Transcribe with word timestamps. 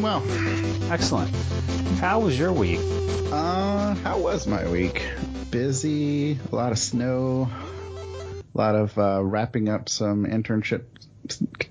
doing 0.00 0.02
well. 0.02 0.92
Excellent. 0.92 1.34
How 2.00 2.20
was 2.20 2.38
your 2.38 2.52
week? 2.52 2.80
Uh, 3.32 3.94
how 3.96 4.18
was 4.18 4.46
my 4.46 4.68
week? 4.68 5.02
Busy, 5.50 6.38
a 6.52 6.54
lot 6.54 6.72
of 6.72 6.78
snow, 6.78 7.50
a 8.54 8.58
lot 8.58 8.74
of 8.76 8.96
uh, 8.98 9.22
wrapping 9.24 9.68
up 9.68 9.88
some 9.88 10.24
internship 10.24 10.84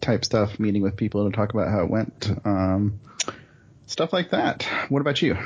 type 0.02 0.26
stuff, 0.26 0.60
meeting 0.60 0.82
with 0.82 0.98
people 0.98 1.30
to 1.30 1.36
talk 1.36 1.54
about 1.54 1.70
how 1.70 1.84
it 1.84 1.90
went, 1.90 2.30
um, 2.46 3.00
stuff 3.86 4.12
like 4.14 4.32
that. 4.32 4.64
What 4.90 5.00
about 5.02 5.22
you? 5.22 5.38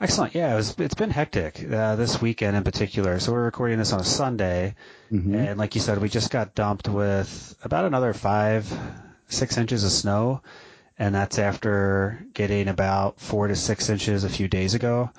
Excellent. 0.00 0.34
Yeah, 0.34 0.52
it 0.52 0.56
was, 0.56 0.74
it's 0.78 0.94
been 0.96 1.10
hectic 1.10 1.64
uh, 1.70 1.94
this 1.94 2.20
weekend 2.20 2.56
in 2.56 2.64
particular. 2.64 3.20
So 3.20 3.30
we're 3.32 3.44
recording 3.44 3.78
this 3.78 3.92
on 3.92 4.00
a 4.00 4.04
Sunday, 4.04 4.74
Mm-hmm. 5.12 5.34
and 5.34 5.58
like 5.58 5.74
you 5.74 5.82
said, 5.82 5.98
we 5.98 6.08
just 6.08 6.30
got 6.30 6.54
dumped 6.54 6.88
with 6.88 7.54
about 7.62 7.84
another 7.84 8.14
five, 8.14 8.66
six 9.28 9.58
inches 9.58 9.84
of 9.84 9.90
snow, 9.90 10.40
and 11.02 11.12
that's 11.14 11.38
after 11.40 12.24
getting 12.32 12.68
about 12.68 13.18
four 13.18 13.48
to 13.48 13.56
six 13.56 13.88
inches 13.88 14.22
a 14.22 14.28
few 14.28 14.46
days 14.46 14.74
ago. 14.74 15.10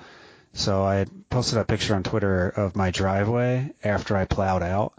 So 0.54 0.82
I 0.82 1.04
posted 1.28 1.58
a 1.58 1.64
picture 1.64 1.94
on 1.94 2.02
Twitter 2.02 2.48
of 2.48 2.74
my 2.74 2.90
driveway 2.90 3.72
after 3.84 4.16
I 4.16 4.24
plowed 4.24 4.62
out. 4.62 4.94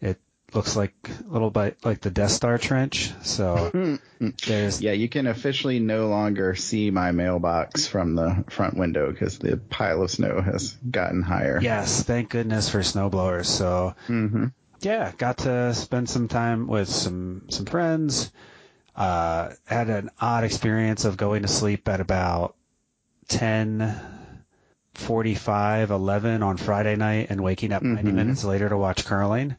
It 0.00 0.20
looks 0.54 0.76
like 0.76 0.94
a 1.28 1.32
little 1.32 1.50
bit 1.50 1.78
like 1.84 2.00
the 2.02 2.10
Death 2.10 2.30
Star 2.30 2.56
trench. 2.56 3.10
So 3.22 3.98
there's 4.46 4.80
Yeah, 4.80 4.92
you 4.92 5.08
can 5.08 5.26
officially 5.26 5.80
no 5.80 6.06
longer 6.08 6.54
see 6.54 6.90
my 6.92 7.10
mailbox 7.10 7.88
from 7.88 8.14
the 8.14 8.44
front 8.48 8.76
window 8.76 9.10
because 9.10 9.38
the 9.38 9.56
pile 9.56 10.02
of 10.02 10.10
snow 10.10 10.40
has 10.40 10.76
gotten 10.88 11.22
higher. 11.22 11.58
yes, 11.60 12.04
thank 12.04 12.28
goodness 12.30 12.68
for 12.68 12.78
snowblowers. 12.80 13.46
So 13.46 13.94
Mm-hmm. 14.08 14.46
yeah, 14.82 15.10
got 15.18 15.38
to 15.38 15.74
spend 15.74 16.08
some 16.08 16.28
time 16.28 16.68
with 16.68 16.88
some 16.88 17.46
some 17.48 17.66
friends. 17.66 18.30
Uh, 18.98 19.52
had 19.64 19.88
an 19.90 20.10
odd 20.20 20.42
experience 20.42 21.04
of 21.04 21.16
going 21.16 21.42
to 21.42 21.48
sleep 21.48 21.88
at 21.88 22.00
about 22.00 22.56
10, 23.28 23.94
45, 24.94 25.90
11 25.90 26.42
on 26.42 26.56
Friday 26.56 26.96
night 26.96 27.28
and 27.30 27.40
waking 27.40 27.72
up 27.72 27.82
90 27.82 28.10
Mhm. 28.10 28.14
minutes 28.14 28.44
later 28.44 28.68
to 28.68 28.76
watch 28.76 29.04
curling. 29.04 29.54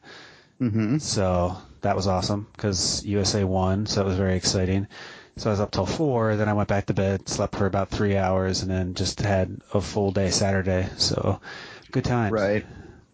Mm-hmm. 0.60 0.98
So 0.98 1.56
that 1.80 1.96
was 1.96 2.06
awesome 2.06 2.46
because 2.52 3.02
USA 3.06 3.44
won, 3.44 3.86
so 3.86 4.02
it 4.02 4.04
was 4.04 4.16
very 4.16 4.36
exciting. 4.36 4.86
So 5.38 5.48
I 5.48 5.52
was 5.54 5.60
up 5.60 5.70
till 5.70 5.86
four, 5.86 6.36
then 6.36 6.50
I 6.50 6.52
went 6.52 6.68
back 6.68 6.86
to 6.86 6.94
bed, 6.94 7.26
slept 7.26 7.56
for 7.56 7.64
about 7.64 7.88
three 7.88 8.16
hours, 8.18 8.60
and 8.60 8.70
then 8.70 8.92
just 8.92 9.20
had 9.20 9.58
a 9.72 9.80
full 9.80 10.10
day 10.10 10.28
Saturday. 10.28 10.86
So 10.98 11.40
good 11.92 12.04
time. 12.04 12.30
Right. 12.30 12.66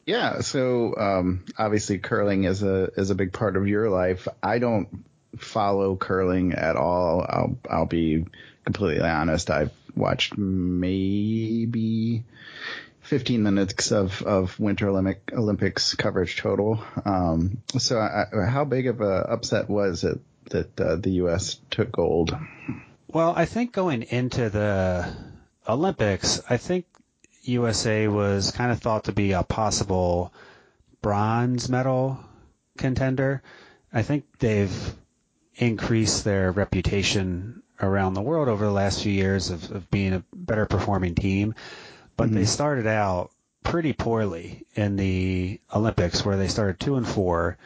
Yeah. 0.06 0.40
So 0.40 0.96
um, 0.96 1.44
obviously, 1.56 1.98
curling 1.98 2.42
is 2.44 2.64
a 2.64 2.90
is 2.96 3.11
a 3.11 3.14
big 3.14 3.33
part 3.33 3.56
of 3.56 3.68
your 3.68 3.90
life. 3.90 4.27
I 4.42 4.58
don't 4.58 4.88
follow 5.37 5.97
curling 5.97 6.53
at 6.55 6.77
all. 6.77 7.25
I'll 7.29 7.59
I'll 7.70 7.87
be 7.87 8.27
completely 8.65 9.09
honest. 9.09 9.51
I've 9.51 9.73
watched 9.95 10.37
maybe 10.37 12.25
15 13.06 13.42
minutes 13.42 13.92
of, 13.92 14.23
of 14.23 14.59
Winter 14.59 14.89
Olympic 14.89 15.31
Olympics 15.33 15.95
coverage 15.95 16.37
total. 16.37 16.83
Um, 17.05 17.59
so 17.79 17.98
I, 17.98 18.47
how 18.47 18.64
big 18.64 18.89
of 18.89 19.01
a 19.01 19.31
upset 19.31 19.70
was 19.70 20.05
it 20.05 20.20
that 20.51 20.80
uh, 20.80 20.96
the 20.96 21.11
U.S. 21.13 21.58
took 21.70 21.92
gold? 21.92 22.36
Well, 23.08 23.33
I 23.35 23.46
think 23.46 23.73
going 23.73 24.02
into 24.02 24.51
the 24.51 25.13
Olympics, 25.69 26.42
I 26.51 26.57
think 26.57 26.86
USA 27.42 28.08
was 28.08 28.51
kind 28.51 28.73
of 28.73 28.80
thought 28.80 29.05
to 29.05 29.13
be 29.13 29.33
a 29.33 29.42
possible 29.42 30.33
bronze 31.01 31.69
medal 31.69 32.19
contender. 32.77 33.42
I 33.92 34.02
think 34.02 34.25
they've 34.39 34.95
increased 35.56 36.24
their 36.24 36.52
reputation 36.52 37.62
around 37.80 38.14
the 38.14 38.22
world 38.22 38.48
over 38.48 38.64
the 38.64 38.72
last 38.72 39.02
few 39.02 39.12
years 39.12 39.50
of, 39.50 39.70
of 39.70 39.90
being 39.90 40.14
a 40.14 40.22
better 40.34 40.67
performing 40.67 41.14
team, 41.14 41.55
but 42.17 42.33
they 42.33 42.42
Mhm. 42.42 42.46
started 42.48 42.86
out 42.86 43.30
pretty 43.62 43.92
poorly 43.92 44.64
in 44.74 44.96
the 44.96 45.61
Olympics 45.74 46.24
where 46.24 46.36
they 46.36 46.48
started 46.48 46.78
two 46.78 46.96
and 46.96 47.06
four 47.06 47.56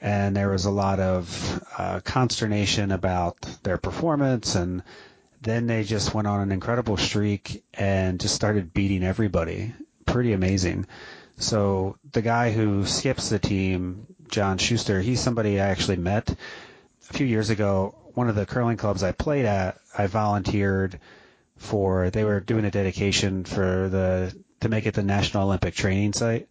and 0.00 0.36
there 0.36 0.48
was 0.50 0.64
a 0.64 0.70
lot 0.70 1.00
of 1.00 1.64
uh, 1.76 2.00
consternation 2.04 2.92
about 2.92 3.36
their 3.62 3.78
performance 3.78 4.54
and 4.54 4.82
then 5.40 5.66
they 5.66 5.84
just 5.84 6.14
went 6.14 6.26
on 6.26 6.40
an 6.40 6.52
incredible 6.52 6.96
streak 6.96 7.62
and 7.74 8.20
just 8.20 8.34
started 8.34 8.74
beating 8.74 9.04
everybody. 9.04 9.72
Pretty 10.06 10.32
amazing. 10.32 10.86
So 11.36 11.96
the 12.12 12.22
guy 12.22 12.50
who 12.52 12.84
skips 12.84 13.28
the 13.28 13.38
team 13.38 14.06
john 14.28 14.58
shuster 14.58 15.00
he's 15.00 15.20
somebody 15.20 15.58
i 15.58 15.68
actually 15.68 15.96
met 15.96 16.34
a 17.10 17.12
few 17.12 17.26
years 17.26 17.50
ago 17.50 17.94
one 18.14 18.28
of 18.28 18.34
the 18.34 18.46
curling 18.46 18.76
clubs 18.76 19.02
i 19.02 19.12
played 19.12 19.44
at 19.44 19.78
i 19.96 20.06
volunteered 20.06 20.98
for 21.56 22.10
they 22.10 22.24
were 22.24 22.40
doing 22.40 22.64
a 22.64 22.70
dedication 22.70 23.44
for 23.44 23.88
the 23.88 24.34
to 24.60 24.68
make 24.68 24.86
it 24.86 24.94
the 24.94 25.02
national 25.02 25.44
olympic 25.44 25.74
training 25.74 26.12
site 26.12 26.48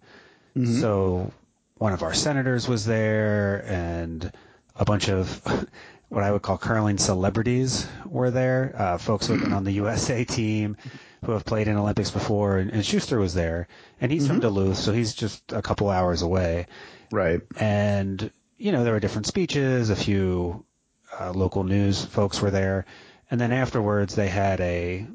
Mhm. 0.56 0.82
so 0.82 1.32
one 1.78 1.94
of 1.94 2.02
our 2.02 2.14
senators 2.16 2.68
was 2.68 2.86
there, 2.88 3.64
and 3.68 4.32
a 4.76 4.84
bunch 4.84 5.10
of 5.10 5.40
what 6.10 6.24
I 6.24 6.32
would 6.32 6.42
call 6.42 6.58
curling 6.58 6.98
celebrities 6.98 7.86
were 8.08 8.32
there. 8.32 8.74
Uh, 8.76 8.98
folks 8.98 9.28
who 9.28 9.34
have 9.34 9.44
been 9.44 9.54
on 9.54 9.64
the 9.64 9.74
USA 9.74 10.24
team, 10.38 10.76
who 11.24 11.34
have 11.34 11.46
played 11.46 11.68
in 11.68 11.78
Olympics 11.78 12.10
before, 12.10 12.58
and, 12.58 12.72
and 12.72 12.84
Shuster 12.84 13.20
was 13.20 13.36
there, 13.36 13.68
and 14.02 14.12
he's 14.12 14.26
from 14.26 14.38
Mhm. 14.40 14.42
Duluth, 14.42 14.78
so 14.78 14.92
he's 14.92 15.14
just 15.14 15.52
a 15.54 15.62
couple 15.62 15.92
hours 15.92 16.24
away. 16.24 16.66
Right. 17.12 17.42
And 17.60 18.32
you 18.58 18.72
know 18.72 18.84
there 18.84 18.94
were 18.94 19.00
different 19.00 19.28
speeches, 19.28 19.90
a 19.90 19.96
few 19.96 20.66
uh, 21.20 21.32
local 21.32 21.64
news 21.64 22.04
folks 22.04 22.42
were 22.42 22.52
there, 22.52 22.86
and 23.32 23.40
then 23.40 23.52
afterwards 23.52 24.16
they 24.16 24.28
had 24.28 24.60
a 24.62 25.06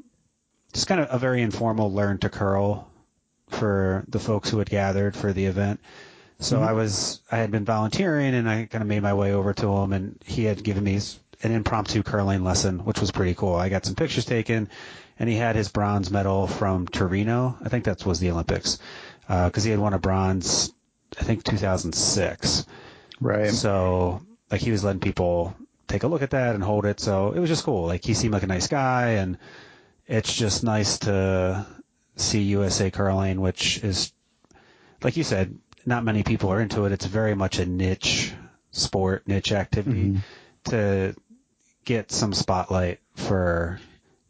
just 0.73 0.87
kind 0.87 1.01
of 1.01 1.07
a 1.11 1.19
very 1.19 1.41
informal 1.41 1.93
learn 1.93 2.17
to 2.19 2.29
curl 2.29 2.89
for 3.49 4.03
the 4.07 4.19
folks 4.19 4.49
who 4.49 4.57
had 4.59 4.69
gathered 4.69 5.15
for 5.15 5.31
the 5.33 5.45
event. 5.45 5.79
So 6.39 6.59
Mhm. 6.59 6.67
I 6.67 6.73
was 6.73 7.21
I 7.31 7.37
had 7.37 7.51
been 7.51 7.65
volunteering 7.65 8.33
and 8.33 8.49
I 8.49 8.65
kind 8.65 8.81
of 8.81 8.87
made 8.87 9.03
my 9.03 9.13
way 9.13 9.33
over 9.33 9.53
to 9.53 9.71
him 9.77 9.93
and 9.93 10.19
he 10.25 10.45
had 10.45 10.63
given 10.63 10.83
me 10.83 10.99
an 11.43 11.51
impromptu 11.51 12.01
curling 12.01 12.43
lesson, 12.43 12.79
which 12.85 12.99
was 12.99 13.11
pretty 13.11 13.35
cool. 13.35 13.55
I 13.55 13.69
got 13.69 13.85
some 13.85 13.95
pictures 13.95 14.25
taken 14.25 14.67
and 15.19 15.29
he 15.29 15.35
had 15.35 15.55
his 15.55 15.69
bronze 15.69 16.09
medal 16.09 16.47
from 16.47 16.87
Torino. 16.87 17.55
I 17.63 17.69
think 17.69 17.83
that 17.83 18.03
was 18.05 18.19
the 18.19 18.31
Olympics 18.31 18.79
because 19.27 19.63
he 19.63 19.69
had 19.71 19.79
won 19.79 19.93
a 19.93 19.99
bronze, 19.99 20.73
I 21.19 21.23
think 21.23 21.43
2006. 21.43 22.65
Right. 23.23 23.49
So 23.51 24.21
like 24.51 24.61
he 24.61 24.71
was 24.71 24.83
letting 24.83 24.99
people 25.01 25.55
take 25.87 26.03
a 26.03 26.07
look 26.07 26.21
at 26.21 26.31
that 26.31 26.55
and 26.55 26.63
hold 26.63 26.85
it. 26.85 26.99
So 26.99 27.31
it 27.31 27.39
was 27.39 27.49
just 27.49 27.63
cool. 27.63 27.85
Like 27.87 28.03
he 28.03 28.13
seemed 28.13 28.33
like 28.33 28.43
a 28.43 28.47
nice 28.47 28.67
guy 28.67 29.11
and 29.11 29.37
it's 30.07 30.33
just 30.33 30.63
nice 30.63 30.99
to 30.99 31.65
see 32.15 32.41
USA 32.41 32.91
curling, 32.91 33.41
which 33.41 33.83
is 33.83 34.11
like 35.01 35.17
you 35.17 35.23
said, 35.23 35.57
not 35.85 36.03
many 36.03 36.23
people 36.23 36.49
are 36.51 36.61
into 36.61 36.85
it. 36.85 36.91
It's 36.91 37.05
very 37.05 37.35
much 37.35 37.59
a 37.59 37.65
niche 37.65 38.33
sport, 38.71 39.27
niche 39.27 39.51
activity 39.51 40.11
Mhm. 40.11 40.19
to 40.65 41.15
get 41.85 42.11
some 42.11 42.33
spotlight 42.33 42.99
for 43.15 43.79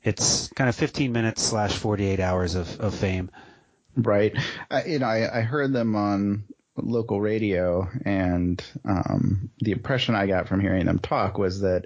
it's 0.03 0.49
kind 0.49 0.67
of 0.69 0.75
15 0.75 1.11
minutes 1.13 1.41
slash 1.41 1.73
48 1.77 2.19
hours 2.19 2.55
of, 2.55 2.79
of 2.81 2.93
fame. 2.93 3.29
Right. 3.95 4.35
I, 4.69 4.83
you 4.85 4.99
know, 4.99 5.05
I, 5.05 5.39
I 5.39 5.41
heard 5.41 5.71
them 5.71 5.95
on 5.95 6.43
local 6.75 7.21
radio, 7.21 7.87
and 8.05 8.63
um, 8.85 9.49
the 9.59 9.71
impression 9.71 10.15
I 10.15 10.27
got 10.27 10.47
from 10.47 10.59
hearing 10.59 10.85
them 10.85 10.99
talk 10.99 11.37
was 11.37 11.61
that 11.61 11.85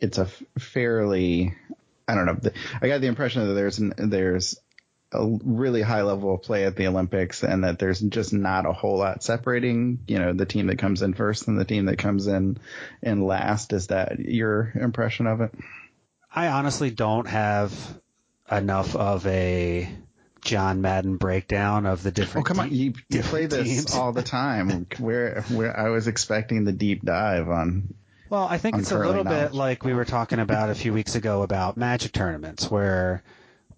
it's 0.00 0.18
a 0.18 0.26
fairly, 0.58 1.54
I 2.08 2.14
don't 2.14 2.26
know. 2.26 2.50
I 2.80 2.88
got 2.88 3.00
the 3.00 3.06
impression 3.06 3.46
that 3.46 3.54
there's 3.54 3.80
there's 3.96 4.58
a 5.12 5.26
really 5.44 5.82
high 5.82 6.02
level 6.02 6.34
of 6.34 6.42
play 6.42 6.64
at 6.64 6.76
the 6.76 6.86
Olympics, 6.86 7.42
and 7.42 7.64
that 7.64 7.78
there's 7.78 8.00
just 8.00 8.32
not 8.32 8.66
a 8.66 8.72
whole 8.72 8.98
lot 8.98 9.22
separating, 9.22 10.00
you 10.06 10.18
know, 10.18 10.32
the 10.32 10.46
team 10.46 10.68
that 10.68 10.78
comes 10.78 11.02
in 11.02 11.14
first 11.14 11.48
and 11.48 11.58
the 11.58 11.64
team 11.64 11.86
that 11.86 11.98
comes 11.98 12.26
in 12.26 12.58
in 13.02 13.24
last. 13.24 13.72
Is 13.72 13.88
that 13.88 14.18
your 14.18 14.72
impression 14.74 15.26
of 15.26 15.42
it? 15.42 15.54
I 16.34 16.48
honestly 16.48 16.90
don't 16.90 17.28
have 17.28 17.72
enough 18.50 18.96
of 18.96 19.26
a 19.26 19.88
John 20.42 20.80
Madden 20.82 21.16
breakdown 21.16 21.86
of 21.86 22.02
the 22.02 22.10
different. 22.10 22.46
Oh 22.46 22.48
come 22.48 22.60
on! 22.60 22.70
You, 22.70 22.92
you 23.08 23.22
play 23.22 23.46
this 23.46 23.66
teams. 23.66 23.94
all 23.94 24.12
the 24.12 24.22
time. 24.22 24.86
where 24.98 25.42
where 25.48 25.78
I 25.78 25.88
was 25.90 26.06
expecting 26.08 26.64
the 26.64 26.72
deep 26.72 27.02
dive 27.04 27.48
on 27.48 27.94
Well, 28.28 28.46
I 28.48 28.58
think 28.58 28.76
it's 28.78 28.90
a 28.92 28.98
little 28.98 29.24
knowledge. 29.24 29.50
bit 29.50 29.54
like 29.54 29.84
we 29.84 29.94
were 29.94 30.04
talking 30.04 30.38
about 30.38 30.68
a 30.70 30.74
few 30.74 30.92
weeks 30.92 31.14
ago 31.14 31.42
about 31.42 31.76
magic 31.76 32.12
tournaments, 32.12 32.70
where 32.70 33.22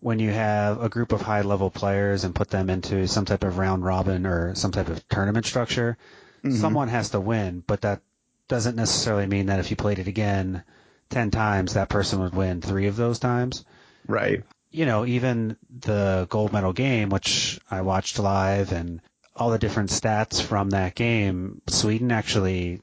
when 0.01 0.19
you 0.19 0.31
have 0.31 0.83
a 0.83 0.89
group 0.89 1.13
of 1.13 1.23
high 1.23 1.43
level 1.43 1.71
players 1.71 2.25
and 2.25 2.35
put 2.35 2.51
them 2.51 2.69
into 2.69 3.07
some 3.09 3.25
type 3.25 3.43
of 3.45 3.57
round 3.57 3.85
robin 3.85 4.27
or 4.27 4.55
some 4.55 4.71
type 4.73 4.89
of 4.89 5.07
tournament 5.09 5.47
structure, 5.47 5.97
Mhm. 6.45 6.61
someone 6.61 6.89
has 6.89 7.11
to 7.11 7.21
win, 7.21 7.63
but 7.67 7.81
that 7.83 8.01
doesn't 8.49 8.77
necessarily 8.77 9.27
mean 9.27 9.47
that 9.47 9.61
if 9.61 9.71
you 9.71 9.77
played 9.77 9.99
it 9.99 10.07
again 10.07 10.63
10 11.09 11.31
times, 11.31 11.73
that 11.75 11.89
person 11.89 12.21
would 12.21 12.35
win 12.35 12.61
three 12.61 12.87
of 12.87 12.97
those 12.97 13.19
times. 13.19 13.65
right. 14.07 14.43
You 14.75 14.87
know, 14.87 15.06
even 15.06 15.56
the 15.71 16.26
gold 16.29 16.53
medal 16.53 16.73
game, 16.73 17.09
which 17.09 17.61
I 17.71 17.82
watched 17.82 18.19
live 18.19 18.73
and 18.73 19.00
all 19.37 19.50
the 19.53 19.59
different 19.59 19.91
stats 19.91 20.43
from 20.43 20.71
that 20.71 20.97
game, 20.97 21.62
Sweden 21.69 22.11
actually 22.11 22.82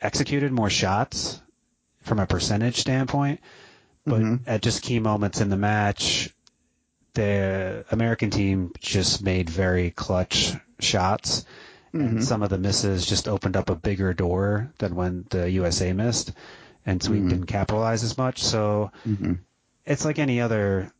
executed 0.00 0.52
more 0.52 0.70
shots 0.70 1.42
from 2.00 2.18
a 2.18 2.24
percentage 2.24 2.76
standpoint, 2.76 3.40
but 4.06 4.22
Mhm. 4.22 4.40
at 4.46 4.62
just 4.62 4.80
key 4.80 5.00
moments 5.00 5.42
in 5.42 5.50
the 5.50 5.58
match, 5.58 6.34
the 7.12 7.84
American 7.90 8.30
team 8.30 8.72
just 8.80 9.22
made 9.22 9.50
very 9.50 9.90
clutch 9.90 10.54
shots. 10.80 11.44
And 11.92 12.20
Mhm. 12.20 12.22
some 12.22 12.42
of 12.42 12.48
the 12.48 12.56
misses 12.56 13.04
just 13.04 13.28
opened 13.28 13.58
up 13.58 13.68
a 13.68 13.76
bigger 13.76 14.14
door 14.14 14.72
than 14.78 14.94
when 14.94 15.26
the 15.28 15.50
USA 15.50 15.92
missed, 15.92 16.32
and 16.86 17.02
Sweden 17.02 17.26
Mhm. 17.26 17.30
didn't 17.30 17.46
capitalize 17.48 18.02
as 18.02 18.16
much. 18.16 18.42
So 18.42 18.92
Mhm. 19.06 19.40
it's 19.84 20.06
like 20.06 20.18
any 20.18 20.40
other 20.40 20.90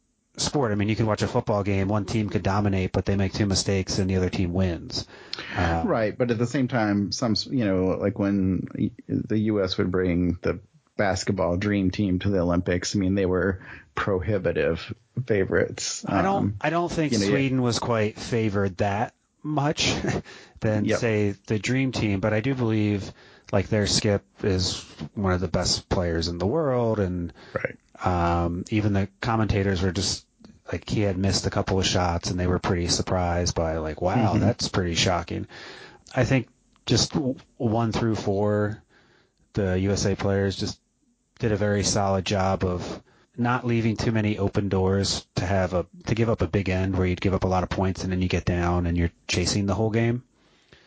sport. 0.41 0.73
I 0.73 0.75
mean, 0.75 0.89
you 0.89 0.97
can 0.97 1.07
watch 1.07 1.23
a 1.23 1.29
football 1.29 1.63
game, 1.63 1.89
one 1.89 2.05
team 2.05 2.29
could 2.29 2.43
dominate, 2.43 2.93
but 2.93 3.05
they 3.05 3.17
make 3.17 3.33
two 3.33 3.47
mistakes 3.47 3.99
and 3.99 4.09
the 4.09 4.17
other 4.17 4.31
team 4.31 4.53
wins. 4.53 5.07
Uh, 5.57 5.83
Right, 5.85 6.17
but 6.17 6.31
at 6.31 6.39
the 6.39 6.47
same 6.47 6.69
time, 6.69 7.13
some 7.13 7.35
you 7.51 7.65
know, 7.65 7.97
like 8.01 8.19
when 8.19 8.69
the 9.09 9.39
U.S. 9.39 9.79
would 9.79 9.91
bring 9.91 10.39
the 10.43 10.61
basketball 10.97 11.57
dream 11.57 11.91
team 11.91 12.19
to 12.21 12.29
the 12.31 12.41
Olympics, 12.41 12.95
I 12.95 12.99
mean, 12.99 13.15
they 13.15 13.27
were 13.27 13.61
prohibitive 13.95 14.95
favorites. 15.27 16.05
I 16.07 16.23
don't. 16.23 16.37
Um, 16.37 16.55
I 16.61 16.71
don't 16.71 16.91
think 16.91 17.13
you 17.13 17.19
know, 17.19 17.25
yeah. 17.25 17.31
Sweden 17.31 17.63
was 17.63 17.79
quite 17.79 18.19
favored 18.19 18.79
that 18.79 19.15
much 19.43 19.95
than 20.61 20.85
Yep. 20.85 20.99
say 20.99 21.35
the 21.47 21.59
dream 21.59 21.93
team, 21.93 22.21
but 22.21 22.33
I 22.33 22.41
do 22.41 22.55
believe 22.55 23.13
like 23.53 23.69
their 23.69 23.87
skip 23.87 24.25
is 24.43 24.85
one 25.15 25.33
of 25.33 25.41
the 25.41 25.49
best 25.49 25.89
players 25.89 26.29
in 26.29 26.39
the 26.39 26.47
world, 26.47 26.99
and 27.01 27.33
right. 27.55 27.77
um, 28.05 28.65
even 28.71 28.93
the 28.93 29.09
commentators 29.21 29.81
were 29.83 29.93
just 29.93 30.27
like 30.71 30.89
he 30.89 31.01
had 31.03 31.17
missed 31.17 31.47
a 31.47 31.51
couple 31.51 31.79
of 31.79 31.87
shots, 31.87 32.31
and 32.31 32.39
they 32.39 32.47
were 32.47 32.59
pretty 32.59 32.89
surprised 32.89 33.55
by 33.55 33.79
like, 33.79 34.01
wow, 34.03 34.35
Mhm. 34.35 34.41
that's 34.41 34.69
pretty 34.69 34.95
shocking. 34.95 35.47
I 36.15 36.25
think 36.25 36.49
just 36.87 37.13
one 37.57 37.93
through 37.93 38.17
four, 38.17 38.83
the 39.55 39.79
USA 39.81 40.15
players 40.15 40.57
just 40.57 40.81
did 41.39 41.53
a 41.53 41.57
very 41.57 41.83
solid 41.85 42.25
job 42.25 42.65
of 42.65 43.03
not 43.37 43.65
leaving 43.67 43.97
too 43.97 44.11
many 44.11 44.37
open 44.39 44.69
doors 44.69 45.27
to 45.37 45.47
have 45.47 45.73
a 45.73 45.87
to 46.07 46.15
give 46.15 46.29
up 46.29 46.43
a 46.43 46.47
big 46.49 46.69
end 46.69 46.97
where 46.97 47.07
you'd 47.07 47.21
give 47.21 47.35
up 47.35 47.45
a 47.45 47.49
lot 47.49 47.63
of 47.63 47.69
points 47.69 48.03
and 48.03 48.11
then 48.13 48.21
you 48.21 48.29
get 48.29 48.45
down 48.45 48.87
and 48.87 48.97
you're 48.99 49.13
chasing 49.29 49.67
the 49.67 49.75
whole 49.75 49.91
game. 49.91 50.23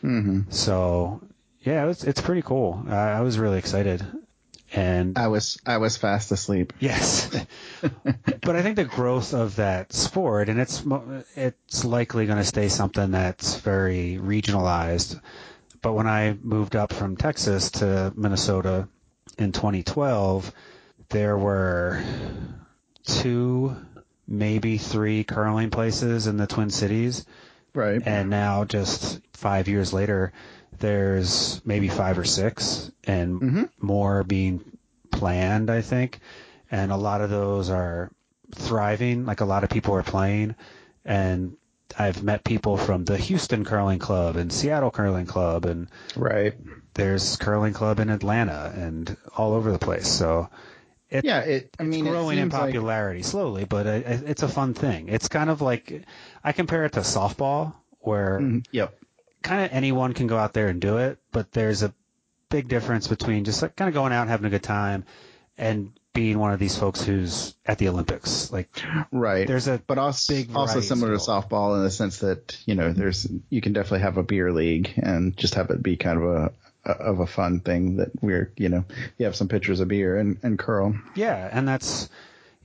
hmm 0.01 0.41
So 0.49 1.21
yeah, 1.61 1.87
it's 1.87 2.03
it's 2.03 2.21
pretty 2.21 2.41
cool. 2.41 2.83
I, 2.89 3.11
I 3.13 3.21
was 3.21 3.37
really 3.39 3.57
excited, 3.57 4.03
and 4.73 5.17
I 5.17 5.27
was 5.27 5.59
I 5.65 5.77
was 5.77 5.97
fast 5.97 6.31
asleep. 6.31 6.73
Yes, 6.79 7.29
but 7.81 8.55
I 8.55 8.61
think 8.61 8.75
the 8.75 8.85
growth 8.85 9.33
of 9.33 9.57
that 9.57 9.93
sport, 9.93 10.49
and 10.49 10.59
it's 10.59 10.83
it's 11.35 11.83
likely 11.85 12.25
going 12.25 12.37
to 12.37 12.43
stay 12.45 12.69
something 12.69 13.11
that's 13.11 13.57
very 13.57 14.17
regionalized. 14.21 15.19
But 15.81 15.93
when 15.93 16.07
I 16.07 16.37
moved 16.41 16.75
up 16.75 16.93
from 16.93 17.17
Texas 17.17 17.71
to 17.71 18.13
Minnesota 18.15 18.87
in 19.37 19.51
2012, 19.51 20.53
there 21.09 21.37
were 21.37 22.03
two, 23.03 23.75
maybe 24.27 24.77
three 24.77 25.23
curling 25.23 25.69
places 25.71 26.27
in 26.27 26.37
the 26.37 26.47
Twin 26.47 26.69
Cities, 26.69 27.25
Right. 27.73 28.01
and 28.05 28.29
now 28.29 28.63
just 28.65 29.21
five 29.33 29.67
years 29.67 29.91
later, 29.91 30.33
there's 30.79 31.61
maybe 31.65 31.87
five 31.87 32.17
or 32.17 32.23
six, 32.23 32.91
and 33.03 33.39
Mhm. 33.41 33.69
more 33.79 34.23
being 34.23 34.61
planned, 35.11 35.69
I 35.69 35.81
think. 35.81 36.19
And 36.71 36.91
a 36.91 36.97
lot 36.97 37.21
of 37.21 37.29
those 37.29 37.69
are 37.69 38.09
thriving. 38.53 39.25
Like 39.25 39.41
a 39.41 39.45
lot 39.45 39.63
of 39.63 39.69
people 39.69 39.93
are 39.95 40.03
playing, 40.03 40.55
and 41.05 41.55
I've 41.97 42.23
met 42.23 42.43
people 42.43 42.77
from 42.77 43.03
the 43.05 43.17
Houston 43.17 43.65
Curling 43.65 43.99
Club 43.99 44.37
and 44.37 44.51
Seattle 44.51 44.91
Curling 44.91 45.25
Club, 45.25 45.65
and 45.65 45.87
Right. 46.15 46.53
there's 46.93 47.35
curling 47.37 47.73
club 47.73 47.99
in 47.99 48.09
Atlanta 48.09 48.71
and 48.75 49.15
all 49.37 49.53
over 49.53 49.71
the 49.71 49.79
place. 49.79 50.07
So 50.07 50.49
it, 51.09 51.25
Yeah. 51.25 51.39
It. 51.41 51.75
I 51.77 51.83
it's 51.83 51.89
mean, 51.89 52.05
growing 52.05 52.37
it 52.37 52.41
in 52.41 52.45
seems 52.45 52.53
like 52.53 52.61
popularity 52.71 53.21
slowly, 53.23 53.65
but 53.65 53.85
it, 53.85 54.05
it- 54.07 54.23
it's 54.29 54.43
a 54.43 54.47
fun 54.47 54.73
thing. 54.73 55.09
It's 55.09 55.27
kind 55.27 55.49
of 55.49 55.61
like 55.61 56.03
I 56.43 56.53
compare 56.53 56.85
it 56.85 56.93
to 56.93 57.01
softball, 57.01 57.73
where 57.99 58.39
Mhm. 58.39 58.65
Yep. 58.71 58.95
Kind 59.41 59.63
of 59.65 59.71
anyone 59.71 60.13
can 60.13 60.27
go 60.27 60.37
out 60.37 60.53
there 60.53 60.67
and 60.67 60.79
do 60.81 60.97
it, 60.97 61.17
but 61.31 61.51
there's 61.51 61.83
a 61.83 61.93
big 62.49 62.67
difference 62.67 63.07
between 63.07 63.43
just 63.43 63.61
like 63.61 63.75
kind 63.75 63.87
of 63.87 63.93
going 63.93 64.11
out 64.13 64.21
and 64.21 64.29
having 64.29 64.45
a 64.45 64.49
good 64.49 64.63
time 64.63 65.05
and 65.57 65.91
being 66.13 66.37
one 66.37 66.51
of 66.51 66.59
these 66.59 66.77
folks 66.77 67.01
who's 67.01 67.55
at 67.65 67.77
the 67.77 67.87
Olympics. 67.87 68.51
Like 68.51 68.67
Right. 69.11 69.47
there's 69.47 69.67
a 69.67 69.81
but 69.87 69.97
also, 69.97 70.33
big 70.33 70.53
also 70.53 70.81
similar 70.81 71.11
to 71.13 71.17
softball 71.17 71.77
in 71.77 71.83
the 71.83 71.89
sense 71.91 72.19
that 72.19 72.57
you 72.65 72.75
know 72.75 72.91
there's 72.91 73.27
you 73.49 73.61
can 73.61 73.71
definitely 73.73 74.01
have 74.01 74.17
a 74.17 74.23
beer 74.23 74.51
league 74.51 74.91
and 74.97 75.35
just 75.37 75.55
have 75.55 75.69
it 75.69 75.81
be 75.81 75.95
kind 75.95 76.21
of 76.21 76.23
a 76.25 76.51
of 76.83 77.19
a 77.19 77.27
fun 77.27 77.59
thing 77.61 77.97
that 77.97 78.09
we're 78.21 78.51
you 78.57 78.67
know 78.67 78.83
you 79.17 79.25
have 79.25 79.35
some 79.35 79.47
pitchers 79.47 79.79
of 79.79 79.87
beer 79.87 80.17
and, 80.17 80.37
and 80.43 80.59
curl 80.59 80.95
Yeah, 81.15 81.47
and 81.51 81.65
that's 81.67 82.09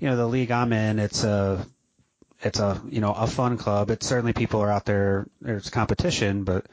you 0.01 0.09
know 0.09 0.17
the 0.17 0.27
league 0.27 0.51
I'm 0.51 0.73
in. 0.73 0.99
It's 0.99 1.23
a 1.23 1.65
it's 2.47 2.61
a 2.61 2.81
you 2.89 3.01
know 3.01 3.13
a 3.13 3.27
fun 3.27 3.59
club. 3.59 3.91
It's 3.91 4.07
certainly 4.07 4.33
people 4.33 4.63
are 4.63 4.71
out 4.71 4.85
there. 4.85 5.27
There's 5.41 5.71
competition, 5.71 6.45
but 6.45 6.67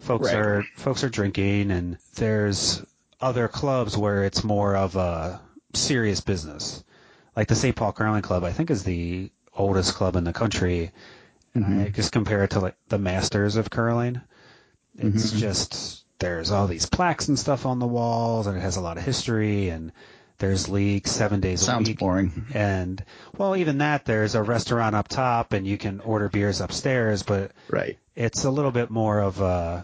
folks 0.00 0.28
Right. 0.28 0.36
are 0.36 0.66
folks 0.76 1.02
are 1.04 1.08
drinking, 1.08 1.70
and 1.70 1.98
there's 2.14 2.82
other 3.20 3.48
clubs 3.48 3.96
where 3.96 4.24
it's 4.24 4.44
more 4.44 4.76
of 4.76 4.96
a 4.96 5.40
serious 5.74 6.20
business. 6.20 6.84
Like 7.36 7.48
the 7.48 7.56
St. 7.56 7.74
Paul 7.74 7.92
Curling 7.92 8.22
Club, 8.22 8.44
I 8.44 8.52
think 8.52 8.70
is 8.70 8.84
the 8.84 9.30
oldest 9.52 9.94
club 9.94 10.16
in 10.16 10.24
the 10.24 10.32
country. 10.32 10.92
And 11.54 11.64
I 11.64 11.68
mm-hmm. 11.68 11.92
just 11.92 12.12
compare 12.12 12.44
it 12.44 12.50
to 12.50 12.60
like 12.60 12.76
the 12.88 12.98
Masters 12.98 13.56
of 13.56 13.70
curling. 13.70 14.20
It's 14.98 15.30
mm-hmm. 15.30 15.38
just 15.38 16.04
there's 16.18 16.50
all 16.50 16.66
these 16.66 16.86
plaques 16.86 17.28
and 17.28 17.38
stuff 17.38 17.66
on 17.66 17.78
the 17.78 17.86
walls, 17.86 18.46
and 18.46 18.56
it 18.56 18.60
has 18.60 18.76
a 18.76 18.80
lot 18.80 18.98
of 18.98 19.04
history, 19.04 19.68
and 19.68 19.92
there's 20.38 20.68
leagues 20.68 21.10
seven 21.10 21.40
days 21.40 21.62
a 21.62 21.64
sounds 21.64 21.88
week. 21.88 21.98
boring 21.98 22.46
And 22.54 23.04
well, 23.36 23.56
even 23.56 23.78
that, 23.78 24.04
there's 24.04 24.34
a 24.34 24.42
restaurant 24.42 24.94
up 24.94 25.08
top, 25.08 25.52
and 25.52 25.66
you 25.66 25.78
can 25.78 26.00
order 26.00 26.28
beers 26.28 26.60
upstairs, 26.60 27.22
but 27.22 27.52
right 27.68 27.98
it's 28.14 28.44
a 28.44 28.50
little 28.50 28.70
bit 28.70 28.90
more 28.90 29.20
of 29.20 29.40
uh 29.40 29.82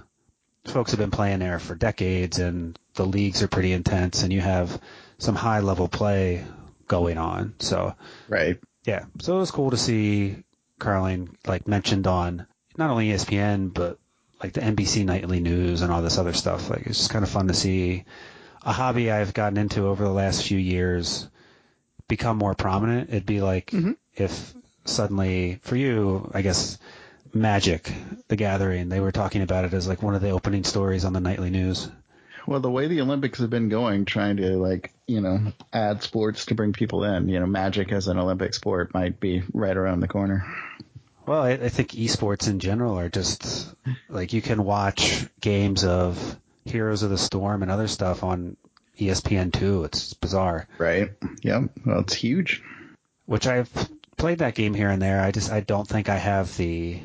folks 0.67 0.91
have 0.91 1.01
been 1.01 1.11
playing 1.11 1.39
there 1.39 1.59
for 1.59 1.75
decades, 1.75 2.39
and 2.39 2.79
the 2.95 3.07
leagues 3.07 3.43
are 3.43 3.49
pretty 3.49 3.73
intense, 3.73 4.23
and 4.23 4.33
you 4.33 4.41
have 4.41 4.81
some 5.19 5.35
high 5.35 5.61
level 5.61 5.89
play 5.89 6.45
going 6.89 7.19
on. 7.19 7.55
So 7.59 7.95
right 8.29 8.59
yeah, 8.85 9.05
so 9.21 9.37
it 9.37 9.41
was 9.41 9.51
cool 9.51 9.71
to 9.71 9.77
see 9.77 10.37
curling 10.79 11.37
like 11.47 11.69
mentioned 11.69 12.07
on 12.07 12.47
not 12.77 12.91
only 12.91 13.11
ESPN 13.11 13.73
but 13.73 13.99
like 14.43 14.55
the 14.55 14.61
NBC 14.61 15.05
nightly 15.05 15.41
news 15.41 15.83
and 15.83 15.93
all 15.93 16.03
this 16.03 16.19
other 16.19 16.33
stuff. 16.33 16.71
Like 16.71 16.87
it's 16.87 16.99
just 16.99 17.11
kind 17.11 17.23
of 17.23 17.31
fun 17.31 17.49
to 17.49 17.55
see 17.55 18.05
a 18.63 18.73
hobby 18.73 19.11
I've 19.11 19.35
gotten 19.35 19.59
into 19.59 19.87
over 19.87 20.05
the 20.05 20.11
last 20.13 20.47
few 20.47 20.59
years 20.59 21.29
become 22.09 22.37
more 22.37 22.55
prominent. 22.55 23.11
It'd 23.11 23.27
be 23.27 23.41
like 23.41 23.67
mm-hmm. 23.71 23.93
if 24.15 24.53
suddenly 24.85 25.61
for 25.63 25.77
you, 25.77 26.31
I 26.35 26.43
guess 26.43 26.79
Magic, 27.33 27.93
the 28.29 28.37
Gathering, 28.37 28.89
they 28.89 29.01
were 29.01 29.13
talking 29.13 29.43
about 29.43 29.65
it 29.65 29.73
as 29.73 29.87
like 29.87 30.03
one 30.03 30.15
of 30.15 30.21
the 30.23 30.31
opening 30.31 30.65
stories 30.65 31.05
on 31.05 31.13
the 31.13 31.21
nightly 31.21 31.51
news. 31.51 31.89
well 32.47 32.59
the 32.61 32.71
way 32.71 32.89
the 32.89 33.03
olympics 33.03 33.39
have 33.39 33.51
been 33.51 33.69
going 33.69 34.05
trying 34.07 34.39
to 34.39 34.57
like 34.57 34.93
you 35.07 35.21
know 35.21 35.53
add 35.73 36.03
sports 36.03 36.47
to 36.47 36.55
bring 36.55 36.73
people 36.73 37.05
in 37.05 37.29
you 37.29 37.39
know 37.39 37.47
magic 37.47 37.93
as 37.93 38.09
an 38.09 38.19
olympic 38.19 38.55
sport 38.55 38.93
might 38.95 39.21
be 39.21 39.43
right 39.53 39.77
around 39.77 40.01
the 40.01 40.09
corner 40.09 40.45
Well, 41.27 41.43
I, 41.43 41.51
I 41.51 41.69
think 41.69 41.91
esports 41.91 42.49
in 42.49 42.59
general 42.59 42.99
are 42.99 43.11
just 43.11 43.73
like 44.09 44.33
you 44.33 44.43
can 44.43 44.65
watch 44.65 45.27
games 45.41 45.85
of 45.85 46.37
Heroes 46.65 47.03
of 47.03 47.11
the 47.11 47.19
Storm 47.19 47.63
and 47.63 47.71
other 47.71 47.89
stuff 47.89 48.23
on 48.25 48.57
ESPN 48.99 49.53
two. 49.53 49.85
It's 49.85 50.15
bizarre. 50.15 50.67
right 50.79 51.11
yep 51.43 51.63
well 51.87 52.01
it's 52.01 52.15
huge 52.15 52.63
Which 53.27 53.47
I've 53.47 53.71
played 54.17 54.39
that 54.39 54.55
game 54.55 54.75
here 54.75 54.91
and 54.91 55.01
there. 55.01 55.21
I 55.23 55.31
just 55.31 55.51
I 55.51 55.61
don't 55.61 55.89
think 55.89 56.09
I 56.09 56.17
have 56.17 56.55
the 56.57 57.01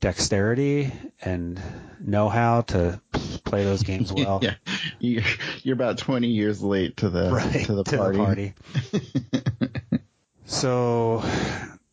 dexterity 0.00 0.92
and 1.22 1.60
know 2.00 2.28
how 2.28 2.60
to 2.62 3.00
play 3.44 3.64
those 3.64 3.82
games 3.82 4.12
well. 4.16 4.40
yeah 4.42 4.54
you're, 5.00 5.22
you're 5.62 5.74
about 5.74 5.98
20 5.98 6.28
years 6.28 6.62
late 6.62 6.98
to 6.98 7.08
the 7.10 7.30
Right 7.30 7.64
to 7.66 7.74
the 7.74 7.84
party, 8.16 8.54
so, 10.46 11.22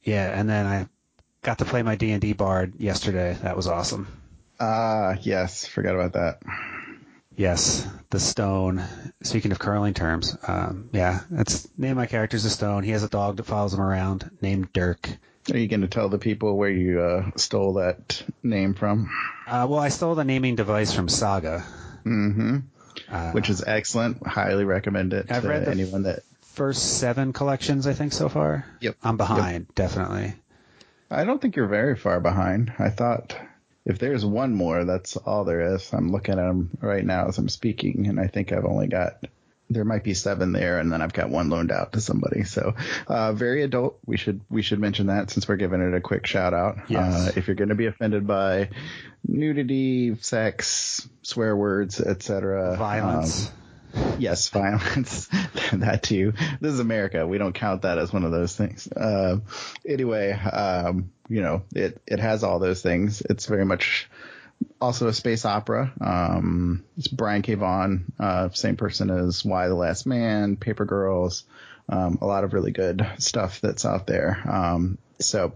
yeah, 0.03 0.37
and 0.39 0.49
then 0.49 0.65
I 0.65 0.87
got 1.41 1.59
to 1.59 1.65
play 1.65 1.81
my 1.83 1.95
D 1.95 2.11
and 2.11 2.21
D 2.21 2.33
bard 2.33 2.73
yesterday. 2.79 3.37
That 3.41 3.55
was 3.55 3.67
awesome. 3.67 4.07
ah 4.59 5.15
yes 5.21 5.65
forgot 5.65 5.95
about 5.95 6.13
that 6.13 6.39
Yes, 7.35 7.87
the 8.11 8.19
stone. 8.19 8.83
Speaking 9.23 9.51
of 9.51 9.59
curling 9.59 9.93
terms, 9.93 10.37
um, 10.47 10.89
yeah, 10.93 11.21
that's 11.31 11.67
name 11.77 11.95
my 11.97 12.05
character's 12.05 12.45
a 12.45 12.49
stone. 12.49 12.83
He 12.83 12.91
has 12.91 13.03
a 13.03 13.09
dog 13.09 13.37
that 13.37 13.43
follows 13.45 13.73
him 13.73 13.81
around 13.81 14.29
named 14.41 14.71
Dirk. 14.73 15.09
Are 15.51 15.57
you 15.57 15.67
going 15.67 15.81
to 15.81 15.87
tell 15.87 16.09
the 16.09 16.19
people 16.19 16.55
where 16.57 16.69
you 16.69 17.01
uh, 17.01 17.31
stole 17.35 17.73
that 17.73 18.23
name 18.43 18.75
from? 18.75 19.09
Uh, 19.47 19.65
well, 19.69 19.79
I 19.79 19.89
stole 19.89 20.15
the 20.15 20.23
naming 20.23 20.55
device 20.55 20.93
from 20.93 21.09
Saga. 21.09 21.59
hmm 22.03 22.59
Uh, 23.09 23.31
Which 23.31 23.49
is 23.49 23.63
excellent. 23.65 24.25
Highly 24.25 24.63
recommend 24.63 25.13
it 25.13 25.31
I've 25.31 25.41
to 25.41 25.49
read 25.49 25.67
anyone 25.67 26.03
that. 26.03 26.19
first 26.41 26.99
seven 26.99 27.33
collections, 27.33 27.87
I 27.87 27.93
think, 27.93 28.13
so 28.13 28.29
far. 28.29 28.65
Yep. 28.79 28.95
I'm 29.03 29.17
behind, 29.17 29.73
definitely. 29.75 30.35
I 31.09 31.23
don't 31.25 31.41
think 31.41 31.55
you're 31.55 31.67
very 31.67 31.95
far 31.97 32.19
behind. 32.19 32.71
I 32.79 32.89
thought 32.89 33.35
if 33.85 33.99
there's 33.99 34.25
one 34.25 34.53
more, 34.55 34.85
that's 34.85 35.17
all 35.17 35.43
there 35.43 35.75
is. 35.75 35.91
I'm 35.93 36.11
looking 36.11 36.39
at 36.39 36.45
them 36.45 36.69
right 36.81 37.05
now 37.05 37.27
as 37.27 37.37
I'm 37.37 37.49
speaking, 37.49 38.07
and 38.07 38.19
I 38.19 38.27
think 38.27 38.51
I've 38.51 38.65
only 38.65 38.87
got 38.87 39.23
there 39.69 39.85
might 39.85 40.03
be 40.03 40.13
seven 40.13 40.51
there, 40.51 40.79
and 40.79 40.91
then 40.91 41.01
I've 41.01 41.13
got 41.13 41.29
one 41.29 41.49
loaned 41.49 41.71
out 41.71 41.93
to 41.93 42.01
somebody. 42.01 42.43
So, 42.43 42.75
uh, 43.07 43.33
very 43.33 43.63
adult. 43.63 43.97
We 44.05 44.17
should 44.17 44.41
we 44.49 44.61
should 44.61 44.79
mention 44.79 45.07
that 45.07 45.31
since 45.31 45.47
we're 45.47 45.55
giving 45.55 45.81
it 45.81 45.93
a 45.93 46.01
quick 46.01 46.27
shout 46.27 46.53
out. 46.53 46.77
Yes. 46.89 47.13
Uh, 47.13 47.31
if 47.35 47.47
you're 47.47 47.55
going 47.55 47.69
to 47.69 47.75
be 47.75 47.87
offended 47.87 48.27
by 48.27 48.69
nudity, 49.27 50.15
sex, 50.21 51.07
swear 51.23 51.55
words, 51.55 51.99
etc., 51.99 52.75
Violence. 52.77 53.47
um, 53.47 53.53
yes, 54.17 54.49
violence, 54.49 55.27
that 55.73 56.03
too. 56.03 56.33
This 56.59 56.73
is 56.73 56.79
America. 56.79 57.25
We 57.27 57.37
don't 57.37 57.53
count 57.53 57.83
that 57.83 57.97
as 57.97 58.11
one 58.11 58.23
of 58.23 58.31
those 58.31 58.55
things. 58.55 58.87
Uh, 58.91 59.39
anyway, 59.87 60.31
um, 60.31 61.11
you 61.29 61.41
know, 61.41 61.63
it 61.73 62.01
it 62.07 62.19
has 62.19 62.43
all 62.43 62.59
those 62.59 62.81
things. 62.81 63.21
It's 63.21 63.45
very 63.45 63.65
much 63.65 64.09
also 64.79 65.07
a 65.07 65.13
space 65.13 65.45
opera. 65.45 65.91
Um, 65.99 66.83
it's 66.97 67.07
Brian 67.07 67.41
K. 67.41 67.55
Vaughan, 67.55 68.11
uh, 68.19 68.49
same 68.49 68.77
person 68.77 69.09
as 69.09 69.43
Y 69.43 69.67
the 69.67 69.75
Last 69.75 70.05
Man, 70.05 70.57
Paper 70.57 70.85
Girls, 70.85 71.43
um, 71.89 72.17
a 72.21 72.25
lot 72.25 72.43
of 72.43 72.53
really 72.53 72.71
good 72.71 73.05
stuff 73.17 73.61
that's 73.61 73.85
out 73.85 74.07
there. 74.07 74.41
Um, 74.49 74.97
so 75.19 75.53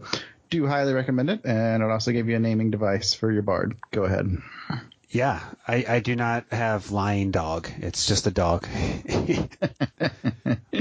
do 0.49 0.65
highly 0.65 0.93
recommend 0.93 1.29
it. 1.29 1.41
And 1.45 1.83
I'd 1.83 1.91
also 1.91 2.11
give 2.11 2.27
you 2.27 2.35
a 2.35 2.39
naming 2.39 2.71
device 2.71 3.13
for 3.13 3.31
your 3.31 3.41
bard. 3.41 3.77
Go 3.91 4.03
ahead. 4.03 4.37
Yeah, 5.09 5.39
I, 5.67 5.85
I 5.87 5.99
do 5.99 6.15
not 6.15 6.45
have 6.51 6.91
lying 6.91 7.31
dog. 7.31 7.69
It's 7.79 8.07
just 8.07 8.27
a 8.27 8.31
dog. 8.31 8.67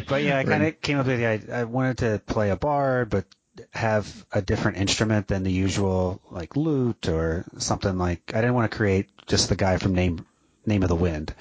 but 0.09 0.23
yeah, 0.23 0.39
I 0.39 0.45
kind 0.45 0.67
of 0.67 0.81
came 0.81 0.99
up 0.99 1.07
with 1.07 1.19
the 1.19 1.27
idea. 1.27 1.61
I 1.61 1.65
wanted 1.65 1.99
to 1.99 2.21
play 2.27 2.51
a 2.51 2.57
bard, 2.57 3.09
but 3.11 3.25
have 3.73 4.27
a 4.33 4.43
different 4.43 4.79
instrument 4.79 5.29
than 5.29 5.45
the 5.45 5.53
usual, 5.53 6.21
like 6.31 6.57
lute 6.57 7.09
or 7.09 7.45
something 7.59 7.97
like. 7.99 8.33
I 8.35 8.41
didn't 8.41 8.55
want 8.55 8.71
to 8.71 8.77
create 8.77 9.09
just 9.27 9.49
the 9.49 9.57
guy 9.57 9.77
from 9.77 9.95
Name 9.95 10.27
Name 10.67 10.83
of 10.83 10.89
the 10.89 10.97
Wind. 10.97 11.33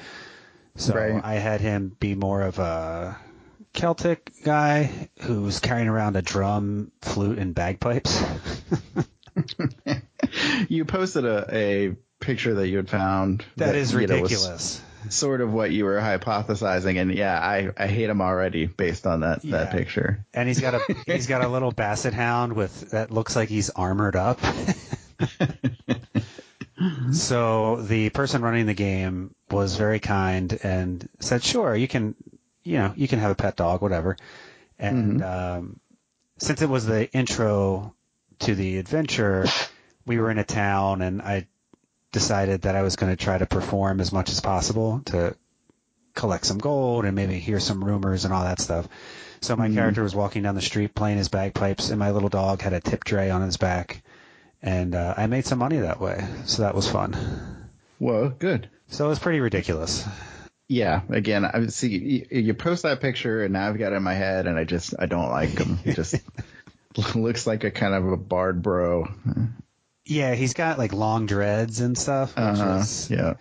So 0.76 0.94
Right. 0.94 1.22
I 1.24 1.36
had 1.36 1.62
him 1.62 1.96
be 2.00 2.14
more 2.14 2.42
of 2.42 2.60
a 2.60 3.18
Celtic 3.74 4.32
guy 4.44 5.10
who's 5.22 5.60
carrying 5.60 5.88
around 5.88 6.18
a 6.18 6.22
drum, 6.22 6.92
flute, 7.02 7.40
and 7.40 7.56
bagpipes. 7.56 8.24
You 10.70 10.86
posted 10.86 11.26
a, 11.26 11.46
a 11.52 11.96
picture 12.20 12.56
that 12.56 12.68
you 12.68 12.78
had 12.78 12.90
found. 12.90 13.46
that 13.58 13.76
is 13.76 13.94
you 13.94 14.08
know, 14.08 14.22
was 14.22 14.32
ridiculous. 14.32 14.82
sort 15.10 15.42
of 15.42 15.54
what 15.54 15.72
you 15.72 15.86
were 15.86 15.98
hypothesizing. 16.00 17.00
And 17.00 17.14
yeah, 17.14 17.40
I, 17.40 17.70
I 17.78 17.88
hate 17.88 18.10
him 18.10 18.22
already 18.22 18.66
based 18.66 19.06
on 19.06 19.20
that, 19.22 19.44
Yeah. 19.46 19.58
that 19.58 19.72
picture. 19.72 20.26
and 20.34 20.48
he's 20.48 20.60
got 20.60 20.74
a 20.76 20.80
he's 21.06 21.28
got 21.28 21.44
a 21.44 21.48
little 21.48 21.72
basset 21.72 22.14
hound 22.14 22.54
with 22.54 22.92
that 22.92 23.12
looks 23.12 23.36
like 23.36 23.50
he's 23.50 23.70
armored 23.70 24.16
up. 24.16 24.40
so 27.12 27.82
the 27.82 28.10
person 28.10 28.42
running 28.42 28.66
the 28.66 28.74
game 28.74 29.34
was 29.50 29.78
very 29.78 30.00
kind 30.00 30.58
and 30.64 31.08
said, 31.20 31.44
"Sure, 31.44 31.76
you 31.76 31.88
can, 31.88 32.16
you 32.64 32.78
know, 32.78 32.94
you 32.96 33.08
can 33.08 33.20
have 33.20 33.32
a 33.32 33.36
pet 33.36 33.56
dog, 33.56 33.82
whatever." 33.82 34.18
And 34.78 35.24
um, 35.24 35.80
since 36.38 36.62
it 36.62 36.70
was 36.70 36.86
the 36.86 37.10
intro 37.14 37.96
to 38.40 38.56
the 38.56 38.78
adventure, 38.78 39.46
we 40.06 40.20
were 40.20 40.30
in 40.32 40.38
a 40.38 40.44
town, 40.44 41.02
and 41.02 41.22
I 41.22 41.48
decided 42.16 42.62
that 42.62 42.76
I 42.76 42.82
was 42.82 42.96
going 42.96 43.12
to 43.12 43.22
try 43.22 43.38
to 43.38 43.46
perform 43.46 44.00
as 44.00 44.14
much 44.14 44.30
as 44.30 44.40
possible 44.40 45.02
to 45.08 45.36
collect 46.14 46.46
some 46.46 46.58
gold 46.58 47.04
and 47.04 47.14
maybe 47.14 47.38
hear 47.38 47.60
some 47.60 47.84
rumors 47.84 48.24
and 48.24 48.34
all 48.34 48.46
that 48.46 48.62
stuff. 48.62 48.88
So 49.42 49.58
my 49.58 49.70
character 49.70 50.02
was 50.02 50.16
walking 50.16 50.44
down 50.44 50.56
the 50.56 50.62
street 50.62 50.96
playing 50.96 51.18
his 51.18 51.28
bagpipes, 51.28 51.90
and 51.90 52.00
my 52.00 52.12
little 52.12 52.30
dog 52.30 52.62
had 52.62 52.72
a 52.72 52.80
tip 52.80 53.04
tray 53.04 53.30
on 53.30 53.42
his 53.42 53.58
back, 53.58 54.02
and 54.62 54.96
uh, 54.96 55.14
I 55.18 55.28
made 55.28 55.46
some 55.46 55.60
money 55.60 55.80
that 55.80 56.00
way. 56.00 56.26
So 56.46 56.62
that 56.62 56.74
was 56.74 56.90
fun. 56.90 57.70
Whoa, 58.00 58.30
good. 58.30 58.70
So 58.88 59.06
it 59.06 59.10
was 59.10 59.20
pretty 59.20 59.42
ridiculous. 59.42 60.08
Yeah, 60.70 61.02
again, 61.10 61.44
I 61.44 61.68
see 61.68 61.98
you, 61.98 62.28
you 62.32 62.54
post 62.54 62.84
that 62.84 63.02
picture 63.02 63.44
and 63.44 63.54
now 63.54 63.68
I've 63.68 63.78
got 63.78 63.92
it 63.92 63.98
in 63.98 64.04
my 64.04 64.14
head 64.14 64.48
and 64.48 64.58
I 64.58 64.64
just 64.64 64.96
I 64.98 65.06
don't 65.06 65.30
like 65.30 65.60
him. 65.60 65.78
He 65.84 65.94
just 65.94 66.16
looks 67.16 67.46
like 67.46 67.66
a 67.66 67.72
kind 67.72 67.94
of 67.94 68.08
a 68.08 68.18
bard 68.18 68.64
bro. 68.64 69.08
Yeah, 70.06 70.36
he's 70.36 70.54
got 70.54 70.78
like 70.78 70.94
long 70.94 71.26
dreads 71.26 71.80
and 71.82 71.98
stuff. 71.98 72.34
Uh-huh. 72.38 72.78
is, 72.82 73.10
Yeah. 73.10 73.34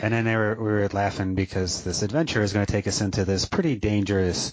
And 0.00 0.14
then 0.14 0.24
they 0.24 0.36
were, 0.36 0.54
we 0.54 0.64
were 0.64 0.88
laughing 0.88 1.34
because 1.34 1.84
this 1.84 2.02
adventure 2.02 2.42
is 2.42 2.52
going 2.52 2.64
to 2.64 2.72
take 2.72 2.86
us 2.86 3.00
into 3.00 3.24
this 3.24 3.44
pretty 3.44 3.76
dangerous 3.76 4.52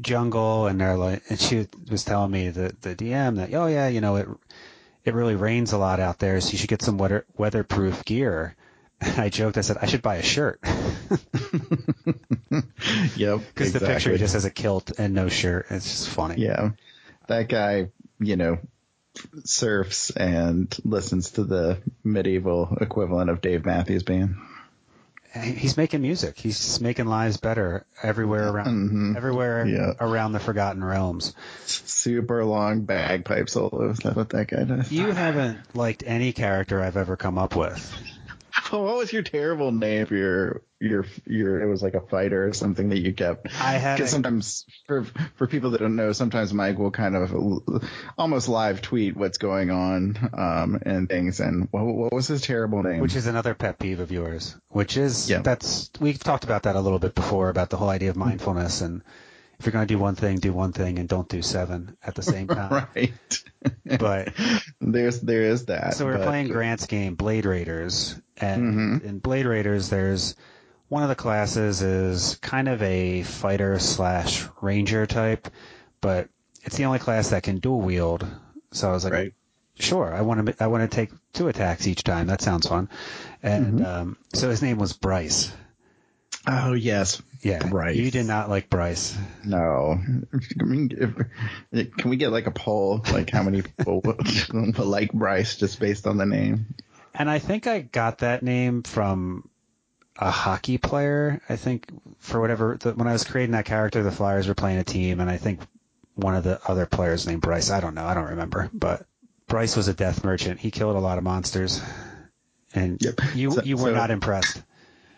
jungle, 0.00 0.66
and 0.66 0.80
they're 0.80 0.96
like, 0.96 1.22
and 1.28 1.38
she 1.38 1.68
was 1.90 2.04
telling 2.04 2.30
me 2.30 2.48
the 2.48 2.74
the 2.80 2.96
DM 2.96 3.36
that, 3.36 3.54
oh 3.54 3.66
yeah, 3.66 3.88
you 3.88 4.00
know 4.00 4.16
it 4.16 4.28
it 5.04 5.14
really 5.14 5.36
rains 5.36 5.72
a 5.72 5.78
lot 5.78 6.00
out 6.00 6.18
there, 6.18 6.40
so 6.40 6.52
you 6.52 6.58
should 6.58 6.68
get 6.70 6.82
some 6.82 6.98
weather 6.98 7.24
weatherproof 7.36 8.04
gear. 8.04 8.56
And 9.00 9.18
I 9.20 9.28
joked, 9.28 9.58
I 9.58 9.60
said 9.62 9.78
I 9.80 9.86
should 9.86 10.02
buy 10.02 10.16
a 10.16 10.22
shirt 10.22 10.60
Yep. 13.16 13.40
because 13.54 13.72
the 13.72 13.80
picture 13.80 14.10
exactly. 14.12 14.18
just 14.18 14.34
has 14.34 14.44
a 14.44 14.50
kilt 14.50 14.92
and 14.98 15.14
no 15.14 15.28
shirt. 15.28 15.66
It's 15.70 15.84
just 15.84 16.08
funny. 16.08 16.42
Yeah. 16.42 16.70
That 17.28 17.48
guy, 17.48 17.88
you 18.18 18.36
know, 18.36 18.58
surfs 19.44 20.10
and 20.10 20.74
listens 20.84 21.32
to 21.32 21.44
the 21.44 21.78
medieval 22.04 22.76
equivalent 22.80 23.30
of 23.30 23.40
Dave 23.40 23.64
Matthews 23.64 24.02
Band. 24.02 24.36
He's 25.32 25.76
making 25.76 26.02
music. 26.02 26.36
He's 26.38 26.80
making 26.80 27.06
lives 27.06 27.36
better 27.36 27.86
everywhere 28.02 28.48
around 28.48 28.66
mm-hmm. 28.66 29.16
everywhere 29.16 29.64
Yeah. 29.64 29.92
around 30.00 30.32
the 30.32 30.40
Forgotten 30.40 30.82
Realms. 30.82 31.34
Super 31.66 32.44
long 32.44 32.80
bagpipe 32.80 33.48
solos. 33.48 33.98
That's 33.98 34.16
what 34.16 34.30
that 34.30 34.48
guy 34.48 34.64
does. 34.64 34.90
You 34.90 35.12
haven't 35.12 35.58
liked 35.76 36.02
any 36.04 36.32
character 36.32 36.82
I've 36.82 36.96
ever 36.96 37.16
come 37.16 37.38
up 37.38 37.54
with. 37.54 37.94
what 38.70 38.96
was 38.96 39.12
your 39.12 39.22
terrible 39.22 39.72
name 39.72 40.06
for 40.06 40.14
your 40.14 40.62
your 40.80 41.06
your? 41.26 41.60
It 41.62 41.66
was 41.68 41.82
like 41.82 41.94
a 41.94 42.00
fighter 42.00 42.46
or 42.48 42.52
something 42.52 42.88
that 42.90 42.98
you 42.98 43.12
kept. 43.12 43.46
I 43.60 43.72
had 43.72 43.96
Because 43.96 44.10
sometimes 44.10 44.64
for 44.86 45.04
for 45.36 45.46
people 45.46 45.70
that 45.70 45.80
don't 45.80 45.96
know, 45.96 46.12
sometimes 46.12 46.52
Mike 46.54 46.78
will 46.78 46.90
kind 46.90 47.14
of 47.16 47.32
almost 48.18 48.48
live 48.48 48.80
tweet 48.82 49.16
what's 49.16 49.38
going 49.38 49.70
on 49.70 50.16
um, 50.32 50.80
and 50.84 51.08
things. 51.08 51.40
And 51.40 51.68
what, 51.70 51.84
what 51.84 52.12
was 52.12 52.26
his 52.28 52.42
terrible 52.42 52.82
name? 52.82 53.00
which 53.00 53.16
is 53.16 53.26
another 53.26 53.54
pet 53.54 53.78
peeve 53.78 54.00
of 54.00 54.10
yours, 54.10 54.56
which 54.68 54.96
is 54.96 55.28
Yeah. 55.30 55.40
that's 55.42 55.90
we've 56.00 56.18
talked 56.18 56.44
about 56.44 56.64
that 56.64 56.76
a 56.76 56.80
little 56.80 56.98
bit 56.98 57.14
before 57.14 57.48
about 57.50 57.70
the 57.70 57.76
whole 57.76 57.88
idea 57.90 58.10
of 58.10 58.16
mindfulness 58.16 58.80
and 58.80 59.02
if 59.58 59.66
you're 59.66 59.72
going 59.74 59.86
to 59.86 59.94
do 59.94 59.98
one 59.98 60.14
thing, 60.14 60.38
do 60.38 60.54
one 60.54 60.72
thing 60.72 60.98
and 60.98 61.06
don't 61.06 61.28
do 61.28 61.42
seven 61.42 61.94
at 62.02 62.14
the 62.14 62.22
same 62.22 62.48
time. 62.48 62.86
right. 62.96 63.12
But 63.98 64.32
There's 64.80 65.20
there 65.20 65.42
is 65.42 65.66
that. 65.66 65.92
so 65.94 66.06
we're 66.06 66.16
but- 66.16 66.26
playing 66.26 66.48
Grant's 66.48 66.86
game, 66.86 67.14
Blade 67.14 67.44
Raiders, 67.44 68.18
and 68.40 68.62
Mm-hmm. 69.02 69.06
in 69.08 69.18
Blade 69.18 69.46
Raiders, 69.46 69.88
there's 69.90 70.34
one 70.88 71.02
of 71.02 71.08
the 71.08 71.14
classes 71.14 71.82
is 71.82 72.36
kind 72.42 72.68
of 72.68 72.82
a 72.82 73.22
fighter 73.22 73.78
slash 73.78 74.44
ranger 74.60 75.06
type, 75.06 75.48
but 76.00 76.28
it's 76.62 76.76
the 76.76 76.84
only 76.84 76.98
class 76.98 77.30
that 77.30 77.42
can 77.44 77.58
dual 77.58 77.80
wield. 77.80 78.26
So 78.72 78.88
I 78.88 78.92
was 78.92 79.04
like, 79.04 79.12
Right. 79.12 79.34
sure, 79.78 80.12
I 80.14 80.22
want 80.22 80.46
to 80.46 80.62
I 80.62 80.66
want 80.66 80.88
to 80.90 80.94
take 80.94 81.10
two 81.32 81.48
attacks 81.48 81.86
each 81.86 82.02
time. 82.04 82.26
That 82.26 82.40
sounds 82.40 82.66
fun. 82.66 82.88
And 83.42 83.80
Mm-hmm. 83.80 83.84
um, 83.86 84.16
so 84.34 84.50
his 84.50 84.62
name 84.62 84.78
was 84.78 84.92
Bryce. 84.92 85.52
Oh 86.46 86.72
yes. 86.72 87.20
Yeah, 87.42 87.66
Bryce. 87.68 87.96
You 87.96 88.10
did 88.10 88.26
not 88.26 88.48
like 88.48 88.68
Bryce. 88.70 89.16
No. 89.44 89.98
I 90.60 90.64
mean, 90.64 90.90
if, 91.72 91.94
can 91.96 92.10
we 92.10 92.16
get 92.16 92.32
like 92.32 92.46
a 92.46 92.50
poll, 92.50 93.02
like 93.12 93.30
how 93.30 93.42
many 93.42 93.62
people 93.62 94.00
will 94.04 94.16
like 94.86 95.12
Bryce 95.12 95.56
just 95.56 95.78
based 95.80 96.06
on 96.06 96.16
the 96.18 96.26
name? 96.26 96.66
And 97.14 97.28
I 97.28 97.38
think 97.38 97.66
I 97.66 97.80
got 97.80 98.18
that 98.18 98.42
name 98.42 98.82
from 98.82 99.48
a 100.18 100.30
hockey 100.30 100.78
player. 100.78 101.40
I 101.48 101.56
think 101.56 101.86
for 102.18 102.40
whatever 102.40 102.76
the, 102.80 102.92
when 102.94 103.08
I 103.08 103.12
was 103.12 103.24
creating 103.24 103.52
that 103.52 103.64
character, 103.64 104.02
the 104.02 104.12
Flyers 104.12 104.46
were 104.48 104.54
playing 104.54 104.78
a 104.78 104.84
team, 104.84 105.20
and 105.20 105.28
I 105.30 105.36
think 105.36 105.60
one 106.14 106.34
of 106.34 106.44
the 106.44 106.60
other 106.68 106.86
players 106.86 107.26
named 107.26 107.42
Bryce. 107.42 107.70
I 107.70 107.80
don't 107.80 107.94
know. 107.94 108.04
I 108.04 108.14
don't 108.14 108.30
remember. 108.30 108.70
But 108.72 109.06
Bryce 109.48 109.76
was 109.76 109.88
a 109.88 109.94
death 109.94 110.24
merchant. 110.24 110.60
He 110.60 110.70
killed 110.70 110.96
a 110.96 111.00
lot 111.00 111.18
of 111.18 111.24
monsters, 111.24 111.82
and 112.74 112.98
Yep. 113.00 113.14
you 113.34 113.50
So- 113.52 113.62
you 113.62 113.76
were 113.76 113.90
so- 113.90 113.94
not 113.94 114.10
impressed. 114.10 114.62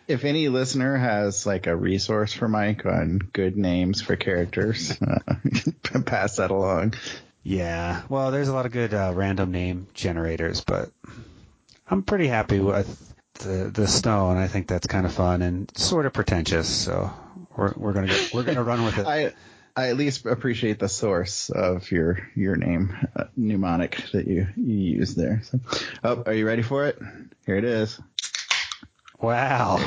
If 0.05 0.25
any 0.25 0.49
listener 0.49 0.97
has 0.97 1.45
like 1.45 1.65
a 1.65 1.75
resource 1.75 2.33
for 2.33 2.49
Mike 2.49 2.85
on 2.85 3.19
good 3.19 3.55
names 3.55 4.01
for 4.01 4.17
characters, 4.17 4.97
uh, 5.01 5.35
pass 6.05 6.35
that 6.37 6.51
along. 6.51 6.95
Yeah. 7.41 8.01
Well, 8.09 8.31
there's 8.31 8.49
a 8.49 8.53
lot 8.53 8.65
of 8.65 8.73
good 8.73 8.93
uh, 8.93 9.13
random 9.15 9.51
name 9.51 9.87
generators, 9.93 10.59
but 10.61 10.89
I'm 11.93 12.01
pretty 12.01 12.25
happy 12.27 12.59
with 12.59 13.13
the 13.35 13.69
the 13.71 13.87
stone. 13.87 14.35
I 14.35 14.47
think 14.47 14.67
that's 14.67 14.87
kind 14.87 15.05
of 15.05 15.13
fun 15.13 15.43
and 15.43 15.71
sort 15.77 16.07
of 16.07 16.13
pretentious. 16.13 16.67
So 16.67 17.13
we're 17.55 17.71
we're 17.77 17.93
gonna 17.93 18.07
go, 18.07 18.25
we're 18.33 18.41
gonna 18.41 18.63
run 18.63 18.83
with 18.83 18.97
it. 18.97 19.05
I 19.07 19.33
I 19.75 19.89
at 19.89 19.97
least 19.97 20.25
appreciate 20.25 20.79
the 20.79 20.89
source 20.89 21.51
of 21.51 21.91
your 21.91 22.27
your 22.35 22.55
name 22.55 22.95
uh, 23.15 23.25
mnemonic 23.37 24.03
that 24.11 24.27
you 24.27 24.47
you 24.57 24.75
use 24.75 25.13
there. 25.13 25.43
So, 25.43 25.59
oh, 26.03 26.23
are 26.25 26.33
you 26.33 26.47
ready 26.47 26.63
for 26.63 26.87
it? 26.87 26.97
Here 27.45 27.57
it 27.57 27.63
is. 27.63 27.99
Wow. 29.21 29.77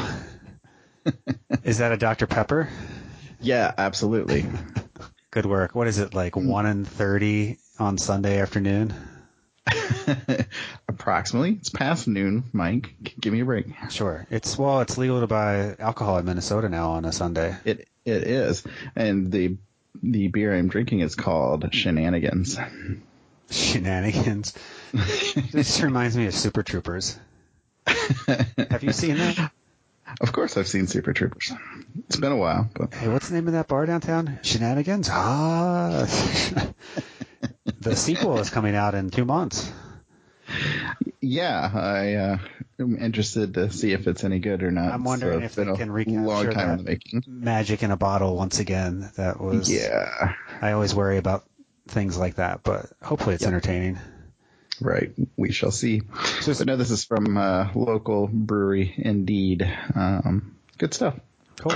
Is 1.64 1.78
that 1.78 1.90
a 1.90 1.96
Dr. 1.96 2.28
Pepper? 2.28 2.68
Yeah, 3.40 3.74
absolutely. 3.76 4.46
Good 5.32 5.46
work. 5.46 5.74
What 5.74 5.88
is 5.88 5.98
it 5.98 6.14
like 6.14 6.36
one 6.36 6.66
and 6.66 6.86
thirty 6.86 7.58
on 7.80 7.98
Sunday 7.98 8.40
afternoon? 8.40 8.94
Approximately. 10.88 11.52
It's 11.52 11.70
past 11.70 12.08
noon, 12.08 12.44
Mike. 12.52 12.94
Give 13.20 13.32
me 13.32 13.40
a 13.40 13.44
break. 13.44 13.66
Sure. 13.90 14.26
It's 14.30 14.56
well, 14.58 14.80
it's 14.80 14.98
legal 14.98 15.20
to 15.20 15.26
buy 15.26 15.76
alcohol 15.78 16.18
in 16.18 16.24
Minnesota 16.24 16.68
now 16.68 16.92
on 16.92 17.04
a 17.04 17.12
Sunday. 17.12 17.56
It 17.64 17.88
it 18.04 18.22
is, 18.24 18.62
and 18.94 19.30
the 19.30 19.56
the 20.02 20.28
beer 20.28 20.54
I'm 20.54 20.68
drinking 20.68 21.00
is 21.00 21.14
called 21.14 21.72
Shenanigans. 21.74 22.58
Shenanigans. 23.50 24.54
this 25.52 25.82
reminds 25.82 26.16
me 26.16 26.26
of 26.26 26.34
Super 26.34 26.62
Troopers. 26.62 27.18
Have 27.86 28.82
you 28.82 28.92
seen 28.92 29.16
that? 29.16 29.52
Of 30.20 30.32
course, 30.32 30.56
I've 30.56 30.68
seen 30.68 30.86
Super 30.86 31.12
Troopers. 31.12 31.52
It's 32.06 32.16
been 32.16 32.32
a 32.32 32.36
while, 32.36 32.68
but 32.74 32.94
Hey, 32.94 33.08
what's 33.08 33.28
the 33.28 33.34
name 33.34 33.46
of 33.48 33.54
that 33.54 33.68
bar 33.68 33.86
downtown? 33.86 34.38
Shenanigans? 34.42 35.08
Ah. 35.10 36.06
The 37.90 37.96
sequel 37.96 38.38
is 38.38 38.50
coming 38.50 38.74
out 38.74 38.94
in 38.94 39.10
two 39.10 39.24
months. 39.24 39.70
yeah, 41.20 41.70
I 41.74 42.14
uh, 42.14 42.38
am 42.78 42.96
interested 42.98 43.54
to 43.54 43.70
see 43.70 43.92
if 43.92 44.06
it's 44.06 44.24
any 44.24 44.38
good 44.38 44.62
or 44.62 44.70
not. 44.70 44.92
I'm 44.92 45.04
wondering 45.04 45.40
So 45.40 45.44
if 45.44 45.54
they 45.54 45.76
can 45.76 45.90
recapture 45.90 46.20
long 46.22 46.50
time 46.52 46.70
in 46.70 46.76
that. 46.76 46.84
the 46.84 46.90
making. 46.90 47.24
Magic 47.26 47.82
in 47.82 47.90
a 47.90 47.96
bottle 47.96 48.36
once 48.36 48.58
again. 48.60 49.10
That 49.16 49.40
was. 49.40 49.70
Yeah, 49.72 50.34
I 50.60 50.72
always 50.72 50.94
worry 50.94 51.18
about 51.18 51.44
things 51.88 52.16
like 52.18 52.36
that, 52.36 52.62
but 52.62 52.86
hopefully 53.02 53.34
it's 53.34 53.44
entertaining. 53.46 53.98
right. 54.80 55.12
We 55.36 55.52
shall 55.52 55.70
see. 55.70 56.02
So, 56.40 56.54
But 56.54 56.66
no, 56.66 56.76
this 56.76 56.90
is 56.90 57.04
from 57.04 57.36
uh, 57.36 57.70
local 57.74 58.28
brewery, 58.28 58.94
indeed. 58.96 59.68
Um, 59.94 60.56
good 60.78 60.94
stuff. 60.94 61.14
Cool. 61.58 61.74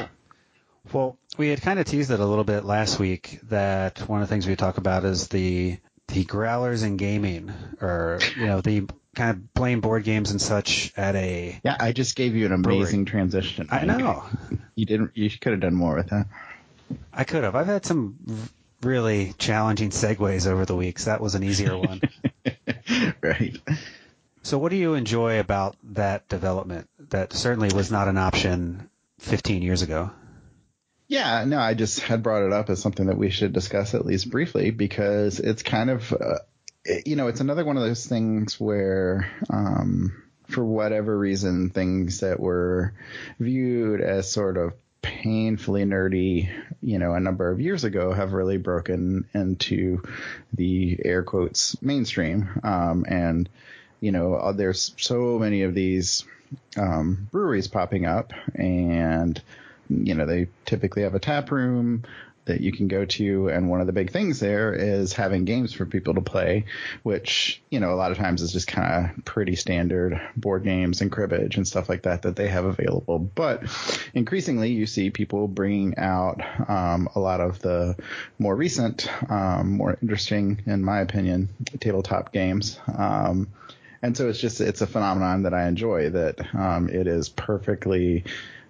Well, 0.92 1.16
we 1.38 1.48
had 1.48 1.62
kind 1.62 1.78
of 1.78 1.86
teased 1.86 2.10
it 2.10 2.18
a 2.20 2.24
little 2.26 2.42
bit 2.44 2.64
last 2.64 2.98
week 2.98 3.38
that 3.44 4.00
one 4.08 4.22
of 4.22 4.28
the 4.28 4.32
things 4.34 4.46
we 4.46 4.56
talk 4.56 4.78
about 4.78 5.04
is 5.04 5.28
the 5.28 5.78
the 6.12 6.24
growlers 6.24 6.82
in 6.82 6.96
gaming, 6.96 7.52
or 7.80 8.18
you 8.36 8.46
know 8.46 8.60
the 8.60 8.86
kind 9.14 9.30
of 9.30 9.54
playing 9.54 9.80
board 9.80 10.04
games 10.04 10.30
and 10.30 10.40
such 10.40 10.92
at 10.96 11.14
a. 11.16 11.60
Yeah, 11.64 11.76
I 11.78 11.92
just 11.92 12.16
gave 12.16 12.34
you 12.34 12.46
an 12.46 12.52
amazing 12.52 13.04
transition. 13.04 13.68
I 13.70 13.84
know. 13.84 14.24
You 14.74 14.86
didn't. 14.86 15.12
You 15.14 15.30
could 15.30 15.52
have 15.52 15.60
done 15.60 15.74
more 15.74 15.96
with 15.96 16.08
that. 16.08 16.26
I 17.12 17.24
could 17.24 17.44
have. 17.44 17.54
I've 17.54 17.66
had 17.66 17.84
some 17.84 18.16
really 18.82 19.34
challenging 19.38 19.90
segues 19.90 20.46
over 20.46 20.64
the 20.64 20.76
weeks. 20.76 21.04
That 21.04 21.20
was 21.20 21.34
an 21.34 21.42
easier 21.42 21.76
one. 21.76 22.00
right. 23.22 23.56
so, 24.42 24.58
what 24.58 24.70
do 24.70 24.76
you 24.76 24.94
enjoy 24.94 25.40
about 25.40 25.76
that 25.92 26.28
development? 26.28 26.88
That 27.10 27.32
certainly 27.32 27.70
was 27.74 27.90
not 27.90 28.08
an 28.08 28.18
option 28.18 28.88
15 29.18 29.62
years 29.62 29.82
ago. 29.82 30.10
Yeah, 31.10 31.44
no, 31.44 31.58
I 31.58 31.74
just 31.74 31.98
had 31.98 32.22
brought 32.22 32.44
it 32.44 32.52
up 32.52 32.70
as 32.70 32.80
something 32.80 33.06
that 33.06 33.18
we 33.18 33.30
should 33.30 33.52
discuss 33.52 33.94
at 33.94 34.06
least 34.06 34.30
briefly 34.30 34.70
because 34.70 35.40
it's 35.40 35.64
kind 35.64 35.90
of, 35.90 36.12
uh, 36.12 36.38
it- 36.84 37.08
you 37.08 37.16
know, 37.16 37.26
it's 37.26 37.40
another 37.40 37.64
one 37.64 37.76
of 37.76 37.82
those 37.82 38.06
things 38.06 38.60
where, 38.60 39.28
um, 39.50 40.12
for 40.46 40.64
whatever 40.64 41.18
reason, 41.18 41.70
things 41.70 42.20
that 42.20 42.38
were 42.38 42.92
viewed 43.40 44.00
as 44.00 44.30
sort 44.30 44.56
of 44.56 44.72
painfully 45.02 45.84
nerdy, 45.84 46.48
you 46.80 47.00
know, 47.00 47.14
a 47.14 47.20
number 47.20 47.50
of 47.50 47.60
years 47.60 47.82
ago 47.82 48.12
have 48.12 48.32
really 48.32 48.58
broken 48.58 49.24
into 49.34 50.02
the 50.54 50.96
air 51.04 51.24
quotes 51.24 51.74
mainstream. 51.82 52.48
Um, 52.62 53.04
and, 53.08 53.48
you 54.00 54.12
know, 54.12 54.34
uh, 54.36 54.52
there's 54.52 54.94
so 54.96 55.40
many 55.40 55.62
of 55.62 55.74
these 55.74 56.24
um, 56.76 57.26
breweries 57.32 57.66
popping 57.66 58.06
up, 58.06 58.32
and 58.54 59.42
you 59.90 60.14
know 60.14 60.26
they 60.26 60.48
typically 60.64 61.02
have 61.02 61.14
a 61.14 61.20
tap 61.20 61.50
room 61.50 62.04
that 62.46 62.60
you 62.60 62.72
can 62.72 62.88
go 62.88 63.04
to, 63.04 63.48
and 63.48 63.68
one 63.68 63.80
of 63.80 63.86
the 63.86 63.92
big 63.92 64.10
things 64.10 64.40
there 64.40 64.72
is 64.72 65.12
having 65.12 65.44
games 65.44 65.72
for 65.72 65.84
people 65.84 66.14
to 66.14 66.20
play, 66.20 66.64
which 67.02 67.62
you 67.70 67.80
know 67.80 67.92
a 67.92 67.96
lot 67.96 68.10
of 68.10 68.18
times 68.18 68.42
is 68.42 68.52
just 68.52 68.66
kind 68.66 69.10
of 69.18 69.24
pretty 69.24 69.54
standard 69.56 70.20
board 70.36 70.64
games 70.64 71.00
and 71.00 71.12
cribbage 71.12 71.56
and 71.56 71.66
stuff 71.66 71.88
like 71.88 72.02
that 72.02 72.22
that 72.22 72.36
they 72.36 72.48
have 72.48 72.64
available. 72.64 73.18
But 73.18 73.64
increasingly, 74.14 74.70
you 74.72 74.86
see 74.86 75.10
people 75.10 75.48
bringing 75.48 75.96
out 75.98 76.40
um, 76.68 77.08
a 77.14 77.20
lot 77.20 77.40
of 77.40 77.60
the 77.60 77.96
more 78.38 78.56
recent, 78.56 79.08
um, 79.30 79.76
more 79.76 79.98
interesting, 80.00 80.62
in 80.66 80.82
my 80.82 81.00
opinion, 81.00 81.50
tabletop 81.78 82.32
games. 82.32 82.80
Um, 82.96 83.48
and 84.02 84.16
so 84.16 84.28
it's 84.28 84.40
just 84.40 84.60
it's 84.60 84.80
a 84.80 84.86
phenomenon 84.86 85.42
that 85.42 85.54
I 85.54 85.68
enjoy 85.68 86.10
that 86.10 86.54
um, 86.54 86.88
it 86.88 87.06
is 87.06 87.28
perfectly 87.28 88.24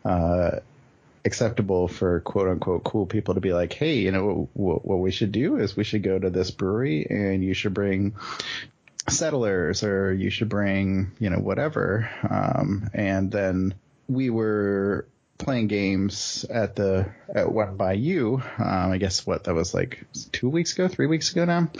uh, 0.05 0.59
acceptable 1.25 1.89
for 1.89 2.21
quote 2.21 2.49
unquote 2.49 2.85
cool 2.85 3.07
people 3.07 3.35
to 3.35 3.41
be 3.41 3.53
like, 3.53 3.73
hey, 3.73 3.99
you 3.99 4.11
know 4.11 4.49
what, 4.55 4.85
what 4.85 4.99
we 4.99 5.11
should 5.11 5.33
do 5.33 5.57
is 5.57 5.77
we 5.77 5.85
should 5.85 6.03
go 6.03 6.19
to 6.19 6.31
this 6.31 6.51
brewery 6.51 7.07
and 7.09 7.45
you 7.45 7.55
should 7.55 7.75
bring 7.75 8.15
settlers 9.09 9.83
or 9.83 10.13
you 10.13 10.31
should 10.31 10.49
bring 10.49 11.13
you 11.19 11.31
know 11.31 11.39
whatever. 11.39 12.11
Um, 12.29 12.91
and 12.95 13.31
then 13.31 13.75
we 14.09 14.31
were 14.31 15.07
playing 15.39 15.69
games 15.69 16.45
at 16.51 16.77
the 16.77 17.11
at 17.35 17.51
one 17.51 17.75
by 17.75 17.95
you 17.95 18.43
um, 18.59 18.91
i 18.91 18.99
guess 18.99 19.27
what 19.27 19.45
that 19.45 19.55
was 19.55 19.73
like 19.73 20.05
two 20.33 20.51
weeks 20.51 20.75
ago 20.75 20.87
three 20.87 21.07
weeks 21.07 21.33
ago 21.33 21.47
now. 21.47 21.71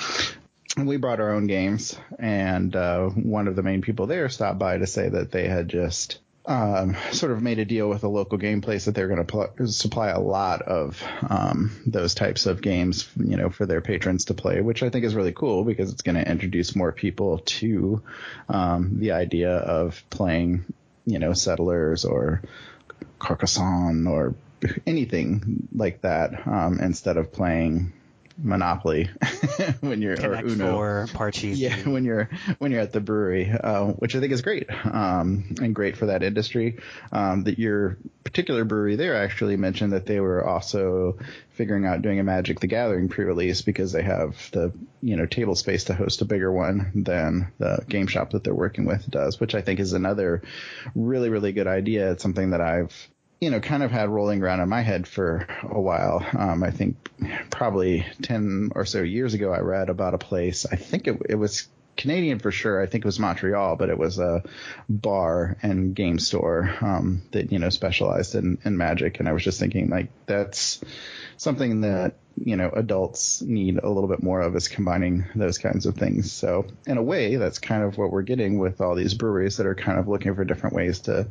And 0.77 0.87
we 0.87 0.99
brought 0.99 1.19
our 1.19 1.35
own 1.35 1.49
games, 1.49 1.99
and 2.19 2.75
uh, 2.77 3.09
one 3.09 3.49
of 3.49 3.57
the 3.57 3.63
main 3.63 3.83
people 3.83 4.07
there 4.07 4.29
stopped 4.29 4.61
by 4.61 4.79
to 4.79 4.87
say 4.87 5.09
that 5.09 5.33
they 5.33 5.49
had 5.49 5.69
just 5.69 6.21
um, 6.51 6.97
sort 7.13 7.31
of 7.31 7.41
made 7.41 7.61
a 7.61 7.65
deal 7.65 7.89
with 7.89 8.03
a 8.03 8.09
local 8.09 8.37
game 8.37 8.61
place 8.61 8.87
that 8.87 8.95
they're 8.97 9.07
going 9.07 9.25
to 9.25 9.25
pl- 9.25 9.69
supply 9.69 10.09
a 10.09 10.19
lot 10.19 10.63
of 10.63 11.01
um, 11.29 11.71
those 11.87 12.13
types 12.13 12.47
of 12.47 12.61
games, 12.61 13.09
you 13.17 13.37
know, 13.37 13.51
for 13.51 13.67
their 13.67 13.81
patrons 13.81 14.25
to 14.25 14.35
play, 14.35 14.61
which 14.61 14.83
I 14.83 14.91
think 14.91 15.05
is 15.05 15.15
really 15.15 15.33
cool 15.33 15.63
because 15.63 15.93
it's 15.93 16.03
going 16.03 16.17
to 16.17 16.29
introduce 16.29 16.75
more 16.75 16.91
people 16.91 17.39
to 17.39 18.03
um, 18.49 18.99
the 18.99 19.13
idea 19.13 19.53
of 19.53 20.03
playing, 20.11 20.65
you 21.07 21.21
know, 21.21 21.35
settlers 21.35 22.05
or 22.05 22.43
Carcassonne 23.21 24.09
or 24.09 24.35
anything 24.85 25.69
like 25.73 26.01
that 26.01 26.49
um, 26.49 26.81
instead 26.81 27.17
of 27.17 27.33
playing 27.33 27.93
Monopoly 28.39 29.11
when 29.81 30.03
you're 30.03 30.17
Connect 30.17 30.45
or 30.45 30.53
Uno. 30.53 30.73
Four, 30.73 31.07
Parcheesi. 31.13 31.57
Yeah, 31.57 31.89
when 31.89 32.05
you're 32.05 32.29
when 32.59 32.73
you're 32.73 32.81
at 32.81 32.93
the 32.93 33.01
brewery, 33.01 33.51
uh, 33.51 33.87
which 33.87 34.15
I 34.17 34.21
think 34.21 34.33
is 34.33 34.43
great, 34.43 34.69
um, 34.85 35.55
and 35.61 35.75
great 35.75 35.97
for 35.97 36.07
that 36.07 36.23
industry. 36.23 36.79
Um, 37.13 37.45
that 37.45 37.59
your 37.59 37.99
particular 38.25 38.65
brewery 38.65 38.97
there 38.97 39.17
actually 39.17 39.57
mentioned 39.57 39.93
that 39.93 40.07
they 40.07 40.21
were 40.21 40.47
also 40.47 41.19
figuring 41.53 41.85
out 41.85 42.03
doing 42.03 42.19
a 42.21 42.25
Magic 42.25 42.61
the 42.61 42.67
Gathering 42.67 43.09
pre-release 43.09 43.63
because 43.63 43.93
they 43.93 44.03
have 44.03 44.51
the 44.53 44.73
you 45.03 45.17
know 45.17 45.27
table 45.27 45.55
space 45.55 45.85
to 45.85 45.95
host 45.95 46.23
a 46.23 46.25
bigger 46.25 46.51
one 46.51 46.91
than 46.95 47.53
the 47.59 47.85
game 47.89 48.07
shop 48.07 48.31
that 48.31 48.45
they're 48.45 48.55
working 48.55 48.87
with 48.87 49.11
does, 49.11 49.39
which 49.39 49.55
I 49.55 49.61
think 49.61 49.81
is 49.81 49.93
another 49.93 50.43
really 50.95 51.29
really 51.29 51.53
good 51.53 51.67
idea. 51.67 52.13
It's 52.13 52.23
something 52.23 52.51
that 52.51 52.61
I've 52.61 53.09
you 53.41 53.49
know, 53.49 53.61
kind 53.61 53.83
of 53.83 53.91
had 53.91 54.11
rolling 54.11 54.43
around 54.43 54.61
in 54.61 54.69
my 54.69 54.83
head 54.83 55.09
for 55.09 55.47
a 55.63 55.81
while. 55.81 56.25
Um, 56.37 56.63
I 56.63 56.71
think 56.71 56.97
probably 57.51 58.07
10 58.23 58.73
or 58.75 58.85
so 58.85 59.03
years 59.03 59.33
ago, 59.33 59.53
I 59.53 59.61
read 59.61 59.89
about 59.89 60.15
a 60.15 60.19
place. 60.19 60.67
I 60.71 60.77
think 60.77 61.09
it, 61.09 61.23
it 61.29 61.35
was 61.37 61.67
Canadian 61.97 62.39
for 62.39 62.53
sure. 62.53 62.83
I 62.83 62.87
think 62.87 63.05
it 63.05 63.09
was 63.09 63.19
Montreal, 63.19 63.77
but 63.77 63.89
it 63.89 63.99
was 63.99 64.19
a 64.19 64.43
bar 64.91 65.57
and 65.63 65.95
game 65.95 66.19
store 66.19 66.75
um, 66.83 67.23
that, 67.33 67.51
you 67.51 67.59
know, 67.59 67.71
specialized 67.71 68.35
in, 68.35 68.59
in 68.65 68.77
magic. 68.77 69.21
And 69.21 69.29
I 69.29 69.33
was 69.33 69.43
just 69.43 69.59
thinking, 69.59 69.89
like, 69.89 70.11
that's 70.27 70.83
something 71.39 71.81
that, 71.81 72.17
you 72.45 72.57
know, 72.57 72.71
adults 72.71 73.41
need 73.41 73.79
a 73.79 73.89
little 73.89 74.09
bit 74.09 74.23
more 74.23 74.43
of 74.43 74.55
is 74.55 74.69
combining 74.69 75.25
those 75.35 75.57
kinds 75.57 75.87
of 75.87 75.95
things. 75.95 76.31
So, 76.31 76.67
in 76.87 76.99
a 76.99 77.03
way, 77.03 77.37
that's 77.37 77.59
kind 77.59 77.83
of 77.83 77.97
what 77.97 78.11
we're 78.11 78.23
getting 78.23 78.59
with 78.59 78.83
all 78.83 78.95
these 78.95 79.15
breweries 79.15 79.57
that 79.57 79.67
are 79.67 79.75
kind 79.75 79.99
of 79.99 80.09
looking 80.09 80.35
for 80.35 80.45
different 80.45 80.77
ways 80.77 81.01
to 81.01 81.27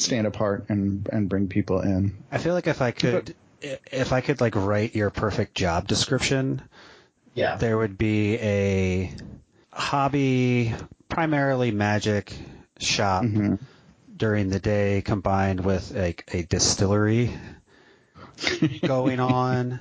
stand 0.00 0.26
apart 0.26 0.66
and 0.68 1.08
and 1.12 1.28
bring 1.28 1.48
people 1.48 1.80
in. 1.80 2.16
I 2.32 2.38
feel 2.38 2.54
like 2.54 2.66
if 2.66 2.80
I 2.82 2.90
could, 2.90 3.34
if 3.60 4.12
I 4.12 4.20
could 4.20 4.40
like 4.40 4.54
write 4.56 4.94
your 4.94 5.10
perfect 5.10 5.54
job 5.54 5.86
description, 5.88 6.62
Yeah. 7.34 7.56
there 7.56 7.76
would 7.78 7.98
be 7.98 8.36
a 8.38 9.14
hobby, 9.72 10.74
primarily 11.08 11.70
magic 11.70 12.32
shop 12.78 13.24
hmm 13.24 13.54
during 14.16 14.50
the 14.50 14.60
day 14.60 15.00
combined 15.00 15.60
with 15.64 15.96
a, 15.96 16.14
a 16.34 16.42
distillery 16.42 17.30
going 18.82 19.18
on. 19.18 19.80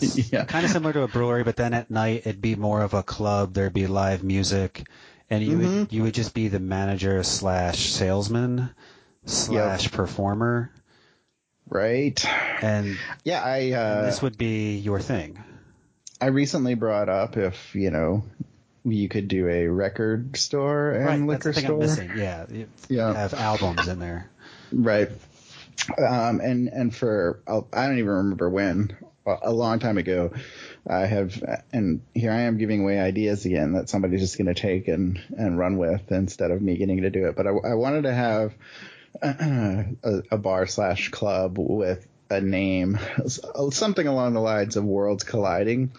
yeah. 0.00 0.44
kind 0.46 0.64
of 0.64 0.70
similar 0.70 0.94
to 0.94 1.02
a 1.02 1.08
brewery, 1.08 1.44
but 1.44 1.56
then 1.56 1.74
at 1.74 1.90
night 1.90 2.22
it'd 2.26 2.40
be 2.40 2.54
more 2.54 2.80
of 2.80 2.94
a 2.94 3.02
club. 3.02 3.52
There'd 3.52 3.74
be 3.74 3.86
live 3.86 4.22
music, 4.24 4.86
and 5.28 5.44
you 5.44 5.58
would 5.58 5.66
Mhm. 5.68 5.92
you 5.92 6.02
would 6.04 6.14
just 6.14 6.32
be 6.32 6.48
the 6.48 6.58
manager 6.58 7.22
slash 7.22 7.90
salesman 7.90 8.70
slash 9.26 9.90
performer, 9.92 10.70
Right. 11.68 12.24
and, 12.62 12.96
Yeah. 13.24 13.42
I 13.42 13.58
and 13.58 13.74
uh, 13.74 14.02
this 14.02 14.22
would 14.22 14.38
be 14.38 14.76
your 14.76 15.00
thing. 15.00 15.38
I 16.20 16.26
recently 16.26 16.74
brought 16.74 17.08
up 17.08 17.36
if 17.36 17.74
you 17.74 17.90
know 17.90 18.22
you 18.84 19.08
could 19.08 19.28
do 19.28 19.48
a 19.48 19.66
record 19.66 20.36
store 20.36 20.92
and 20.92 21.04
right, 21.06 21.20
liquor 21.20 21.28
that's 21.30 21.44
the 21.44 21.52
thing 21.54 21.64
store. 21.64 21.74
I'm 21.74 21.80
missing. 21.80 22.10
Yeah, 22.16 22.46
you 22.50 22.68
Yeah. 22.88 23.12
have 23.12 23.34
albums 23.34 23.88
in 23.88 23.98
there. 23.98 24.30
Right. 24.72 25.10
Um, 25.98 26.40
and 26.40 26.68
and 26.68 26.94
for 26.94 27.40
I 27.46 27.86
don't 27.86 27.98
even 27.98 28.10
remember 28.10 28.48
when 28.48 28.96
a 29.42 29.52
long 29.52 29.80
time 29.80 29.98
ago, 29.98 30.32
I 30.88 31.00
have, 31.00 31.42
and 31.72 32.00
here 32.14 32.30
I 32.30 32.42
am 32.42 32.58
giving 32.58 32.82
away 32.82 33.00
ideas 33.00 33.44
again 33.44 33.72
that 33.72 33.88
somebody's 33.88 34.20
just 34.20 34.38
going 34.38 34.46
to 34.46 34.54
take 34.54 34.86
and, 34.86 35.20
and 35.36 35.58
run 35.58 35.78
with 35.78 36.12
instead 36.12 36.52
of 36.52 36.62
me 36.62 36.76
getting 36.76 37.02
to 37.02 37.10
do 37.10 37.26
it. 37.26 37.34
But 37.34 37.48
I, 37.48 37.50
I 37.50 37.74
wanted 37.74 38.02
to 38.02 38.14
have 38.14 38.54
a, 39.22 40.22
a 40.30 40.38
bar 40.38 40.66
slash 40.66 41.10
club 41.10 41.58
with 41.58 42.06
a 42.30 42.40
name, 42.40 42.98
something 43.70 44.06
along 44.06 44.34
the 44.34 44.40
lines 44.40 44.76
of 44.76 44.84
Worlds 44.84 45.24
Colliding. 45.24 45.92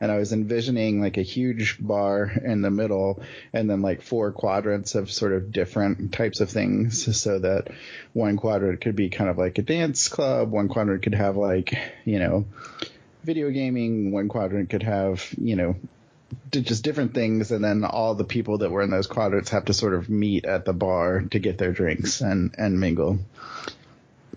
And 0.00 0.10
I 0.10 0.16
was 0.16 0.32
envisioning 0.32 1.00
like 1.00 1.16
a 1.16 1.22
huge 1.22 1.76
bar 1.78 2.24
in 2.24 2.60
the 2.60 2.72
middle 2.72 3.22
and 3.52 3.70
then 3.70 3.82
like 3.82 4.02
four 4.02 4.32
quadrants 4.32 4.96
of 4.96 5.12
sort 5.12 5.32
of 5.32 5.52
different 5.52 6.12
types 6.12 6.40
of 6.40 6.50
things 6.50 7.16
so 7.16 7.38
that 7.38 7.68
one 8.12 8.36
quadrant 8.36 8.80
could 8.80 8.96
be 8.96 9.10
kind 9.10 9.30
of 9.30 9.38
like 9.38 9.58
a 9.58 9.62
dance 9.62 10.08
club. 10.08 10.50
One 10.50 10.66
quadrant 10.66 11.04
could 11.04 11.14
have 11.14 11.36
like, 11.36 11.78
you 12.04 12.18
know, 12.18 12.46
video 13.22 13.50
gaming. 13.50 14.10
One 14.10 14.28
quadrant 14.28 14.70
could 14.70 14.82
have, 14.82 15.24
you 15.40 15.54
know, 15.54 15.76
just 16.50 16.84
different 16.84 17.14
things, 17.14 17.50
and 17.50 17.64
then 17.64 17.84
all 17.84 18.14
the 18.14 18.24
people 18.24 18.58
that 18.58 18.70
were 18.70 18.82
in 18.82 18.90
those 18.90 19.06
quadrants 19.06 19.50
have 19.50 19.66
to 19.66 19.74
sort 19.74 19.94
of 19.94 20.08
meet 20.08 20.44
at 20.44 20.64
the 20.64 20.72
bar 20.72 21.22
to 21.30 21.38
get 21.38 21.58
their 21.58 21.72
drinks 21.72 22.20
and 22.20 22.54
and 22.58 22.78
mingle. 22.78 23.18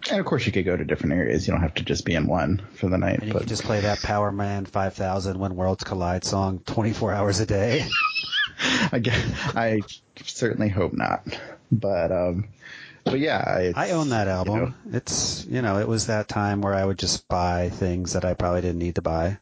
And 0.09 0.19
of 0.19 0.25
course, 0.25 0.45
you 0.45 0.51
could 0.51 0.65
go 0.65 0.77
to 0.77 0.85
different 0.85 1.13
areas. 1.13 1.47
You 1.47 1.53
don't 1.53 1.61
have 1.61 1.73
to 1.75 1.83
just 1.83 2.05
be 2.05 2.13
in 2.13 2.27
one 2.27 2.61
for 2.75 2.89
the 2.89 2.97
night. 2.97 3.19
And 3.19 3.27
you 3.27 3.33
but 3.33 3.47
just 3.47 3.63
play 3.63 3.79
that 3.81 4.01
Power 4.01 4.31
Man 4.31 4.65
5000 4.65 5.39
When 5.39 5.55
Worlds 5.55 5.83
Collide 5.83 6.23
song 6.23 6.59
24 6.65 7.13
hours 7.13 7.39
a 7.39 7.45
day. 7.45 7.85
I, 8.91 8.99
guess, 8.99 9.55
I 9.55 9.81
certainly 10.23 10.69
hope 10.69 10.93
not. 10.93 11.25
But 11.71 12.11
um, 12.11 12.49
but 13.03 13.19
yeah, 13.19 13.71
I 13.75 13.91
own 13.91 14.09
that 14.09 14.27
album. 14.27 14.55
You 14.55 14.61
know, 14.61 14.97
it's 14.97 15.45
you 15.45 15.61
know 15.61 15.79
it 15.79 15.87
was 15.87 16.07
that 16.07 16.27
time 16.27 16.61
where 16.61 16.73
I 16.73 16.85
would 16.85 16.99
just 16.99 17.27
buy 17.27 17.69
things 17.69 18.13
that 18.13 18.25
I 18.25 18.33
probably 18.33 18.61
didn't 18.61 18.79
need 18.79 18.95
to 18.95 19.01
buy. 19.01 19.39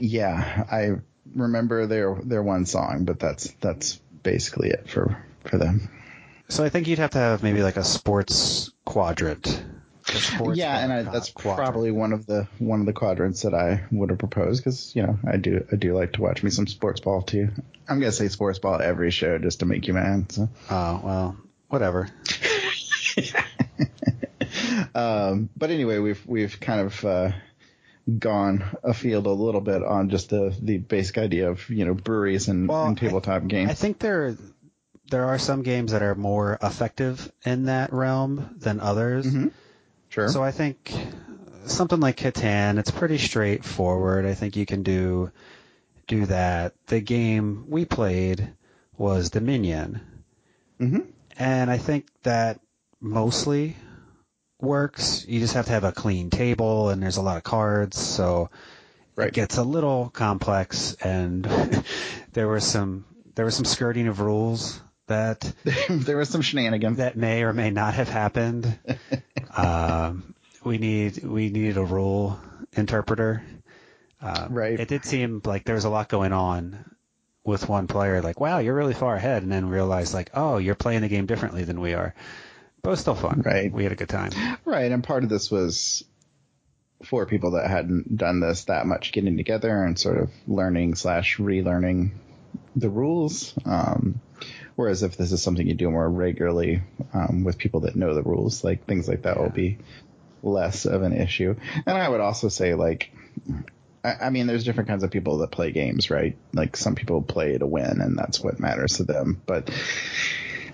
Yeah, 0.00 0.64
I 0.70 1.00
remember 1.34 1.86
their 1.86 2.14
their 2.22 2.42
one 2.42 2.66
song, 2.66 3.04
but 3.04 3.18
that's 3.18 3.52
that's 3.60 4.00
basically 4.22 4.70
it 4.70 4.88
for 4.88 5.22
for 5.44 5.58
them. 5.58 5.90
So 6.48 6.64
I 6.64 6.68
think 6.68 6.86
you'd 6.86 7.00
have 7.00 7.10
to 7.10 7.18
have 7.18 7.42
maybe 7.42 7.62
like 7.62 7.76
a 7.76 7.84
sports 7.84 8.70
quadrant 8.84 9.64
yeah, 10.54 10.78
and 10.78 10.92
I, 10.92 11.02
that's 11.02 11.30
quadrant. 11.30 11.66
probably 11.66 11.90
one 11.90 12.12
of 12.12 12.26
the 12.26 12.46
one 12.58 12.80
of 12.80 12.86
the 12.86 12.92
quadrants 12.92 13.42
that 13.42 13.54
I 13.54 13.82
would 13.90 14.10
have 14.10 14.18
proposed 14.18 14.62
because 14.62 14.94
you 14.94 15.02
know 15.02 15.18
I 15.26 15.36
do 15.36 15.66
I 15.72 15.76
do 15.76 15.94
like 15.94 16.12
to 16.14 16.22
watch 16.22 16.42
me 16.42 16.50
some 16.50 16.66
sports 16.66 17.00
ball 17.00 17.22
too. 17.22 17.48
I'm 17.88 17.98
gonna 17.98 18.12
say 18.12 18.28
sports 18.28 18.58
ball 18.58 18.80
every 18.80 19.10
show 19.10 19.38
just 19.38 19.60
to 19.60 19.66
make 19.66 19.88
you 19.88 19.94
mad. 19.94 20.30
So. 20.30 20.48
Oh 20.70 21.00
well, 21.02 21.36
whatever. 21.68 22.08
um, 24.94 25.50
but 25.56 25.70
anyway, 25.70 25.98
we've 25.98 26.24
we've 26.26 26.60
kind 26.60 26.80
of 26.80 27.04
uh, 27.04 27.32
gone 28.18 28.64
afield 28.84 29.26
a 29.26 29.32
little 29.32 29.60
bit 29.60 29.82
on 29.82 30.10
just 30.10 30.30
the 30.30 30.56
the 30.60 30.78
basic 30.78 31.18
idea 31.18 31.50
of 31.50 31.68
you 31.68 31.84
know 31.84 31.94
breweries 31.94 32.48
and, 32.48 32.68
well, 32.68 32.86
and 32.86 32.98
tabletop 32.98 33.42
I, 33.42 33.46
games. 33.46 33.70
I 33.70 33.74
think 33.74 33.98
there 33.98 34.36
there 35.10 35.26
are 35.26 35.38
some 35.38 35.62
games 35.62 35.92
that 35.92 36.02
are 36.02 36.14
more 36.14 36.58
effective 36.62 37.30
in 37.44 37.66
that 37.66 37.92
realm 37.92 38.56
than 38.58 38.80
others. 38.80 39.26
Mm-hmm. 39.26 39.48
Sure. 40.08 40.28
So 40.28 40.42
I 40.42 40.50
think 40.52 40.92
something 41.66 42.00
like 42.00 42.16
Catan, 42.16 42.78
it's 42.78 42.90
pretty 42.90 43.18
straightforward. 43.18 44.24
I 44.24 44.34
think 44.34 44.56
you 44.56 44.66
can 44.66 44.82
do 44.82 45.30
do 46.06 46.26
that. 46.26 46.74
The 46.86 47.00
game 47.00 47.66
we 47.68 47.84
played 47.84 48.52
was 48.96 49.30
Dominion. 49.30 50.00
Mm-hmm. 50.80 51.10
And 51.38 51.70
I 51.70 51.78
think 51.78 52.06
that 52.22 52.60
mostly 53.00 53.76
works. 54.60 55.24
You 55.28 55.40
just 55.40 55.54
have 55.54 55.66
to 55.66 55.72
have 55.72 55.84
a 55.84 55.92
clean 55.92 56.30
table 56.30 56.90
and 56.90 57.02
there's 57.02 57.16
a 57.16 57.22
lot 57.22 57.36
of 57.36 57.42
cards, 57.42 57.98
so 57.98 58.50
right. 59.14 59.28
it 59.28 59.34
gets 59.34 59.56
a 59.56 59.62
little 59.62 60.10
complex 60.10 60.94
and 60.94 61.44
there 62.32 62.48
was 62.48 62.64
some 62.64 63.04
there 63.34 63.44
was 63.44 63.54
some 63.54 63.64
skirting 63.64 64.08
of 64.08 64.20
rules 64.20 64.80
that 65.06 65.52
there 65.88 66.16
was 66.16 66.28
some 66.28 66.42
shenanigans 66.42 66.98
that 66.98 67.16
may 67.16 67.42
or 67.42 67.52
may 67.52 67.70
not 67.70 67.94
have 67.94 68.08
happened. 68.08 68.78
um, 69.56 70.34
we 70.64 70.78
need 70.78 71.22
we 71.24 71.50
needed 71.50 71.76
a 71.76 71.84
rule 71.84 72.38
interpreter. 72.72 73.42
Uh, 74.20 74.48
right. 74.50 74.80
It 74.80 74.88
did 74.88 75.04
seem 75.04 75.42
like 75.44 75.64
there 75.64 75.74
was 75.74 75.84
a 75.84 75.90
lot 75.90 76.08
going 76.08 76.32
on 76.32 76.96
with 77.44 77.68
one 77.68 77.86
player. 77.86 78.20
Like, 78.22 78.40
wow, 78.40 78.58
you're 78.58 78.74
really 78.74 78.94
far 78.94 79.14
ahead, 79.14 79.42
and 79.42 79.52
then 79.52 79.68
realize 79.68 80.12
like, 80.12 80.30
oh, 80.34 80.58
you're 80.58 80.74
playing 80.74 81.02
the 81.02 81.08
game 81.08 81.26
differently 81.26 81.64
than 81.64 81.80
we 81.80 81.94
are. 81.94 82.14
But 82.82 82.90
it 82.90 82.92
was 82.92 83.00
still 83.00 83.14
fun. 83.14 83.42
Right. 83.44 83.72
We 83.72 83.82
had 83.82 83.92
a 83.92 83.96
good 83.96 84.08
time. 84.08 84.30
Right, 84.64 84.92
and 84.92 85.02
part 85.02 85.24
of 85.24 85.28
this 85.28 85.50
was 85.50 86.04
for 87.04 87.26
people 87.26 87.52
that 87.52 87.68
hadn't 87.68 88.16
done 88.16 88.40
this 88.40 88.64
that 88.64 88.86
much, 88.86 89.12
getting 89.12 89.36
together 89.36 89.84
and 89.84 89.98
sort 89.98 90.18
of 90.18 90.30
learning 90.46 90.94
slash 90.94 91.38
relearning 91.38 92.12
the 92.74 92.88
rules. 92.88 93.54
Um, 93.64 94.20
Whereas 94.76 95.02
if 95.02 95.16
this 95.16 95.32
is 95.32 95.42
something 95.42 95.66
you 95.66 95.74
do 95.74 95.90
more 95.90 96.08
regularly 96.08 96.82
um, 97.14 97.44
with 97.44 97.56
people 97.56 97.80
that 97.80 97.96
know 97.96 98.14
the 98.14 98.22
rules, 98.22 98.62
like 98.62 98.84
things 98.84 99.08
like 99.08 99.22
that 99.22 99.36
yeah. 99.36 99.42
will 99.42 99.50
be 99.50 99.78
less 100.42 100.84
of 100.84 101.02
an 101.02 101.14
issue. 101.14 101.56
And 101.86 101.96
I 101.96 102.08
would 102.08 102.20
also 102.20 102.48
say 102.48 102.74
like, 102.74 103.10
I, 104.04 104.26
I 104.26 104.30
mean, 104.30 104.46
there's 104.46 104.64
different 104.64 104.90
kinds 104.90 105.02
of 105.02 105.10
people 105.10 105.38
that 105.38 105.50
play 105.50 105.72
games, 105.72 106.10
right? 106.10 106.36
Like 106.52 106.76
some 106.76 106.94
people 106.94 107.22
play 107.22 107.56
to 107.56 107.66
win, 107.66 108.02
and 108.02 108.18
that's 108.18 108.40
what 108.40 108.60
matters 108.60 108.98
to 108.98 109.04
them. 109.04 109.40
But 109.46 109.70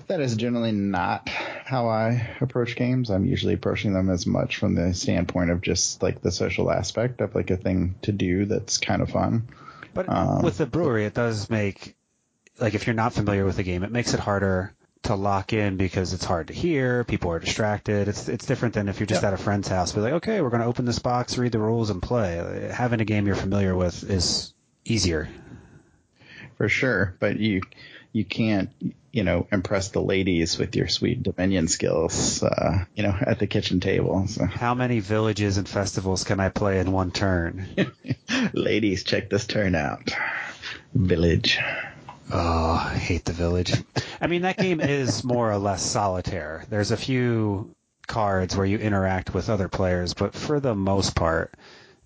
that 0.08 0.20
is 0.20 0.36
generally 0.36 0.72
not 0.72 1.28
how 1.28 1.88
I 1.88 2.28
approach 2.40 2.76
games. 2.76 3.10
I'm 3.10 3.24
usually 3.24 3.54
approaching 3.54 3.92
them 3.92 4.10
as 4.10 4.26
much 4.26 4.56
from 4.56 4.74
the 4.74 4.94
standpoint 4.94 5.50
of 5.50 5.60
just 5.60 6.02
like 6.02 6.20
the 6.20 6.32
social 6.32 6.70
aspect 6.70 7.20
of 7.20 7.34
like 7.34 7.50
a 7.50 7.56
thing 7.56 7.96
to 8.02 8.12
do 8.12 8.44
that's 8.44 8.78
kind 8.78 9.02
of 9.02 9.10
fun. 9.10 9.48
But 9.94 10.08
um, 10.08 10.42
with 10.42 10.58
the 10.58 10.66
brewery, 10.66 11.04
it 11.04 11.14
does 11.14 11.50
make 11.50 11.94
like 12.58 12.74
if 12.74 12.86
you're 12.86 12.94
not 12.94 13.12
familiar 13.12 13.44
with 13.44 13.56
the 13.56 13.62
game, 13.62 13.82
it 13.82 13.90
makes 13.90 14.14
it 14.14 14.20
harder 14.20 14.74
to 15.04 15.14
lock 15.16 15.52
in 15.52 15.76
because 15.76 16.12
it's 16.12 16.24
hard 16.24 16.48
to 16.48 16.54
hear. 16.54 17.04
People 17.04 17.32
are 17.32 17.38
distracted. 17.38 18.08
It's 18.08 18.28
it's 18.28 18.46
different 18.46 18.74
than 18.74 18.88
if 18.88 19.00
you're 19.00 19.06
just 19.06 19.22
yep. 19.22 19.32
at 19.32 19.40
a 19.40 19.42
friend's 19.42 19.68
house. 19.68 19.92
Be 19.92 20.00
like, 20.00 20.14
okay, 20.14 20.40
we're 20.40 20.50
going 20.50 20.62
to 20.62 20.68
open 20.68 20.84
this 20.84 20.98
box, 20.98 21.36
read 21.38 21.52
the 21.52 21.58
rules, 21.58 21.90
and 21.90 22.02
play. 22.02 22.70
Having 22.72 23.00
a 23.00 23.04
game 23.04 23.26
you're 23.26 23.36
familiar 23.36 23.74
with 23.74 24.08
is 24.08 24.54
easier. 24.84 25.28
For 26.56 26.68
sure, 26.68 27.16
but 27.18 27.38
you 27.40 27.62
you 28.12 28.25
can't 28.25 28.70
you 29.12 29.25
know 29.25 29.46
impress 29.53 29.90
the 29.90 30.01
ladies 30.01 30.59
with 30.59 30.75
your 30.75 30.88
sweet 30.88 31.22
Dominion 31.22 31.68
skills. 31.68 32.42
Uh, 32.42 32.85
you 32.94 33.03
know, 33.03 33.14
at 33.20 33.38
the 33.38 33.46
kitchen 33.46 33.81
table. 33.81 34.27
So. 34.27 34.46
How 34.46 34.75
many 34.75 35.01
villages 35.01 35.59
and 35.59 35.68
festivals 35.68 36.25
can 36.25 36.40
I 36.40 36.48
play 36.48 36.81
in 36.81 36.92
one 36.92 37.11
turn? 37.11 37.66
ladies, 38.53 39.05
check 39.05 39.31
this 39.31 39.46
turn 39.46 39.75
out. 39.75 40.11
Village. 40.94 41.59
Oh, 42.33 42.88
I 42.90 42.96
hate 42.96 43.27
the 43.27 43.33
village. 43.33 43.75
I 44.20 44.27
mean, 44.27 44.42
that 44.42 44.57
game 44.57 44.81
is 44.81 45.22
more 45.22 45.51
or 45.51 45.59
less 45.59 45.83
solitaire. 45.83 46.64
There's 46.70 46.90
a 46.90 46.96
few 46.96 47.75
cards 48.07 48.57
where 48.57 48.66
you 48.66 48.79
interact 48.79 49.35
with 49.35 49.51
other 49.51 49.68
players, 49.68 50.14
but 50.14 50.35
for 50.35 50.59
the 50.59 50.75
most 50.75 51.14
part, 51.14 51.53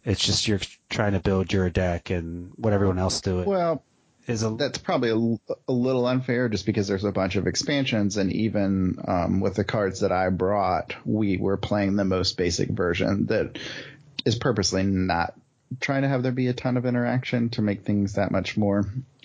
it's 0.05 0.25
just 0.25 0.49
you're 0.49 0.61
trying 0.90 1.12
to 1.12 1.21
build 1.21 1.53
your 1.53 1.71
deck 1.71 2.11
and 2.11 2.53
what 2.57 2.73
everyone 2.73 2.99
else 2.99 3.21
doing. 3.21 3.45
Well, 3.45 3.85
is 4.27 4.43
a, 4.43 4.51
that's 4.51 4.79
probably 4.79 5.11
a, 5.11 5.55
a, 5.69 5.73
little 5.73 6.07
unfair 6.07 6.49
just 6.49 6.67
because 6.67 6.89
there's 6.89 7.05
a 7.05 7.12
bunch 7.12 7.37
of 7.37 7.47
expansions 7.47 8.17
and 8.17 8.33
even 8.33 8.99
um, 9.07 9.41
with 9.41 9.55
the 9.55 9.65
cards 9.65 10.01
that 10.01 10.12
I 10.12 10.29
brought, 10.31 10.95
we 11.05 11.37
were 11.37 11.57
playing 11.57 11.97
the 11.97 12.05
most 12.05 12.37
basic 12.37 12.69
version 12.71 13.27
that 13.27 13.59
is 14.25 14.35
purposely 14.35 14.83
not 14.83 15.35
trying 15.81 16.03
to 16.03 16.09
have 16.09 16.23
there 16.23 16.33
be 16.33 16.49
a 16.49 16.53
ton 16.53 16.77
of 16.77 16.87
interaction 16.87 17.51
to 17.51 17.62
make 17.62 17.85
things 17.85 18.15
that 18.15 18.31
much 18.31 18.57
more 18.57 18.85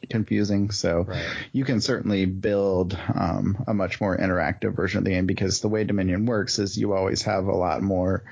confusing. 0.09 0.71
So 0.71 1.05
right. 1.07 1.25
you 1.51 1.65
can 1.65 1.81
certainly 1.81 2.25
build 2.25 2.97
um, 3.13 3.63
a 3.67 3.73
much 3.73 4.01
more 4.01 4.17
interactive 4.17 4.75
version 4.75 4.99
of 4.99 5.03
the 5.05 5.11
game 5.11 5.25
because 5.25 5.61
the 5.61 5.69
way 5.69 5.83
Dominion 5.83 6.25
works 6.25 6.59
is 6.59 6.77
you 6.77 6.93
always 6.93 7.23
have 7.23 7.45
a 7.45 7.55
lot 7.55 7.81
more 7.81 8.23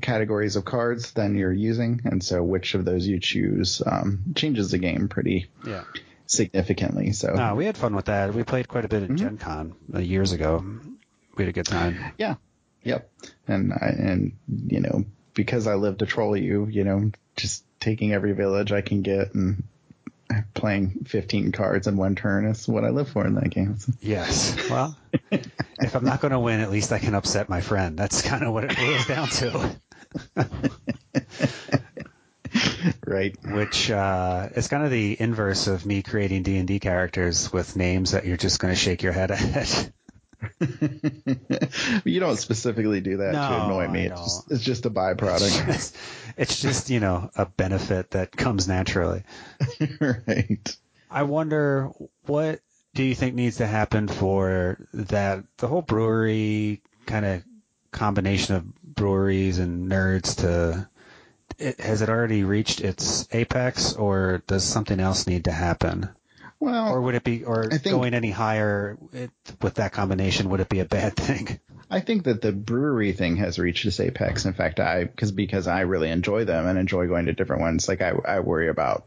categories 0.00 0.56
of 0.56 0.64
cards 0.64 1.12
than 1.12 1.36
you're 1.36 1.52
using, 1.52 2.02
and 2.04 2.22
so 2.22 2.42
which 2.42 2.74
of 2.74 2.84
those 2.84 3.06
you 3.06 3.18
choose 3.18 3.82
um, 3.84 4.22
changes 4.34 4.70
the 4.70 4.78
game 4.78 5.08
pretty 5.08 5.48
yeah. 5.66 5.84
significantly. 6.26 7.12
So 7.12 7.34
no, 7.34 7.54
we 7.54 7.66
had 7.66 7.76
fun 7.76 7.94
with 7.94 8.06
that. 8.06 8.34
We 8.34 8.44
played 8.44 8.68
quite 8.68 8.84
a 8.84 8.88
bit 8.88 9.02
at 9.02 9.08
mm-hmm. 9.08 9.16
Gen 9.16 9.38
Con 9.38 9.74
uh, 9.94 9.98
years 9.98 10.32
ago. 10.32 10.64
We 11.36 11.44
had 11.44 11.48
a 11.48 11.52
good 11.52 11.66
time. 11.66 11.98
Yeah. 12.18 12.36
Yep. 12.84 13.10
And 13.48 13.72
I, 13.72 13.86
and 13.86 14.32
you 14.48 14.80
know 14.80 15.04
because 15.36 15.66
I 15.68 15.74
live 15.74 15.98
to 15.98 16.06
troll 16.06 16.36
you, 16.36 16.66
you 16.66 16.82
know, 16.82 17.12
just 17.36 17.62
taking 17.78 18.12
every 18.12 18.32
village 18.32 18.72
I 18.72 18.80
can 18.80 19.02
get 19.02 19.34
and 19.34 19.62
playing 20.54 21.04
15 21.06 21.52
cards 21.52 21.86
in 21.86 21.96
one 21.96 22.16
turn 22.16 22.46
is 22.46 22.66
what 22.66 22.84
I 22.84 22.88
live 22.88 23.08
for 23.08 23.24
in 23.24 23.34
that 23.34 23.50
game. 23.50 23.76
Yes. 24.00 24.56
Well, 24.68 24.96
if 25.30 25.94
I'm 25.94 26.04
not 26.04 26.20
going 26.20 26.32
to 26.32 26.40
win, 26.40 26.60
at 26.60 26.70
least 26.70 26.92
I 26.92 26.98
can 26.98 27.14
upset 27.14 27.48
my 27.48 27.60
friend. 27.60 27.96
That's 27.96 28.22
kind 28.22 28.42
of 28.42 28.52
what 28.52 28.64
it 28.64 28.76
boils 28.76 29.06
down 29.06 29.28
to. 29.28 29.76
right. 33.06 33.36
Which 33.44 33.90
uh, 33.90 34.48
is 34.54 34.68
kind 34.68 34.84
of 34.84 34.90
the 34.90 35.16
inverse 35.18 35.66
of 35.66 35.86
me 35.86 36.02
creating 36.02 36.42
D 36.42 36.58
and 36.58 36.68
D 36.68 36.80
characters 36.80 37.52
with 37.52 37.76
names 37.76 38.12
that 38.12 38.26
you're 38.26 38.36
just 38.36 38.60
going 38.60 38.72
to 38.72 38.78
shake 38.78 39.02
your 39.02 39.12
head 39.12 39.30
at. 39.30 39.90
you 42.04 42.20
don't 42.20 42.36
specifically 42.36 43.00
do 43.00 43.18
that 43.18 43.32
no, 43.32 43.48
to 43.48 43.64
annoy 43.64 43.88
me. 43.88 44.06
It's 44.06 44.20
just, 44.20 44.52
it's 44.52 44.64
just, 44.64 44.86
a 44.86 44.90
byproduct. 44.90 45.46
It's 45.46 45.66
just, 45.66 45.96
it's 46.36 46.60
just, 46.60 46.90
you 46.90 47.00
know, 47.00 47.30
a 47.36 47.46
benefit 47.46 48.10
that 48.10 48.32
comes 48.32 48.68
naturally. 48.68 49.22
right. 50.00 50.76
I 51.10 51.22
wonder 51.22 51.90
what 52.26 52.60
do 52.94 53.02
you 53.02 53.14
think 53.14 53.34
needs 53.34 53.58
to 53.58 53.66
happen 53.66 54.08
for 54.08 54.78
that 54.94 55.44
the 55.58 55.68
whole 55.68 55.82
brewery 55.82 56.82
kind 57.06 57.24
of 57.24 57.44
combination 57.92 58.54
of 58.54 58.64
breweries 58.96 59.58
and 59.58 59.90
nerds 59.90 60.38
to 60.38 60.88
it, 61.58 61.80
has 61.80 62.02
it 62.02 62.08
already 62.08 62.44
reached 62.44 62.80
its 62.80 63.28
apex 63.32 63.94
or 63.94 64.42
does 64.46 64.64
something 64.64 65.00
else 65.00 65.26
need 65.26 65.44
to 65.44 65.52
happen? 65.52 66.08
Well, 66.58 66.92
or 66.92 67.00
would 67.02 67.14
it 67.14 67.24
be, 67.24 67.44
or 67.44 67.68
think, 67.68 67.84
going 67.84 68.14
any 68.14 68.30
higher 68.30 68.96
it, 69.12 69.30
with 69.60 69.74
that 69.74 69.92
combination, 69.92 70.48
would 70.50 70.60
it 70.60 70.68
be 70.68 70.80
a 70.80 70.86
bad 70.86 71.14
thing? 71.16 71.60
I 71.90 72.00
think 72.00 72.24
that 72.24 72.40
the 72.40 72.52
brewery 72.52 73.12
thing 73.12 73.36
has 73.36 73.58
reached 73.58 73.84
its 73.84 74.00
apex. 74.00 74.44
In 74.44 74.54
fact, 74.54 74.80
I 74.80 75.04
because 75.04 75.32
because 75.32 75.68
I 75.68 75.82
really 75.82 76.10
enjoy 76.10 76.44
them 76.44 76.66
and 76.66 76.78
enjoy 76.78 77.06
going 77.06 77.26
to 77.26 77.32
different 77.32 77.62
ones. 77.62 77.88
Like 77.88 78.00
I, 78.00 78.12
I 78.26 78.40
worry 78.40 78.68
about 78.68 79.06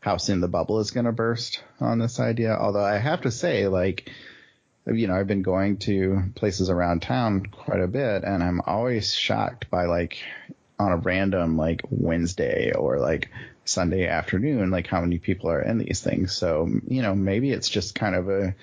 how 0.00 0.18
soon 0.18 0.40
the 0.40 0.48
bubble 0.48 0.80
is 0.80 0.90
going 0.90 1.06
to 1.06 1.12
burst 1.12 1.62
on 1.80 1.98
this 1.98 2.20
idea. 2.20 2.56
Although 2.56 2.84
I 2.84 2.98
have 2.98 3.22
to 3.22 3.30
say, 3.30 3.68
like, 3.68 4.10
you 4.86 5.06
know, 5.06 5.14
I've 5.14 5.26
been 5.26 5.42
going 5.42 5.78
to 5.78 6.24
places 6.34 6.70
around 6.70 7.02
town 7.02 7.46
quite 7.46 7.80
a 7.80 7.86
bit, 7.86 8.24
and 8.24 8.42
I'm 8.42 8.60
always 8.66 9.14
shocked 9.14 9.70
by 9.70 9.86
like 9.86 10.18
on 10.78 10.92
a 10.92 10.96
random 10.96 11.56
like 11.56 11.82
Wednesday 11.90 12.72
or 12.72 12.98
like 12.98 13.30
Sunday 13.64 14.06
afternoon, 14.06 14.70
like 14.70 14.86
how 14.86 15.00
many 15.00 15.18
people 15.18 15.50
are 15.50 15.62
in 15.62 15.78
these 15.78 16.00
things. 16.00 16.32
So, 16.32 16.68
you 16.86 17.02
know, 17.02 17.14
maybe 17.14 17.50
it's 17.52 17.68
just 17.68 17.94
kind 17.94 18.16
of 18.16 18.28
a 18.28 18.54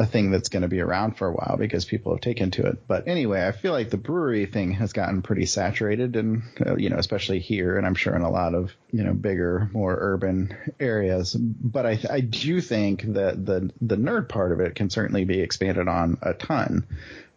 a 0.00 0.06
thing 0.06 0.30
that's 0.30 0.48
going 0.48 0.62
to 0.62 0.68
be 0.68 0.80
around 0.80 1.16
for 1.16 1.26
a 1.26 1.32
while 1.32 1.56
because 1.58 1.84
people 1.84 2.12
have 2.12 2.20
taken 2.20 2.52
to 2.52 2.64
it. 2.66 2.86
But 2.86 3.08
anyway, 3.08 3.44
I 3.44 3.50
feel 3.50 3.72
like 3.72 3.90
the 3.90 3.96
brewery 3.96 4.46
thing 4.46 4.70
has 4.72 4.92
gotten 4.92 5.22
pretty 5.22 5.46
saturated 5.46 6.14
and, 6.14 6.42
uh, 6.64 6.76
you 6.76 6.88
know, 6.88 6.98
especially 6.98 7.40
here 7.40 7.76
and 7.76 7.84
I'm 7.84 7.96
sure 7.96 8.14
in 8.14 8.22
a 8.22 8.30
lot 8.30 8.54
of, 8.54 8.72
you 8.92 9.02
know, 9.02 9.12
bigger, 9.12 9.68
more 9.72 9.96
urban 9.98 10.56
areas. 10.78 11.34
But 11.34 11.84
I, 11.84 11.98
I 12.08 12.20
do 12.20 12.60
think 12.60 13.14
that 13.14 13.44
the, 13.44 13.72
the 13.80 13.96
nerd 13.96 14.28
part 14.28 14.52
of 14.52 14.60
it 14.60 14.76
can 14.76 14.88
certainly 14.88 15.24
be 15.24 15.40
expanded 15.40 15.88
on 15.88 16.18
a 16.22 16.32
ton 16.32 16.86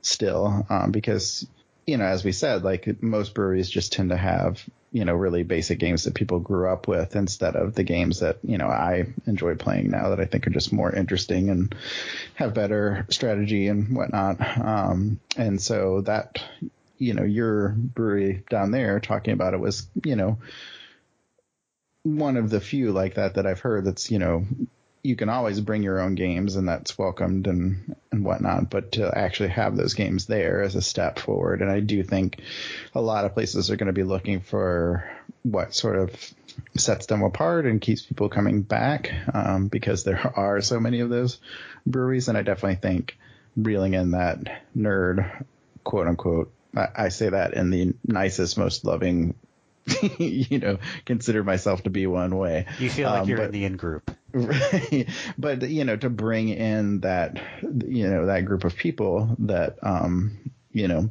still, 0.04 0.68
um, 0.70 0.92
because, 0.92 1.48
you 1.86 1.98
know, 1.98 2.06
as 2.06 2.24
we 2.24 2.32
said, 2.32 2.64
like 2.64 3.02
most 3.02 3.34
breweries 3.34 3.70
just 3.70 3.94
tend 3.94 4.10
to 4.10 4.18
have, 4.18 4.64
you 4.92 5.06
know, 5.06 5.14
really 5.14 5.44
basic 5.44 5.80
games 5.80 6.04
that 6.04 6.14
people 6.14 6.40
grew 6.40 6.70
up 6.70 6.88
with 6.88 7.16
instead 7.16 7.56
of 7.56 7.76
the 7.76 7.84
games 7.84 8.20
that, 8.20 8.38
you 8.44 8.58
know, 8.58 8.68
I 8.68 9.08
enjoy 9.26 9.56
playing 9.56 9.90
now 9.90 10.10
that 10.10 10.20
I 10.20 10.26
think 10.26 10.46
are 10.48 10.52
just 10.52 10.74
more 10.74 10.94
interesting 10.94 11.50
and 11.50 11.74
have 12.36 12.54
better 12.54 13.06
strategy 13.10 13.68
and 13.68 13.96
whatnot. 13.96 14.40
Um, 14.60 15.20
and 15.38 15.62
so 15.62 16.02
that, 16.02 16.44
you 16.98 17.14
know, 17.14 17.24
your 17.24 17.70
brewery 17.70 18.44
down 18.50 18.72
there 18.72 19.00
talking 19.00 19.34
about 19.34 19.54
it 19.54 19.60
was, 19.60 19.88
you 20.06 20.16
know, 20.16 20.38
one 22.04 22.38
of 22.38 22.50
the 22.50 22.62
few 22.62 22.92
like 22.92 23.16
that 23.16 23.36
that 23.36 23.46
I've 23.46 23.60
heard 23.60 23.86
that's, 23.86 24.12
you 24.12 24.20
know, 24.20 24.46
you 25.04 25.16
can 25.16 25.30
always 25.30 25.60
bring 25.60 25.84
your 25.84 26.00
own 26.00 26.16
games 26.16 26.56
and 26.56 26.68
that's 26.68 26.98
welcomed 26.98 27.48
and, 27.48 27.96
and 28.12 28.24
whatnot, 28.24 28.70
but 28.70 28.94
to 28.94 29.18
actually 29.18 29.50
have 29.50 29.76
those 29.76 29.94
games 29.94 30.28
there 30.28 30.62
as 30.62 30.76
a 30.76 30.82
step 30.82 31.20
forward. 31.20 31.62
And 31.62 31.72
I 31.72 31.80
do 31.80 32.04
think 32.04 32.42
a 32.94 33.02
lot 33.02 33.26
of 33.26 33.34
places 33.34 33.72
are 33.72 33.78
going 33.78 33.88
to 33.88 33.94
be 33.94 34.04
looking 34.04 34.42
for 34.42 35.10
what 35.44 35.74
sort 35.74 35.98
of 35.98 36.34
sets 36.78 37.08
them 37.08 37.24
apart 37.24 37.66
and 37.66 37.82
keeps 37.82 38.04
people 38.04 38.30
coming 38.30 38.62
back 38.62 39.12
um, 39.34 39.68
because 39.68 40.04
there 40.04 40.32
are 40.36 40.62
so 40.62 40.80
many 40.80 41.00
of 41.00 41.10
those 41.10 41.40
breweries. 41.86 42.28
And 42.28 42.38
I 42.38 42.44
definitely 42.44 42.76
think 42.76 43.18
reeling 43.58 43.96
in 43.96 44.12
that 44.12 44.62
nerd, 44.78 45.46
quote 45.84 46.08
unquote, 46.08 46.52
I, 46.76 46.88
I 46.96 47.10
say 47.10 47.30
that 47.30 47.54
in 47.54 47.72
the 47.72 47.96
nicest, 48.06 48.58
most 48.58 48.86
loving 48.86 49.36
you 50.20 50.60
know, 50.60 50.78
consider 51.06 51.44
myself 51.44 51.84
to 51.84 51.90
be 51.90 52.08
one 52.08 52.38
way. 52.38 52.66
You 52.80 52.90
feel 52.90 53.10
like 53.10 53.24
um, 53.24 53.30
you're 53.30 53.38
but, 53.38 53.46
in 53.48 53.52
the 53.52 53.66
in 53.66 53.78
group. 53.78 54.12
Right. 54.34 55.10
But, 55.38 55.70
you 55.70 55.84
know, 55.84 55.98
to 55.98 56.10
bring 56.10 56.48
in 56.48 57.02
that, 57.02 57.42
you 57.62 58.08
know, 58.08 58.28
that 58.28 58.46
group 58.46 58.64
of 58.64 58.78
people 58.78 59.36
that, 59.40 59.80
um, 59.84 60.40
you 60.72 60.88
know, 60.88 61.10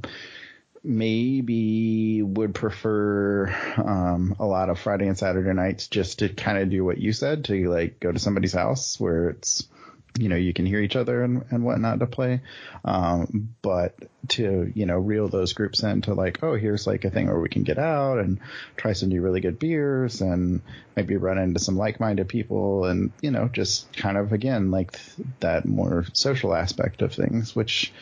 maybe 0.82 2.22
would 2.22 2.54
prefer 2.54 3.54
um, 3.76 4.36
a 4.38 4.46
lot 4.46 4.70
of 4.70 4.78
Friday 4.78 5.06
and 5.06 5.18
Saturday 5.18 5.52
nights 5.52 5.88
just 5.88 6.20
to 6.20 6.30
kind 6.30 6.58
of 6.58 6.70
do 6.70 6.82
what 6.82 6.96
you 6.96 7.12
said 7.12 7.44
to 7.44 7.68
like 7.68 8.00
go 8.00 8.10
to 8.10 8.18
somebody's 8.18 8.54
house 8.54 8.98
where 8.98 9.28
it's 9.28 9.68
you 10.18 10.28
know 10.28 10.36
you 10.36 10.52
can 10.52 10.66
hear 10.66 10.80
each 10.80 10.96
other 10.96 11.22
and, 11.22 11.44
and 11.50 11.64
whatnot 11.64 12.00
to 12.00 12.06
play. 12.06 12.40
Um, 12.84 13.54
but 13.62 13.94
to 14.28 14.70
you 14.74 14.86
know 14.86 14.98
reel 14.98 15.28
those 15.28 15.52
groups 15.52 15.82
in 15.82 16.02
to 16.02 16.14
like 16.14 16.42
oh 16.42 16.54
here's 16.54 16.86
like 16.86 17.04
a 17.04 17.10
thing 17.10 17.26
where 17.26 17.40
we 17.40 17.48
can 17.48 17.62
get 17.62 17.78
out 17.78 18.18
and 18.18 18.38
try 18.76 18.92
some 18.92 19.08
new 19.08 19.22
really 19.22 19.40
good 19.40 19.58
beers 19.58 20.20
and 20.20 20.60
maybe 20.96 21.16
run 21.16 21.38
into 21.38 21.58
some 21.58 21.76
like-minded 21.76 22.28
people 22.28 22.84
and 22.84 23.12
you 23.22 23.30
know 23.30 23.48
just 23.48 23.92
kind 23.96 24.16
of 24.16 24.32
again 24.32 24.70
like 24.70 24.92
th- 24.92 25.28
that 25.40 25.64
more 25.64 26.04
social 26.12 26.54
aspect 26.54 27.02
of 27.02 27.14
things 27.14 27.56
which 27.56 27.92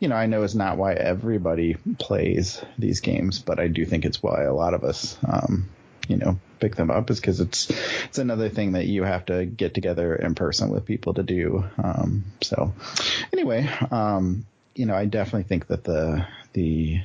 you 0.00 0.08
know 0.08 0.16
i 0.16 0.26
know 0.26 0.42
is 0.42 0.54
not 0.54 0.76
why 0.76 0.92
everybody 0.92 1.76
plays 1.98 2.62
these 2.78 3.00
games 3.00 3.38
but 3.38 3.60
i 3.60 3.68
do 3.68 3.86
think 3.86 4.04
it's 4.04 4.22
why 4.22 4.42
a 4.42 4.54
lot 4.54 4.74
of 4.74 4.82
us 4.84 5.16
um, 5.26 5.68
you 6.10 6.16
know 6.16 6.38
pick 6.58 6.74
them 6.74 6.90
up 6.90 7.08
is 7.08 7.20
because 7.20 7.40
it's 7.40 7.70
it's 8.04 8.18
another 8.18 8.48
thing 8.48 8.72
that 8.72 8.86
you 8.86 9.04
have 9.04 9.24
to 9.26 9.46
get 9.46 9.74
together 9.74 10.14
in 10.14 10.34
person 10.34 10.70
with 10.70 10.84
people 10.84 11.14
to 11.14 11.22
do. 11.22 11.64
Um, 11.82 12.24
so 12.42 12.74
anyway, 13.32 13.70
um, 13.90 14.44
you 14.74 14.86
know, 14.86 14.94
I 14.94 15.04
definitely 15.06 15.44
think 15.44 15.68
that 15.68 15.84
the 15.84 16.26
the 16.52 17.00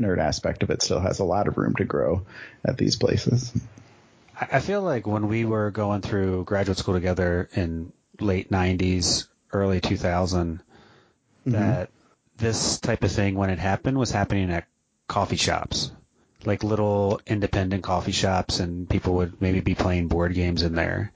nerd 0.00 0.18
aspect 0.18 0.62
of 0.62 0.70
it 0.70 0.82
still 0.82 1.00
has 1.00 1.18
a 1.18 1.24
lot 1.24 1.48
of 1.48 1.58
room 1.58 1.74
to 1.76 1.84
grow 1.84 2.26
at 2.64 2.78
these 2.78 2.96
places. 2.96 3.52
I 4.38 4.60
feel 4.60 4.82
like 4.82 5.06
when 5.06 5.28
we 5.28 5.44
were 5.44 5.70
going 5.70 6.00
through 6.02 6.44
graduate 6.44 6.78
school 6.78 6.94
together 6.94 7.48
in 7.54 7.92
late 8.20 8.50
'90s, 8.50 9.28
early 9.52 9.80
2000, 9.80 10.58
mm-hmm. 10.58 11.52
that 11.52 11.90
this 12.38 12.80
type 12.80 13.04
of 13.04 13.12
thing, 13.12 13.34
when 13.34 13.50
it 13.50 13.58
happened, 13.58 13.98
was 13.98 14.10
happening 14.10 14.50
at 14.50 14.66
coffee 15.08 15.36
shops 15.36 15.90
like 16.44 16.62
little 16.62 17.20
independent 17.26 17.82
coffee 17.82 18.12
shops 18.12 18.60
and 18.60 18.88
people 18.88 19.14
would 19.14 19.40
maybe 19.40 19.60
be 19.60 19.74
playing 19.74 20.08
board 20.08 20.34
games 20.34 20.62
in 20.62 20.74
there. 20.74 21.12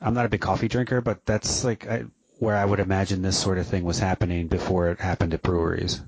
I'm 0.00 0.14
not 0.14 0.26
a 0.26 0.28
big 0.28 0.40
coffee 0.40 0.68
drinker, 0.68 1.00
but 1.00 1.24
that's 1.26 1.64
like 1.64 1.88
I, 1.88 2.04
where 2.38 2.56
I 2.56 2.64
would 2.64 2.80
imagine 2.80 3.22
this 3.22 3.38
sort 3.38 3.58
of 3.58 3.66
thing 3.66 3.84
was 3.84 3.98
happening 3.98 4.46
before 4.46 4.88
it 4.90 5.00
happened 5.00 5.34
at 5.34 5.42
breweries. 5.42 6.00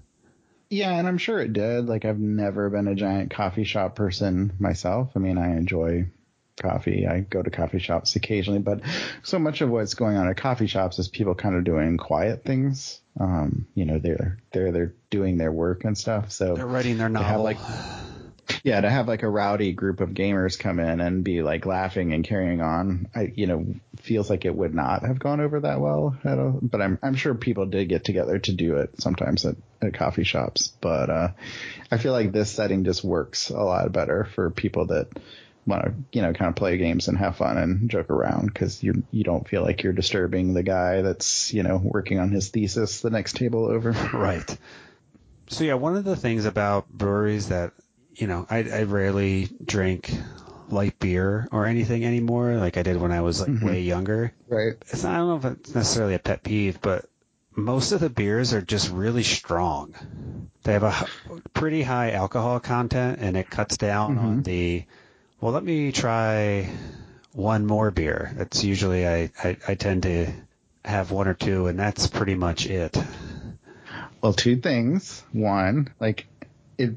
Yeah, 0.68 0.92
and 0.92 1.08
I'm 1.08 1.18
sure 1.18 1.40
it 1.40 1.52
did. 1.52 1.86
Like 1.86 2.04
I've 2.04 2.20
never 2.20 2.70
been 2.70 2.86
a 2.86 2.94
giant 2.94 3.32
coffee 3.32 3.64
shop 3.64 3.96
person 3.96 4.52
myself. 4.60 5.10
I 5.16 5.18
mean, 5.18 5.36
I 5.36 5.56
enjoy 5.56 6.06
coffee. 6.62 7.08
I 7.08 7.20
go 7.20 7.42
to 7.42 7.50
coffee 7.50 7.80
shops 7.80 8.14
occasionally, 8.14 8.60
but 8.60 8.80
so 9.24 9.40
much 9.40 9.60
of 9.60 9.70
what's 9.70 9.94
going 9.94 10.16
on 10.16 10.28
at 10.28 10.36
coffee 10.36 10.68
shops 10.68 11.00
is 11.00 11.08
people 11.08 11.34
kind 11.34 11.56
of 11.56 11.64
doing 11.64 11.96
quiet 11.96 12.44
things. 12.44 13.00
Um, 13.18 13.66
you 13.74 13.84
know, 13.84 13.98
they're 13.98 14.38
they're 14.52 14.70
they're 14.70 14.94
doing 15.10 15.36
their 15.36 15.50
work 15.50 15.84
and 15.84 15.98
stuff. 15.98 16.30
So 16.30 16.54
they're 16.54 16.66
writing 16.66 16.98
their 16.98 17.08
novel. 17.08 17.42
Like, 17.42 17.58
yeah, 18.62 18.80
to 18.80 18.90
have 18.90 19.08
like 19.08 19.22
a 19.22 19.28
rowdy 19.28 19.72
group 19.72 20.00
of 20.00 20.10
gamers 20.10 20.58
come 20.58 20.80
in 20.80 21.00
and 21.00 21.24
be 21.24 21.42
like 21.42 21.66
laughing 21.66 22.12
and 22.12 22.24
carrying 22.24 22.60
on, 22.60 23.08
I 23.14 23.32
you 23.34 23.46
know 23.46 23.66
feels 23.98 24.28
like 24.28 24.44
it 24.44 24.54
would 24.54 24.74
not 24.74 25.02
have 25.02 25.18
gone 25.18 25.40
over 25.40 25.60
that 25.60 25.80
well 25.80 26.16
at 26.24 26.38
all. 26.38 26.58
But 26.60 26.82
I'm 26.82 26.98
I'm 27.02 27.14
sure 27.14 27.34
people 27.34 27.66
did 27.66 27.88
get 27.88 28.04
together 28.04 28.38
to 28.38 28.52
do 28.52 28.76
it 28.76 29.00
sometimes 29.00 29.46
at, 29.46 29.56
at 29.80 29.94
coffee 29.94 30.24
shops. 30.24 30.72
But 30.80 31.10
uh, 31.10 31.28
I 31.90 31.98
feel 31.98 32.12
like 32.12 32.32
this 32.32 32.50
setting 32.50 32.84
just 32.84 33.02
works 33.02 33.50
a 33.50 33.58
lot 33.58 33.90
better 33.92 34.24
for 34.24 34.50
people 34.50 34.86
that 34.86 35.08
want 35.66 35.84
to 35.84 35.94
you 36.12 36.22
know 36.22 36.32
kind 36.32 36.48
of 36.48 36.56
play 36.56 36.76
games 36.76 37.08
and 37.08 37.16
have 37.16 37.36
fun 37.36 37.56
and 37.56 37.90
joke 37.90 38.10
around 38.10 38.46
because 38.46 38.82
you 38.82 39.04
you 39.10 39.24
don't 39.24 39.48
feel 39.48 39.62
like 39.62 39.82
you're 39.82 39.92
disturbing 39.92 40.52
the 40.52 40.62
guy 40.62 41.02
that's 41.02 41.52
you 41.52 41.62
know 41.62 41.80
working 41.82 42.18
on 42.18 42.30
his 42.30 42.48
thesis 42.48 43.00
the 43.00 43.10
next 43.10 43.36
table 43.36 43.64
over. 43.66 43.92
Right. 44.12 44.58
So 45.48 45.64
yeah, 45.64 45.74
one 45.74 45.96
of 45.96 46.04
the 46.04 46.14
things 46.14 46.44
about 46.44 46.88
breweries 46.88 47.48
that 47.48 47.72
you 48.20 48.26
know, 48.26 48.46
I, 48.50 48.58
I 48.58 48.82
rarely 48.82 49.48
drink 49.64 50.12
light 50.68 50.98
beer 50.98 51.48
or 51.50 51.66
anything 51.66 52.04
anymore, 52.04 52.54
like 52.54 52.76
I 52.76 52.82
did 52.82 52.96
when 52.96 53.12
I 53.12 53.22
was 53.22 53.40
like 53.40 53.50
mm-hmm. 53.50 53.66
way 53.66 53.80
younger. 53.80 54.32
Right. 54.48 54.74
It's 54.88 55.02
not, 55.02 55.14
I 55.14 55.16
don't 55.16 55.28
know 55.28 55.48
if 55.48 55.56
it's 55.56 55.74
necessarily 55.74 56.14
a 56.14 56.18
pet 56.18 56.42
peeve, 56.42 56.80
but 56.80 57.06
most 57.56 57.92
of 57.92 58.00
the 58.00 58.10
beers 58.10 58.52
are 58.52 58.62
just 58.62 58.90
really 58.90 59.22
strong. 59.22 59.94
They 60.62 60.74
have 60.74 60.82
a 60.82 61.08
pretty 61.54 61.82
high 61.82 62.12
alcohol 62.12 62.60
content, 62.60 63.18
and 63.20 63.36
it 63.36 63.50
cuts 63.50 63.76
down 63.76 64.16
mm-hmm. 64.16 64.26
on 64.26 64.42
the. 64.42 64.84
Well, 65.40 65.52
let 65.52 65.64
me 65.64 65.90
try 65.90 66.70
one 67.32 67.66
more 67.66 67.90
beer. 67.90 68.32
That's 68.36 68.62
usually 68.62 69.08
I, 69.08 69.30
I 69.42 69.56
I 69.66 69.74
tend 69.74 70.02
to 70.04 70.32
have 70.84 71.10
one 71.10 71.28
or 71.28 71.34
two, 71.34 71.66
and 71.66 71.78
that's 71.78 72.06
pretty 72.06 72.34
much 72.34 72.66
it. 72.66 72.96
Well, 74.20 74.34
two 74.34 74.56
things. 74.56 75.24
One, 75.32 75.88
like 75.98 76.26
it 76.80 76.94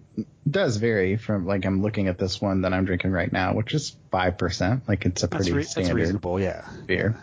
does 0.50 0.78
vary 0.78 1.17
from 1.17 1.46
like 1.46 1.65
I'm 1.65 1.82
looking 1.82 2.08
at 2.08 2.17
this 2.17 2.39
one 2.39 2.62
that 2.62 2.74
I'm 2.74 2.86
drinking 2.86 3.12
right 3.12 3.32
now, 3.32 3.54
which 3.54 3.74
is 3.74 3.98
five 4.12 4.38
percent. 4.38 4.88
Like 4.88 5.06
it's 5.06 5.24
a 5.24 5.28
pretty 5.28 5.52
re- 5.52 5.63
standard 5.63 5.89
that's 5.89 5.96
reasonable, 5.96 6.39
yeah. 6.39 6.65
beer. 6.86 7.19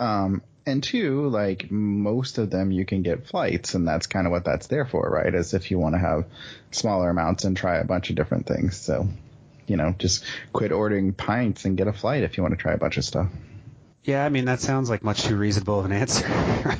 Um, 0.00 0.42
and 0.66 0.82
two, 0.82 1.28
like 1.28 1.70
most 1.70 2.38
of 2.38 2.50
them, 2.50 2.72
you 2.72 2.84
can 2.84 3.02
get 3.02 3.28
flights, 3.28 3.74
and 3.74 3.86
that's 3.86 4.08
kind 4.08 4.26
of 4.26 4.32
what 4.32 4.44
that's 4.44 4.66
there 4.66 4.84
for, 4.84 5.08
right? 5.08 5.32
As 5.32 5.54
if 5.54 5.70
you 5.70 5.78
want 5.78 5.94
to 5.94 6.00
have 6.00 6.24
smaller 6.72 7.08
amounts 7.08 7.44
and 7.44 7.56
try 7.56 7.76
a 7.76 7.84
bunch 7.84 8.10
of 8.10 8.16
different 8.16 8.46
things. 8.46 8.76
So, 8.76 9.08
you 9.68 9.76
know, 9.76 9.94
just 9.96 10.24
quit 10.52 10.72
ordering 10.72 11.12
pints 11.12 11.64
and 11.64 11.76
get 11.76 11.86
a 11.86 11.92
flight 11.92 12.24
if 12.24 12.36
you 12.36 12.42
want 12.42 12.52
to 12.52 12.60
try 12.60 12.72
a 12.72 12.78
bunch 12.78 12.96
of 12.96 13.04
stuff. 13.04 13.28
Yeah, 14.02 14.24
I 14.24 14.28
mean 14.28 14.46
that 14.46 14.60
sounds 14.60 14.90
like 14.90 15.04
much 15.04 15.22
too 15.22 15.36
reasonable 15.36 15.78
of 15.78 15.84
an 15.84 15.92
answer. 15.92 16.26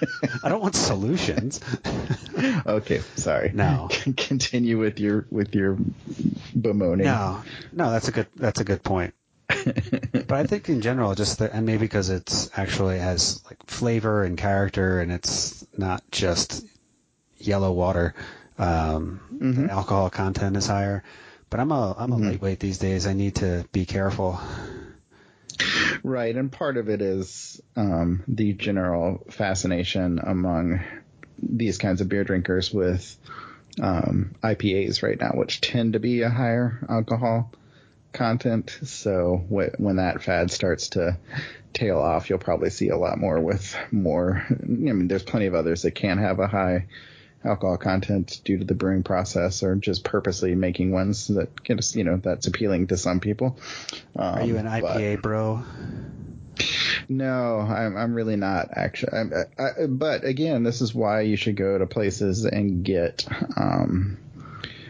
I 0.42 0.48
don't 0.48 0.60
want 0.60 0.74
solutions. 0.74 1.60
okay, 2.66 3.00
sorry. 3.16 3.50
No. 3.54 3.88
Continue 4.16 4.78
with 4.78 5.00
your 5.00 5.26
with 5.30 5.54
your 5.54 5.78
bemoaning. 6.58 7.06
No, 7.06 7.42
no, 7.72 7.90
that's 7.90 8.08
a 8.08 8.12
good 8.12 8.26
that's 8.36 8.60
a 8.60 8.64
good 8.64 8.82
point. 8.82 9.14
but 9.48 10.32
I 10.32 10.44
think 10.44 10.68
in 10.68 10.82
general, 10.82 11.14
just 11.14 11.38
the, 11.38 11.52
and 11.54 11.64
maybe 11.64 11.78
because 11.80 12.10
it's 12.10 12.50
actually 12.56 12.98
has 12.98 13.42
like 13.46 13.58
flavor 13.66 14.22
and 14.24 14.36
character, 14.36 15.00
and 15.00 15.10
it's 15.10 15.66
not 15.76 16.02
just 16.10 16.64
yellow 17.38 17.72
water. 17.72 18.14
Um, 18.58 19.20
Mm-hmm. 19.38 19.66
The 19.68 19.72
alcohol 19.72 20.10
content 20.10 20.56
is 20.56 20.66
higher. 20.66 21.04
But 21.48 21.60
I'm 21.60 21.70
a 21.70 21.94
I'm 21.96 22.12
a 22.12 22.16
lightweight 22.18 22.58
these 22.58 22.78
days. 22.78 23.06
I 23.06 23.12
need 23.12 23.36
to 23.36 23.64
be 23.72 23.86
careful. 23.86 24.40
Right, 26.02 26.34
and 26.34 26.50
part 26.50 26.76
of 26.76 26.88
it 26.88 27.02
is 27.02 27.60
um, 27.76 28.22
the 28.28 28.52
general 28.52 29.24
fascination 29.30 30.20
among 30.22 30.80
these 31.40 31.78
kinds 31.78 32.00
of 32.00 32.08
beer 32.08 32.24
drinkers 32.24 32.72
with 32.72 33.16
um, 33.80 34.34
IPAs 34.42 35.02
right 35.02 35.20
now, 35.20 35.32
which 35.34 35.60
tend 35.60 35.92
to 35.94 36.00
be 36.00 36.22
a 36.22 36.30
higher 36.30 36.84
alcohol 36.88 37.52
content. 38.12 38.78
So 38.82 39.44
wh- 39.48 39.80
when 39.80 39.96
that 39.96 40.22
fad 40.22 40.50
starts 40.50 40.88
to 40.90 41.18
tail 41.72 41.98
off, 41.98 42.28
you'll 42.28 42.38
probably 42.38 42.70
see 42.70 42.88
a 42.88 42.96
lot 42.96 43.18
more 43.18 43.40
with 43.40 43.76
more. 43.90 44.44
I 44.50 44.64
mean, 44.64 45.08
there's 45.08 45.22
plenty 45.22 45.46
of 45.46 45.54
others 45.54 45.82
that 45.82 45.92
can 45.92 46.18
have 46.18 46.38
a 46.40 46.46
high 46.46 46.86
alcohol 47.44 47.76
content 47.76 48.40
due 48.44 48.58
to 48.58 48.64
the 48.64 48.74
brewing 48.74 49.02
process 49.02 49.62
or 49.62 49.74
just 49.76 50.04
purposely 50.04 50.54
making 50.54 50.90
ones 50.90 51.28
that 51.28 51.62
get 51.62 51.78
us, 51.78 51.94
you 51.94 52.04
know, 52.04 52.16
that's 52.16 52.46
appealing 52.46 52.88
to 52.88 52.96
some 52.96 53.20
people. 53.20 53.58
Um, 54.16 54.34
Are 54.34 54.44
you 54.44 54.56
an 54.56 54.66
but- 54.66 54.82
IPA 54.82 55.22
bro? 55.22 55.62
no, 57.08 57.60
I'm 57.60 57.96
I'm 57.96 58.14
really 58.14 58.36
not 58.36 58.70
actually. 58.72 59.12
I'm, 59.16 59.32
I, 59.58 59.86
but 59.86 60.24
again, 60.24 60.62
this 60.64 60.80
is 60.80 60.94
why 60.94 61.20
you 61.22 61.36
should 61.36 61.56
go 61.56 61.78
to 61.78 61.86
places 61.86 62.44
and 62.44 62.84
get 62.84 63.26
um, 63.56 64.18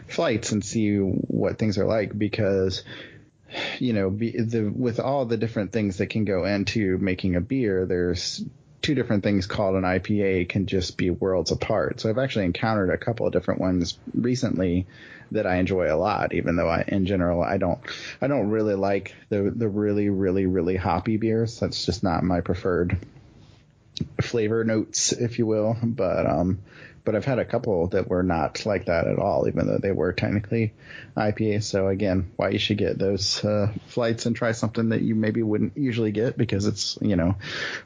flights 0.08 0.52
and 0.52 0.64
see 0.64 0.96
what 0.96 1.58
things 1.58 1.78
are 1.78 1.84
like 1.84 2.18
because 2.18 2.82
you 3.78 3.92
know 3.92 4.11
be, 4.11 4.30
the 4.30 4.62
with 4.62 4.98
all 5.00 5.26
the 5.26 5.37
different 5.37 5.72
things 5.72 5.98
that 5.98 6.08
can 6.08 6.24
go 6.24 6.44
into 6.44 6.98
making 6.98 7.37
a 7.37 7.40
beer, 7.40 7.84
there's 7.87 8.42
two 8.83 8.95
different 8.95 9.23
things 9.23 9.47
called 9.47 9.75
an 9.77 9.83
IPA 9.83 10.49
can 10.49 10.67
just 10.67 10.97
be 10.97 11.11
worlds 11.11 11.51
apart. 11.51 12.01
So 12.01 12.09
I've 12.09 12.19
actually 12.19 12.45
encountered 12.45 12.91
a 12.91 12.99
couple 12.99 13.27
of 13.27 13.33
different 13.33 13.61
ones 13.61 13.99
recently 14.14 14.87
that 15.33 15.47
I 15.47 15.57
enjoy 15.57 15.93
a 15.93 15.97
lot, 15.97 16.33
even 16.33 16.57
though 16.57 16.69
I, 16.69 16.85
in 16.87 17.07
general, 17.07 17.43
I 17.43 17.59
don't, 17.59 17.81
I 18.21 18.29
don't 18.29 18.51
really 18.51 18.75
like 18.75 19.14
the, 19.29 19.53
the 19.55 19.69
really, 19.69 20.09
really, 20.09 20.47
really 20.47 20.77
hoppy 20.77 21.17
beers. 21.17 21.61
That's 21.61 21.85
just 21.85 22.03
not 22.03 22.23
my 22.23 22.41
preferred 22.41 22.99
flavor 24.21 24.64
notes, 24.64 25.12
if 25.12 25.38
you 25.38 25.47
will. 25.47 25.77
But, 25.83 26.27
um, 26.27 26.61
but 27.09 27.16
I've 27.16 27.25
had 27.25 27.38
a 27.38 27.44
couple 27.47 27.87
that 27.87 28.07
were 28.07 28.23
not 28.23 28.66
like 28.66 28.85
that 28.85 29.07
at 29.07 29.18
all, 29.18 29.49
even 29.49 29.66
though 29.66 29.79
they 29.79 29.92
were 29.92 30.12
technically 30.12 30.75
IPA. 31.16 31.62
So 31.62 31.88
again, 31.88 32.31
why 32.37 32.51
you 32.51 32.59
should 32.59 32.77
get 32.77 32.99
those 32.99 33.42
uh, 33.42 33.73
flights 33.87 34.27
and 34.27 34.37
try 34.37 34.53
something 34.53 34.90
that 34.90 35.01
you 35.01 35.14
maybe 35.14 35.42
wouldn't 35.42 35.75
usually 35.75 36.12
get 36.12 36.37
because 36.37 36.66
it's 36.66 36.99
you 37.01 37.16
know 37.16 37.37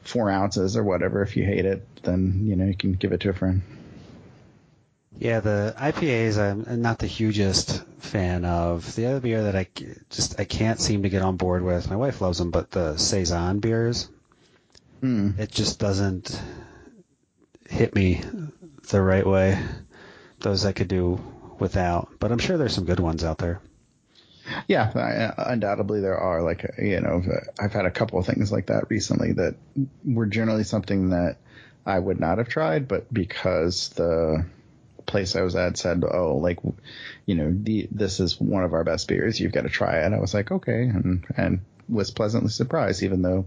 four 0.01 0.29
ounces 0.29 0.75
or 0.75 0.83
whatever. 0.83 1.21
If 1.21 1.37
you 1.37 1.45
hate 1.45 1.63
it, 1.63 1.87
then 2.03 2.41
you 2.43 2.57
know 2.57 2.65
you 2.65 2.75
can 2.75 2.91
give 2.91 3.13
it 3.13 3.21
to 3.21 3.29
a 3.29 3.33
friend. 3.33 3.61
Yeah, 5.17 5.39
the 5.39 5.73
IPAs 5.77 6.37
I'm 6.37 6.81
not 6.81 6.99
the 6.99 7.07
hugest 7.07 7.81
fan 7.99 8.43
of. 8.43 8.93
The 8.93 9.05
other 9.05 9.21
beer 9.21 9.43
that 9.43 9.55
I 9.55 9.67
just 10.09 10.37
I 10.37 10.43
can't 10.43 10.81
seem 10.81 11.03
to 11.03 11.09
get 11.09 11.21
on 11.21 11.37
board 11.37 11.63
with. 11.63 11.89
My 11.89 11.95
wife 11.95 12.19
loves 12.19 12.39
them, 12.39 12.51
but 12.51 12.71
the 12.71 12.97
saison 12.97 13.59
beers, 13.61 14.09
Mm. 15.01 15.39
it 15.39 15.49
just 15.49 15.79
doesn't 15.79 16.41
hit 17.69 17.95
me 17.95 18.21
the 18.89 19.01
right 19.01 19.25
way. 19.25 19.59
Those 20.39 20.65
I 20.65 20.71
could 20.73 20.87
do 20.87 21.19
without, 21.59 22.09
but 22.19 22.31
I'm 22.31 22.39
sure 22.39 22.57
there's 22.57 22.75
some 22.75 22.85
good 22.85 22.99
ones 22.99 23.23
out 23.23 23.37
there. 23.37 23.61
Yeah, 24.67 24.91
I- 24.93 24.99
uh, 25.25 25.43
undoubtedly 25.51 26.01
there 26.01 26.17
are. 26.17 26.41
Like 26.41 26.65
uh, 26.65 26.81
you 26.81 26.99
know, 26.99 27.23
I've 27.59 27.71
had 27.73 27.85
a 27.85 27.91
couple 27.91 28.19
of 28.19 28.25
things 28.25 28.51
like 28.51 28.67
that 28.67 28.89
recently 28.89 29.31
that 29.33 29.55
were 30.03 30.25
generally 30.25 30.65
something 30.65 31.11
that 31.11 31.37
I 31.85 31.97
would 31.97 32.19
not 32.19 32.37
have 32.39 32.49
tried, 32.49 32.87
but 32.87 33.11
because 33.13 33.89
the 33.89 34.45
place 35.05 35.35
I 35.35 35.41
was 35.41 35.55
at 35.55 35.77
said, 35.77 36.03
"Oh, 36.09 36.37
like 36.37 36.59
you 37.25 37.35
know, 37.35 37.53
the, 37.55 37.87
this 37.91 38.19
is 38.19 38.39
one 38.39 38.63
of 38.63 38.73
our 38.73 38.83
best 38.83 39.07
beers. 39.07 39.39
You've 39.39 39.53
got 39.53 39.61
to 39.61 39.69
try 39.69 39.99
it." 39.99 40.11
I 40.13 40.19
was 40.19 40.33
like, 40.33 40.51
"Okay," 40.51 40.83
and 40.83 41.25
and 41.37 41.61
was 41.87 42.11
pleasantly 42.11 42.49
surprised, 42.49 43.03
even 43.03 43.21
though 43.21 43.45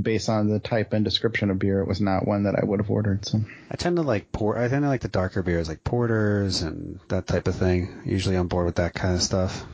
based 0.00 0.28
on 0.28 0.48
the 0.48 0.58
type 0.58 0.92
and 0.92 1.04
description 1.04 1.50
of 1.50 1.58
beer, 1.58 1.80
it 1.80 1.88
was 1.88 2.00
not 2.00 2.26
one 2.26 2.44
that 2.44 2.54
I 2.60 2.64
would 2.64 2.80
have 2.80 2.90
ordered. 2.90 3.26
So 3.26 3.40
I 3.70 3.76
tend 3.76 3.96
to 3.96 4.02
like 4.02 4.32
port. 4.32 4.58
I 4.58 4.68
tend 4.68 4.84
to 4.84 4.88
like 4.88 5.02
the 5.02 5.08
darker 5.08 5.42
beers, 5.42 5.68
like 5.68 5.84
porters 5.84 6.62
and 6.62 6.98
that 7.08 7.26
type 7.26 7.48
of 7.48 7.54
thing. 7.54 8.02
Usually 8.04 8.36
on 8.36 8.48
board 8.48 8.66
with 8.66 8.76
that 8.76 8.94
kind 8.94 9.14
of 9.14 9.22
stuff. 9.22 9.64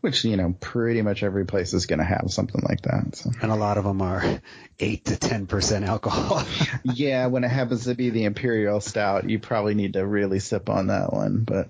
which 0.00 0.24
you 0.24 0.36
know, 0.36 0.54
pretty 0.60 1.02
much 1.02 1.22
every 1.22 1.44
place 1.44 1.74
is 1.74 1.86
going 1.86 1.98
to 1.98 2.04
have 2.04 2.26
something 2.28 2.62
like 2.68 2.82
that. 2.82 3.16
So. 3.16 3.30
and 3.42 3.50
a 3.52 3.56
lot 3.56 3.78
of 3.78 3.84
them 3.84 4.00
are 4.02 4.40
eight 4.78 5.04
to 5.06 5.16
ten 5.16 5.46
percent 5.46 5.84
alcohol. 5.84 6.42
Yeah, 6.84 7.26
when 7.26 7.44
it 7.44 7.48
happens 7.50 7.84
to 7.84 7.94
be 7.94 8.10
the 8.10 8.24
imperial 8.24 8.80
stout, 8.80 9.28
you 9.28 9.38
probably 9.38 9.74
need 9.74 9.92
to 9.92 10.06
really 10.06 10.38
sip 10.38 10.68
on 10.70 10.86
that 10.86 11.12
one. 11.12 11.44
But 11.44 11.68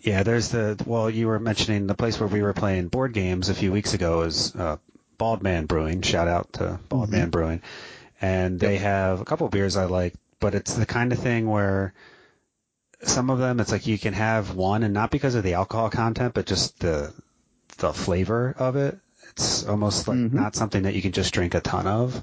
yeah, 0.00 0.22
there's 0.22 0.48
the 0.50 0.80
well, 0.86 1.10
you 1.10 1.26
were 1.26 1.38
mentioning 1.38 1.86
the 1.86 1.94
place 1.94 2.18
where 2.20 2.28
we 2.28 2.42
were 2.42 2.52
playing 2.52 2.88
board 2.88 3.12
games 3.12 3.48
a 3.48 3.54
few 3.54 3.72
weeks 3.72 3.94
ago 3.94 4.22
is 4.22 4.54
uh, 4.54 4.76
Bald 5.18 5.42
Man 5.42 5.66
Brewing. 5.66 6.02
Shout 6.02 6.28
out 6.28 6.52
to 6.54 6.80
Bald 6.88 7.08
mm-hmm. 7.08 7.16
Man 7.16 7.30
Brewing, 7.30 7.62
and 8.20 8.58
they 8.58 8.78
have 8.78 9.20
a 9.20 9.24
couple 9.24 9.46
of 9.46 9.52
beers 9.52 9.76
I 9.76 9.84
like, 9.84 10.14
but 10.40 10.54
it's 10.54 10.74
the 10.74 10.86
kind 10.86 11.12
of 11.12 11.18
thing 11.18 11.48
where 11.48 11.94
some 13.02 13.30
of 13.30 13.38
them 13.38 13.60
it's 13.60 13.72
like 13.72 13.86
you 13.86 13.98
can 13.98 14.14
have 14.14 14.54
one 14.54 14.82
and 14.82 14.94
not 14.94 15.10
because 15.10 15.34
of 15.34 15.42
the 15.42 15.54
alcohol 15.54 15.90
content, 15.90 16.34
but 16.34 16.46
just 16.46 16.78
the 16.80 17.12
the 17.78 17.92
flavor 17.92 18.54
of 18.58 18.76
it. 18.76 18.98
It's 19.30 19.66
almost 19.66 20.06
like 20.08 20.18
Mhm. 20.18 20.32
not 20.32 20.54
something 20.54 20.82
that 20.82 20.94
you 20.94 21.02
can 21.02 21.12
just 21.12 21.32
drink 21.32 21.54
a 21.54 21.60
ton 21.60 21.86
of. 21.86 22.22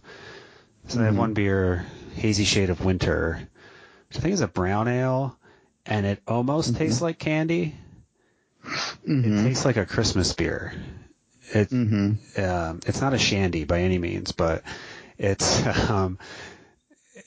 So 0.87 0.99
I 0.99 1.03
have 1.03 1.11
mm-hmm. 1.11 1.19
one 1.19 1.33
beer, 1.33 1.85
Hazy 2.15 2.45
Shade 2.45 2.69
of 2.69 2.83
Winter, 2.85 3.41
which 4.07 4.17
I 4.17 4.21
think 4.21 4.33
is 4.33 4.41
a 4.41 4.47
brown 4.47 4.87
ale, 4.87 5.37
and 5.85 6.05
it 6.05 6.21
almost 6.27 6.69
mm-hmm. 6.69 6.77
tastes 6.79 7.01
like 7.01 7.19
candy. 7.19 7.75
It 9.05 9.43
tastes 9.43 9.65
like 9.65 9.77
a 9.77 9.85
Christmas 9.85 10.33
beer. 10.33 10.73
It 11.53 11.69
hmm 11.69 12.11
um, 12.37 12.79
it's 12.85 13.01
not 13.01 13.13
a 13.13 13.17
shandy 13.17 13.63
by 13.65 13.79
any 13.81 13.97
means, 13.97 14.31
but 14.31 14.63
it's 15.17 15.65
um, 15.89 16.19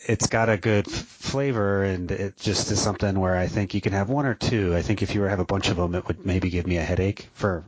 it's 0.07 0.27
got 0.27 0.49
a 0.49 0.57
good 0.57 0.87
f- 0.89 0.95
flavor, 0.95 1.85
and 1.85 2.11
it 2.11 2.37
just 2.39 2.71
is 2.71 2.81
something 2.81 3.19
where 3.19 3.37
I 3.37 3.47
think 3.47 3.75
you 3.75 3.81
can 3.81 3.93
have 3.93 4.09
one 4.09 4.27
or 4.27 4.35
two. 4.35 4.75
I 4.75 4.83
think 4.83 5.03
if 5.03 5.15
you 5.15 5.21
were 5.21 5.27
to 5.27 5.31
have 5.31 5.41
a 5.41 5.45
bunch 5.45 5.69
of 5.69 5.77
them, 5.77 5.95
it 5.95 6.07
would 6.07 6.25
maybe 6.25 6.51
give 6.51 6.67
me 6.67 6.77
a 6.77 6.83
headache 6.83 7.29
for 7.35 7.65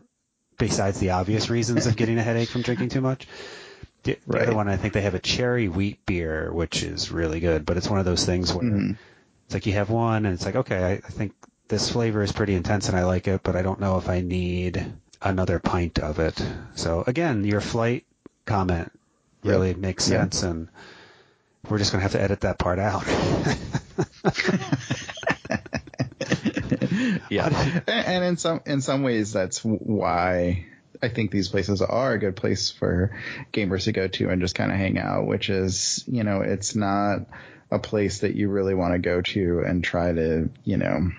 besides 0.58 1.00
the 1.00 1.10
obvious 1.10 1.50
reasons 1.50 1.86
of 1.86 1.96
getting 1.96 2.18
a 2.18 2.22
headache 2.22 2.50
from 2.50 2.62
drinking 2.62 2.90
too 2.90 3.00
much. 3.00 3.26
The, 4.04 4.18
the 4.28 4.40
other 4.40 4.54
one, 4.54 4.68
I 4.68 4.76
think 4.76 4.94
they 4.94 5.02
have 5.02 5.14
a 5.14 5.18
cherry 5.20 5.68
wheat 5.68 6.04
beer, 6.06 6.52
which 6.52 6.82
is 6.82 7.10
really 7.10 7.40
good, 7.40 7.66
but 7.66 7.76
it's 7.76 7.90
one 7.90 7.98
of 7.98 8.04
those 8.04 8.24
things 8.24 8.52
where 8.54 8.64
Mhm. 8.66 8.96
it's 9.46 9.54
like 9.54 9.66
you 9.66 9.72
have 9.74 9.90
one, 9.90 10.26
and 10.26 10.34
it's 10.34 10.44
like 10.46 10.56
okay, 10.56 10.84
I, 10.84 10.92
I 10.94 11.10
think 11.10 11.32
this 11.68 11.90
flavor 11.90 12.22
is 12.22 12.32
pretty 12.32 12.54
intense 12.54 12.88
and 12.88 12.96
I 12.98 13.04
like 13.04 13.26
it, 13.28 13.42
but 13.42 13.56
I 13.56 13.62
don't 13.62 13.80
know 13.80 13.98
if 13.98 14.08
I 14.08 14.20
need 14.20 14.84
another 15.24 15.58
pint 15.58 15.98
of 15.98 16.18
it. 16.20 16.40
So 16.76 17.02
again, 17.06 17.44
your 17.44 17.60
flight 17.60 18.04
comment 18.46 18.92
really 19.42 19.74
makes 19.74 20.08
Yeah. 20.08 20.20
sense, 20.20 20.42
and 20.42 20.68
we're 21.68 21.78
just 21.78 21.92
gonna 21.92 22.02
have 22.02 22.12
to 22.12 22.20
edit 22.22 22.40
that 22.42 22.58
part 22.58 22.78
out. 22.78 23.04
yeah, 27.30 27.48
and, 27.86 28.06
and 28.06 28.24
in 28.24 28.36
some 28.36 28.60
in 28.66 28.80
some 28.80 29.02
ways, 29.02 29.32
that's 29.32 29.64
why 29.64 30.66
I 31.02 31.08
think 31.08 31.30
these 31.30 31.48
places 31.48 31.82
are 31.82 32.12
a 32.12 32.18
good 32.18 32.36
place 32.36 32.70
for 32.70 33.16
gamers 33.52 33.84
to 33.84 33.92
go 33.92 34.08
to 34.08 34.30
and 34.30 34.40
just 34.40 34.54
kind 34.54 34.70
of 34.70 34.78
hang 34.78 34.98
out. 34.98 35.26
Which 35.26 35.50
is, 35.50 36.04
you 36.06 36.24
know, 36.24 36.40
it's 36.40 36.74
not 36.74 37.20
a 37.70 37.78
place 37.78 38.20
that 38.20 38.34
you 38.34 38.48
really 38.48 38.74
want 38.74 38.92
to 38.94 38.98
go 38.98 39.20
to 39.22 39.60
and 39.66 39.82
try 39.82 40.12
to, 40.12 40.50
you 40.64 40.76
know, 40.76 41.10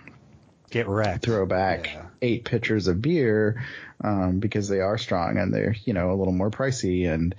Get 0.69 0.87
wrecked. 0.87 1.23
throw 1.25 1.45
back 1.45 1.87
Yeah. 1.93 2.05
eight 2.21 2.45
pitchers 2.45 2.87
of 2.87 3.01
beer 3.01 3.63
um, 4.01 4.39
because 4.39 4.67
they 4.67 4.79
are 4.79 4.97
strong 4.97 5.37
and 5.37 5.53
they're 5.53 5.75
you 5.85 5.93
know 5.93 6.11
a 6.11 6.15
little 6.15 6.33
more 6.33 6.51
pricey 6.51 7.11
and 7.11 7.35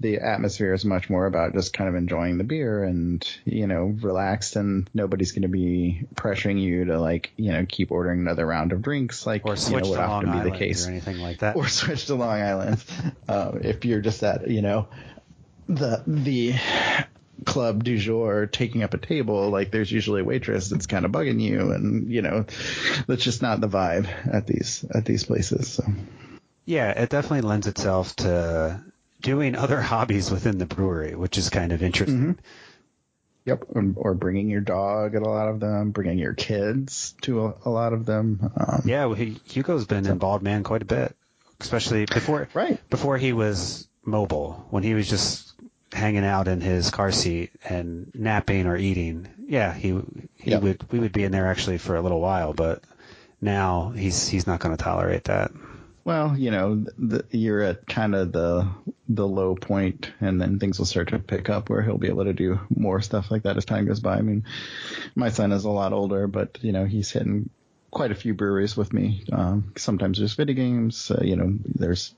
the 0.00 0.18
atmosphere 0.18 0.72
is 0.72 0.84
much 0.84 1.10
more 1.10 1.26
about 1.26 1.52
just 1.52 1.72
kind 1.72 1.88
of 1.88 1.96
enjoying 1.96 2.38
the 2.38 2.44
beer 2.44 2.82
and 2.84 3.26
you 3.44 3.66
know 3.66 3.94
relaxed 4.00 4.56
and 4.56 4.88
nobody's 4.94 5.32
going 5.32 5.42
to 5.42 5.48
be 5.48 6.06
pressuring 6.14 6.60
you 6.60 6.86
to 6.86 7.00
like 7.00 7.32
you 7.36 7.52
know 7.52 7.66
keep 7.68 7.90
ordering 7.90 8.20
another 8.20 8.46
round 8.46 8.72
of 8.72 8.82
drinks 8.82 9.26
like 9.26 9.44
Or 9.44 9.52
you 9.52 9.56
switch 9.56 9.84
know, 9.84 9.90
would 9.90 9.96
to 9.96 10.02
Long 10.02 10.10
often 10.10 10.30
be 10.30 10.38
Island 10.38 10.54
the 10.54 10.58
case 10.58 10.86
or 10.86 10.90
anything 10.90 11.18
like 11.18 11.38
that. 11.38 11.56
or 11.56 11.68
switch 11.68 12.06
to 12.06 12.14
Long 12.14 12.40
Island 12.40 12.82
um, 13.28 13.60
if 13.62 13.84
you're 13.84 14.00
just 14.00 14.20
that 14.22 14.48
you 14.48 14.62
know 14.62 14.88
the 15.68 16.02
the 16.06 16.54
club 17.44 17.84
du 17.84 17.98
jour 17.98 18.46
taking 18.46 18.82
up 18.82 18.94
a 18.94 18.98
table, 18.98 19.50
like 19.50 19.70
there's 19.70 19.90
usually 19.90 20.22
a 20.22 20.24
waitress 20.24 20.68
that's 20.68 20.86
kind 20.86 21.04
of 21.04 21.12
bugging 21.12 21.40
you, 21.40 21.72
and 21.72 22.10
you 22.10 22.22
know, 22.22 22.44
that's 23.06 23.22
just 23.22 23.42
not 23.42 23.60
the 23.60 23.68
vibe 23.68 24.08
at 24.32 24.46
these 24.46 24.84
at 24.92 25.04
these 25.04 25.24
places. 25.24 25.68
So. 25.68 25.84
Yeah, 26.64 26.90
it 26.90 27.08
definitely 27.08 27.48
lends 27.48 27.66
itself 27.66 28.14
to 28.16 28.82
doing 29.22 29.56
other 29.56 29.80
hobbies 29.80 30.30
within 30.30 30.58
the 30.58 30.66
brewery, 30.66 31.14
which 31.14 31.38
is 31.38 31.50
kind 31.50 31.72
of 31.72 31.82
interesting. 31.82 32.20
Mm-hmm. 32.20 32.40
Yep, 33.44 33.64
or, 33.70 33.94
or, 33.96 34.14
bringing 34.14 34.50
your 34.50 34.60
dog 34.60 35.14
at 35.14 35.22
a 35.22 35.28
lot 35.28 35.48
of 35.48 35.58
them, 35.58 35.90
bringing 35.90 36.18
your 36.18 36.34
kids 36.34 37.14
to 37.22 37.46
a, 37.46 37.54
a 37.64 37.70
lot 37.70 37.94
of 37.94 38.04
them. 38.04 38.52
Um, 38.54 38.82
yeah, 38.84 39.06
well, 39.06 39.14
he, 39.14 39.40
Hugo's 39.46 39.86
been 39.86 40.06
involved, 40.06 40.44
man, 40.44 40.64
quite 40.64 40.82
a 40.82 40.84
bit, 40.84 41.16
especially 41.58 42.04
before 42.04 42.48
right 42.52 42.78
before 42.90 43.16
he 43.16 43.32
was 43.32 43.88
mobile, 44.04 44.66
when 44.68 44.82
he 44.82 44.92
was 44.92 45.08
just 45.08 45.47
hanging 45.92 46.24
out 46.24 46.48
in 46.48 46.60
his 46.60 46.90
car 46.90 47.12
seat 47.12 47.50
and 47.64 48.10
napping 48.14 48.66
or 48.66 48.76
eating. 48.76 49.28
Yeah, 49.46 49.72
he 49.72 50.00
he 50.36 50.50
yep. 50.50 50.62
would 50.62 50.92
we 50.92 50.98
would 50.98 51.12
be 51.12 51.24
in 51.24 51.32
there 51.32 51.46
actually 51.46 51.78
for 51.78 51.96
a 51.96 52.02
little 52.02 52.20
while, 52.20 52.52
but 52.52 52.82
now 53.40 53.90
he's 53.90 54.28
he's 54.28 54.46
not 54.46 54.60
going 54.60 54.76
to 54.76 54.82
tolerate 54.82 55.24
that. 55.24 55.50
Well, 56.04 56.38
you 56.38 56.50
know, 56.50 56.86
the, 56.98 57.24
you're 57.30 57.62
at 57.62 57.86
kind 57.86 58.14
of 58.14 58.32
the 58.32 58.68
the 59.08 59.26
low 59.26 59.54
point, 59.54 60.10
and 60.20 60.40
then 60.40 60.58
things 60.58 60.78
will 60.78 60.86
start 60.86 61.08
to 61.08 61.18
pick 61.18 61.50
up 61.50 61.68
where 61.68 61.82
he'll 61.82 61.98
be 61.98 62.08
able 62.08 62.24
to 62.24 62.32
do 62.32 62.60
more 62.74 63.00
stuff 63.00 63.30
like 63.30 63.42
that 63.42 63.56
as 63.56 63.64
time 63.64 63.86
goes 63.86 64.00
by. 64.00 64.16
I 64.16 64.22
mean, 64.22 64.44
my 65.14 65.28
son 65.28 65.52
is 65.52 65.64
a 65.64 65.70
lot 65.70 65.92
older, 65.92 66.26
but 66.26 66.58
you 66.62 66.72
know, 66.72 66.84
he's 66.84 67.10
hitting 67.10 67.50
quite 67.90 68.10
a 68.10 68.14
few 68.14 68.34
breweries 68.34 68.76
with 68.76 68.92
me. 68.92 69.24
Um, 69.32 69.72
sometimes 69.76 70.18
there's 70.18 70.34
video 70.34 70.56
games. 70.56 71.10
Uh, 71.10 71.22
you 71.22 71.36
know, 71.36 71.58
there's 71.64 72.14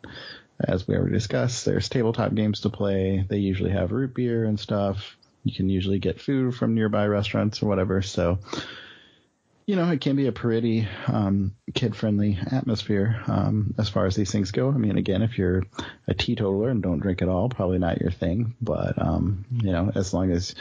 as 0.64 0.86
we 0.86 0.94
already 0.94 1.12
discussed, 1.12 1.64
there's 1.64 1.88
tabletop 1.88 2.34
games 2.34 2.60
to 2.60 2.70
play. 2.70 3.24
They 3.28 3.38
usually 3.38 3.70
have 3.70 3.92
root 3.92 4.14
beer 4.14 4.44
and 4.44 4.58
stuff. 4.58 5.16
You 5.44 5.54
can 5.54 5.68
usually 5.68 5.98
get 5.98 6.20
food 6.20 6.54
from 6.54 6.74
nearby 6.74 7.06
restaurants 7.06 7.62
or 7.62 7.66
whatever. 7.66 8.02
So 8.02 8.38
you 9.70 9.76
know, 9.76 9.88
it 9.88 10.00
can 10.00 10.16
be 10.16 10.26
a 10.26 10.32
pretty 10.32 10.88
um, 11.06 11.54
kid-friendly 11.72 12.40
atmosphere 12.50 13.22
um, 13.28 13.72
as 13.78 13.88
far 13.88 14.04
as 14.06 14.16
these 14.16 14.32
things 14.32 14.50
go. 14.50 14.68
I 14.68 14.72
mean, 14.72 14.98
again, 14.98 15.22
if 15.22 15.38
you're 15.38 15.62
a 16.08 16.14
teetotaler 16.14 16.70
and 16.70 16.82
don't 16.82 16.98
drink 16.98 17.22
at 17.22 17.28
all, 17.28 17.48
probably 17.48 17.78
not 17.78 18.00
your 18.00 18.10
thing. 18.10 18.56
But 18.60 19.00
um, 19.00 19.44
you 19.52 19.70
know, 19.70 19.92
as 19.94 20.12
long 20.12 20.32
as 20.32 20.56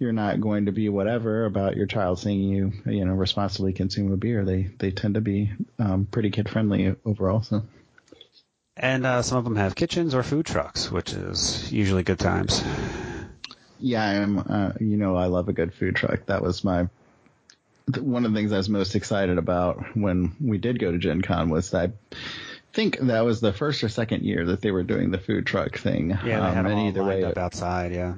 you're 0.00 0.12
not 0.12 0.40
going 0.40 0.66
to 0.66 0.72
be 0.72 0.88
whatever 0.88 1.44
about 1.44 1.76
your 1.76 1.86
child 1.86 2.18
seeing 2.18 2.40
you, 2.40 2.72
you 2.84 3.04
know, 3.04 3.12
responsibly 3.12 3.72
consume 3.72 4.12
a 4.12 4.16
beer, 4.16 4.44
they 4.44 4.70
they 4.78 4.90
tend 4.90 5.14
to 5.14 5.20
be 5.20 5.52
um, 5.78 6.08
pretty 6.10 6.30
kid-friendly 6.30 6.96
overall. 7.04 7.42
So. 7.42 7.62
And 8.78 9.04
uh, 9.04 9.22
some 9.22 9.38
of 9.38 9.44
them 9.44 9.56
have 9.56 9.74
kitchens 9.74 10.14
or 10.14 10.22
food 10.22 10.46
trucks, 10.46 10.90
which 10.90 11.12
is 11.12 11.72
usually 11.72 12.04
good 12.04 12.18
times. 12.18 12.62
Yeah, 13.80 14.04
I'm. 14.04 14.38
Uh, 14.38 14.72
you 14.80 14.96
know, 14.96 15.16
I 15.16 15.26
love 15.26 15.48
a 15.48 15.52
good 15.52 15.74
food 15.74 15.96
truck. 15.96 16.26
That 16.26 16.42
was 16.42 16.64
my 16.64 16.88
one 18.00 18.24
of 18.24 18.32
the 18.32 18.38
things 18.38 18.52
I 18.52 18.58
was 18.58 18.68
most 18.68 18.94
excited 18.94 19.38
about 19.38 19.96
when 19.96 20.36
we 20.40 20.58
did 20.58 20.78
go 20.78 20.92
to 20.92 20.98
Gen 20.98 21.22
Con 21.22 21.48
was 21.48 21.72
I 21.72 21.90
think 22.72 22.98
that 23.00 23.24
was 23.24 23.40
the 23.40 23.52
first 23.52 23.82
or 23.82 23.88
second 23.88 24.24
year 24.24 24.46
that 24.46 24.60
they 24.60 24.70
were 24.70 24.82
doing 24.82 25.10
the 25.10 25.18
food 25.18 25.46
truck 25.46 25.78
thing. 25.78 26.10
Yeah, 26.10 26.52
they 26.52 26.58
um, 26.58 26.66
all 26.66 26.88
either 26.88 27.02
lined 27.02 27.22
way, 27.22 27.24
up 27.24 27.38
outside. 27.38 27.92
Yeah. 27.92 28.14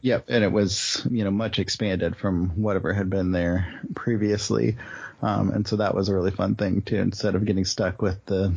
Yep, 0.00 0.24
and 0.28 0.44
it 0.44 0.50
was 0.50 1.06
you 1.10 1.24
know 1.24 1.30
much 1.30 1.58
expanded 1.58 2.16
from 2.16 2.50
whatever 2.60 2.92
had 2.92 3.08
been 3.08 3.30
there 3.30 3.80
previously, 3.94 4.76
um, 5.22 5.50
and 5.50 5.66
so 5.66 5.76
that 5.76 5.94
was 5.94 6.08
a 6.08 6.14
really 6.14 6.32
fun 6.32 6.56
thing 6.56 6.82
too. 6.82 6.96
Instead 6.96 7.34
of 7.34 7.44
getting 7.44 7.64
stuck 7.64 8.02
with 8.02 8.24
the 8.26 8.56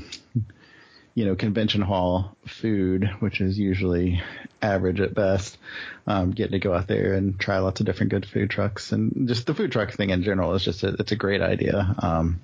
you 1.16 1.26
know, 1.26 1.36
convention 1.36 1.82
hall 1.82 2.36
food, 2.46 3.10
which 3.20 3.40
is 3.40 3.58
usually 3.58 4.22
average 4.62 5.00
at 5.00 5.16
best. 5.16 5.58
Um, 6.06 6.32
getting 6.32 6.52
to 6.52 6.60
go 6.60 6.74
out 6.74 6.88
there 6.88 7.14
and 7.14 7.40
try 7.40 7.60
lots 7.60 7.80
of 7.80 7.86
different 7.86 8.12
good 8.12 8.26
food 8.26 8.50
trucks 8.50 8.92
and 8.92 9.28
just 9.28 9.48
the 9.48 9.56
food 9.56 9.72
truck 9.72 9.92
thing 9.94 10.12
in 10.12 10.24
general 10.24 10.54
is 10.54 10.64
just 10.64 10.84
a, 10.84 10.90
it's 11.00 11.14
a 11.14 11.16
great 11.16 11.42
idea. 11.42 11.96
Um, 12.00 12.42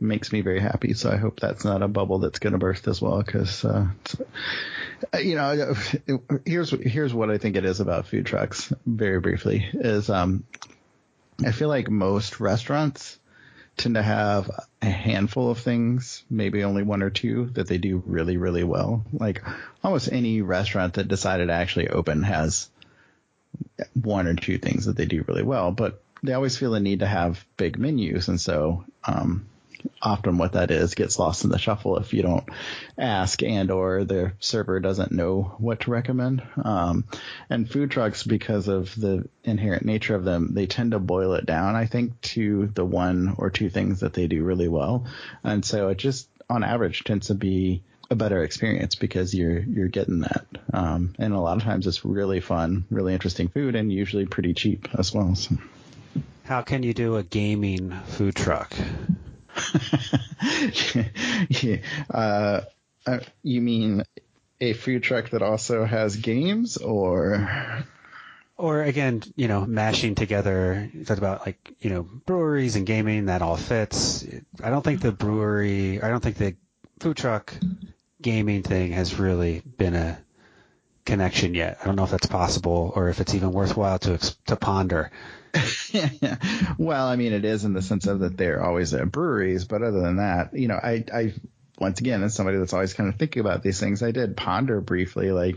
makes 0.00 0.32
me 0.32 0.40
very 0.40 0.60
happy. 0.60 0.94
So 0.94 1.10
I 1.10 1.16
hope 1.16 1.38
that's 1.38 1.64
not 1.64 1.82
a 1.82 1.88
bubble 1.88 2.18
that's 2.18 2.38
going 2.38 2.54
to 2.54 2.58
burst 2.58 2.88
as 2.88 3.00
well. 3.00 3.22
Cause, 3.22 3.64
uh, 3.64 3.86
you 5.18 5.36
know, 5.36 5.74
here's, 6.46 6.70
here's 6.70 7.14
what 7.14 7.30
I 7.30 7.38
think 7.38 7.56
it 7.56 7.64
is 7.64 7.80
about 7.80 8.08
food 8.08 8.26
trucks 8.26 8.72
very 8.86 9.20
briefly 9.20 9.68
is, 9.72 10.08
um, 10.10 10.44
I 11.44 11.52
feel 11.52 11.68
like 11.68 11.90
most 11.90 12.40
restaurants 12.40 13.18
tend 13.76 13.96
to 13.96 14.02
have 14.02 14.50
a 14.86 14.90
handful 14.90 15.50
of 15.50 15.58
things, 15.58 16.24
maybe 16.28 16.64
only 16.64 16.82
one 16.82 17.02
or 17.02 17.10
two 17.10 17.46
that 17.54 17.66
they 17.66 17.78
do 17.78 18.02
really, 18.06 18.36
really 18.36 18.64
well. 18.64 19.04
Like 19.12 19.42
almost 19.82 20.12
any 20.12 20.42
restaurant 20.42 20.94
that 20.94 21.08
decided 21.08 21.46
to 21.46 21.54
actually 21.54 21.88
open 21.88 22.22
has 22.22 22.68
one 23.94 24.26
or 24.26 24.34
two 24.34 24.58
things 24.58 24.86
that 24.86 24.96
they 24.96 25.06
do 25.06 25.24
really 25.26 25.42
well, 25.42 25.70
but 25.70 26.02
they 26.22 26.32
always 26.32 26.56
feel 26.56 26.72
the 26.72 26.80
need 26.80 27.00
to 27.00 27.06
have 27.06 27.44
big 27.56 27.78
menus. 27.78 28.28
And 28.28 28.40
so, 28.40 28.84
um, 29.04 29.46
often 30.00 30.38
what 30.38 30.52
that 30.52 30.70
is 30.70 30.94
gets 30.94 31.18
lost 31.18 31.44
in 31.44 31.50
the 31.50 31.58
shuffle 31.58 31.98
if 31.98 32.12
you 32.12 32.22
don't 32.22 32.44
ask 32.98 33.42
and 33.42 33.70
or 33.70 34.04
the 34.04 34.32
server 34.40 34.80
doesn't 34.80 35.12
know 35.12 35.54
what 35.58 35.80
to 35.80 35.90
recommend. 35.90 36.42
Um, 36.62 37.04
and 37.50 37.70
food 37.70 37.90
trucks, 37.90 38.22
because 38.22 38.68
of 38.68 38.94
the 38.94 39.28
inherent 39.44 39.84
nature 39.84 40.14
of 40.14 40.24
them, 40.24 40.54
they 40.54 40.66
tend 40.66 40.92
to 40.92 40.98
boil 40.98 41.34
it 41.34 41.46
down, 41.46 41.74
I 41.74 41.86
think, 41.86 42.20
to 42.22 42.66
the 42.74 42.84
one 42.84 43.34
or 43.38 43.50
two 43.50 43.70
things 43.70 44.00
that 44.00 44.12
they 44.12 44.26
do 44.26 44.44
really 44.44 44.68
well. 44.68 45.06
And 45.42 45.64
so 45.64 45.88
it 45.88 45.98
just, 45.98 46.28
on 46.48 46.64
average, 46.64 47.04
tends 47.04 47.28
to 47.28 47.34
be 47.34 47.82
a 48.10 48.14
better 48.14 48.42
experience 48.42 48.94
because 48.94 49.34
you're 49.34 49.60
you're 49.60 49.88
getting 49.88 50.20
that. 50.20 50.46
Um, 50.72 51.14
and 51.18 51.32
a 51.32 51.40
lot 51.40 51.56
of 51.56 51.62
times 51.62 51.86
it's 51.86 52.04
really 52.04 52.40
fun, 52.40 52.84
really 52.90 53.14
interesting 53.14 53.48
food, 53.48 53.74
and 53.74 53.90
usually 53.90 54.26
pretty 54.26 54.52
cheap 54.52 54.88
as 54.98 55.14
well. 55.14 55.34
So. 55.34 55.56
How 56.44 56.60
can 56.60 56.82
you 56.82 56.92
do 56.92 57.16
a 57.16 57.22
gaming 57.22 57.90
food 58.08 58.34
truck? 58.34 58.74
yeah. 61.48 61.76
uh, 62.10 62.60
uh, 63.06 63.18
you 63.42 63.60
mean 63.60 64.02
a 64.60 64.72
food 64.72 65.02
truck 65.02 65.30
that 65.30 65.42
also 65.42 65.84
has 65.84 66.16
games, 66.16 66.76
or? 66.76 67.84
Or 68.56 68.82
again, 68.82 69.22
you 69.36 69.48
know, 69.48 69.66
mashing 69.66 70.14
together. 70.14 70.88
You 70.92 71.04
talked 71.04 71.18
about 71.18 71.44
like 71.44 71.74
you 71.80 71.90
know 71.90 72.02
breweries 72.02 72.76
and 72.76 72.86
gaming 72.86 73.26
that 73.26 73.42
all 73.42 73.56
fits. 73.56 74.24
I 74.62 74.70
don't 74.70 74.82
think 74.82 75.00
the 75.00 75.12
brewery. 75.12 76.00
I 76.00 76.08
don't 76.08 76.22
think 76.22 76.36
the 76.36 76.56
food 77.00 77.16
truck 77.16 77.52
gaming 78.22 78.62
thing 78.62 78.92
has 78.92 79.18
really 79.18 79.60
been 79.76 79.94
a 79.94 80.18
connection 81.04 81.54
yet. 81.54 81.78
I 81.82 81.86
don't 81.86 81.96
know 81.96 82.04
if 82.04 82.10
that's 82.10 82.26
possible 82.26 82.92
or 82.94 83.08
if 83.08 83.20
it's 83.20 83.34
even 83.34 83.52
worthwhile 83.52 83.98
to 84.00 84.18
to 84.46 84.56
ponder. 84.56 85.10
well, 86.78 87.06
I 87.06 87.16
mean, 87.16 87.32
it 87.32 87.44
is 87.44 87.64
in 87.64 87.72
the 87.72 87.82
sense 87.82 88.06
of 88.06 88.20
that 88.20 88.36
they're 88.36 88.62
always 88.62 88.94
at 88.94 89.10
breweries, 89.10 89.64
but 89.64 89.82
other 89.82 90.00
than 90.00 90.16
that, 90.16 90.54
you 90.54 90.68
know, 90.68 90.78
I, 90.82 91.04
I, 91.12 91.34
once 91.78 92.00
again, 92.00 92.22
as 92.22 92.34
somebody 92.34 92.58
that's 92.58 92.72
always 92.72 92.94
kind 92.94 93.08
of 93.08 93.16
thinking 93.16 93.40
about 93.40 93.62
these 93.62 93.80
things, 93.80 94.02
I 94.02 94.10
did 94.10 94.36
ponder 94.36 94.80
briefly, 94.80 95.32
like, 95.32 95.56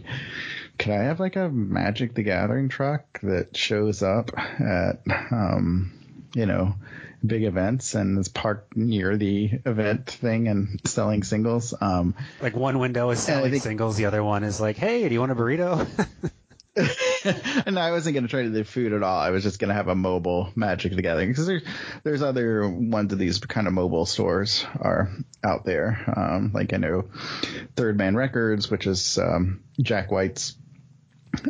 could 0.77 0.93
I 0.93 1.03
have 1.03 1.19
like 1.19 1.35
a 1.35 1.49
Magic 1.49 2.13
the 2.13 2.23
Gathering 2.23 2.69
truck 2.69 3.19
that 3.21 3.57
shows 3.57 4.03
up 4.03 4.31
at, 4.37 5.01
um, 5.31 5.91
you 6.33 6.45
know, 6.45 6.75
big 7.25 7.43
events 7.43 7.95
and 7.95 8.19
is 8.19 8.27
parked 8.27 8.75
near 8.75 9.17
the 9.17 9.49
event 9.65 10.09
thing 10.09 10.47
and 10.47 10.79
selling 10.85 11.23
singles. 11.23 11.73
Um, 11.79 12.15
like 12.41 12.55
one 12.55 12.79
window 12.79 13.09
is 13.09 13.19
selling 13.19 13.51
think, 13.51 13.63
singles, 13.63 13.97
the 13.97 14.05
other 14.05 14.23
one 14.23 14.43
is 14.43 14.61
like, 14.61 14.77
hey, 14.77 15.07
do 15.07 15.13
you 15.13 15.19
want 15.19 15.31
a 15.31 15.35
burrito? 15.35 15.87
and 17.65 17.79
I 17.79 17.91
wasn't 17.91 18.13
going 18.13 18.23
to 18.23 18.29
try 18.29 18.43
to 18.43 18.49
do 18.49 18.63
food 18.63 18.93
at 18.93 19.03
all. 19.03 19.19
I 19.19 19.31
was 19.31 19.43
just 19.43 19.59
going 19.59 19.69
to 19.69 19.73
have 19.73 19.87
a 19.87 19.95
mobile 19.95 20.51
Magic 20.55 20.95
the 20.95 21.01
Gathering 21.01 21.29
because 21.29 21.47
there's 21.47 21.63
there's 22.03 22.21
other 22.21 22.67
ones 22.67 23.11
of 23.11 23.19
these 23.19 23.39
kind 23.39 23.67
of 23.67 23.73
mobile 23.73 24.05
stores 24.05 24.65
are 24.79 25.09
out 25.43 25.65
there. 25.65 26.13
Um, 26.15 26.51
like 26.53 26.73
I 26.73 26.77
know 26.77 27.05
Third 27.75 27.97
Man 27.97 28.15
Records, 28.15 28.69
which 28.69 28.85
is 28.85 29.17
um, 29.17 29.63
Jack 29.79 30.11
White's 30.11 30.55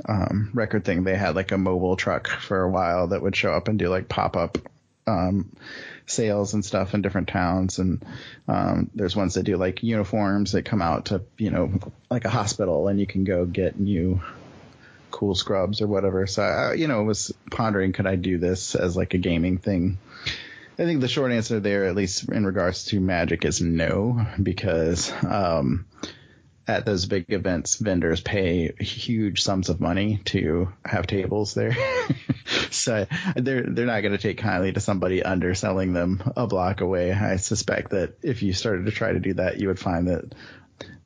um, 0.08 0.52
record 0.54 0.86
thing. 0.86 1.04
They 1.04 1.16
had 1.16 1.36
like 1.36 1.52
a 1.52 1.58
mobile 1.58 1.98
truck 1.98 2.28
for 2.28 2.62
a 2.62 2.70
while 2.70 3.08
that 3.08 3.22
would 3.22 3.36
show 3.36 3.52
up 3.52 3.68
and 3.68 3.78
do 3.78 3.90
like 3.90 4.08
pop 4.08 4.38
up 4.38 4.58
um, 5.08 5.52
sales 6.06 6.54
and 6.54 6.64
stuff 6.64 6.94
in 6.94 7.02
different 7.02 7.28
towns. 7.28 7.80
And 7.80 8.06
um, 8.48 8.90
there's 8.96 9.16
ones 9.16 9.34
that 9.34 9.44
do 9.44 9.58
like 9.58 9.84
uniforms 9.84 10.54
that 10.54 10.64
come 10.64 10.82
out 10.82 11.06
to 11.06 11.24
you 11.38 11.52
know 11.52 11.80
like 12.10 12.24
a 12.24 12.30
hospital, 12.30 12.88
and 12.88 13.00
you 13.00 13.08
can 13.08 13.26
go 13.26 13.46
get 13.46 13.80
new 13.80 14.22
cool 15.12 15.36
scrubs 15.36 15.82
or 15.82 15.88
whatever. 15.88 16.28
So 16.28 16.44
I, 16.44 16.74
you 16.74 16.88
know, 16.88 17.04
was 17.04 17.34
pondering 17.52 17.94
could 17.94 18.08
I 18.08 18.16
do 18.16 18.38
this 18.38 18.76
as 18.76 18.96
like 18.96 19.14
a 19.14 19.18
gaming 19.18 19.58
thing. 19.58 19.98
I 20.80 20.84
think 20.84 21.02
the 21.02 21.08
short 21.08 21.32
answer 21.32 21.60
there, 21.60 21.86
at 21.86 21.96
least 21.96 22.30
in 22.30 22.46
regards 22.46 22.86
to 22.86 23.00
Magic, 23.00 23.46
is 23.46 23.62
no, 23.62 24.28
because 24.42 25.12
um, 25.24 25.88
at 26.68 26.86
those 26.86 27.08
big 27.08 27.26
events, 27.30 27.76
vendors 27.76 28.22
pay 28.22 28.74
huge 28.80 29.42
sums 29.42 29.70
of 29.70 29.80
money 29.80 30.22
to 30.26 30.72
have 30.86 31.08
tables 31.08 31.56
there. 31.56 31.76
so 32.70 33.08
they're 33.36 33.64
they're 33.64 33.86
not 33.88 34.02
going 34.02 34.12
to 34.12 34.18
take 34.18 34.38
kindly 34.38 34.72
to 34.74 34.80
somebody 34.80 35.24
underselling 35.24 35.94
them 35.94 36.22
a 36.36 36.46
block 36.46 36.82
away. 36.82 37.12
I 37.12 37.38
suspect 37.38 37.92
that 37.92 38.18
if 38.22 38.44
you 38.44 38.54
started 38.54 38.86
to 38.86 38.92
try 38.92 39.14
to 39.14 39.20
do 39.20 39.34
that, 39.36 39.60
you 39.60 39.70
would 39.70 39.80
find 39.80 40.08
that 40.10 40.36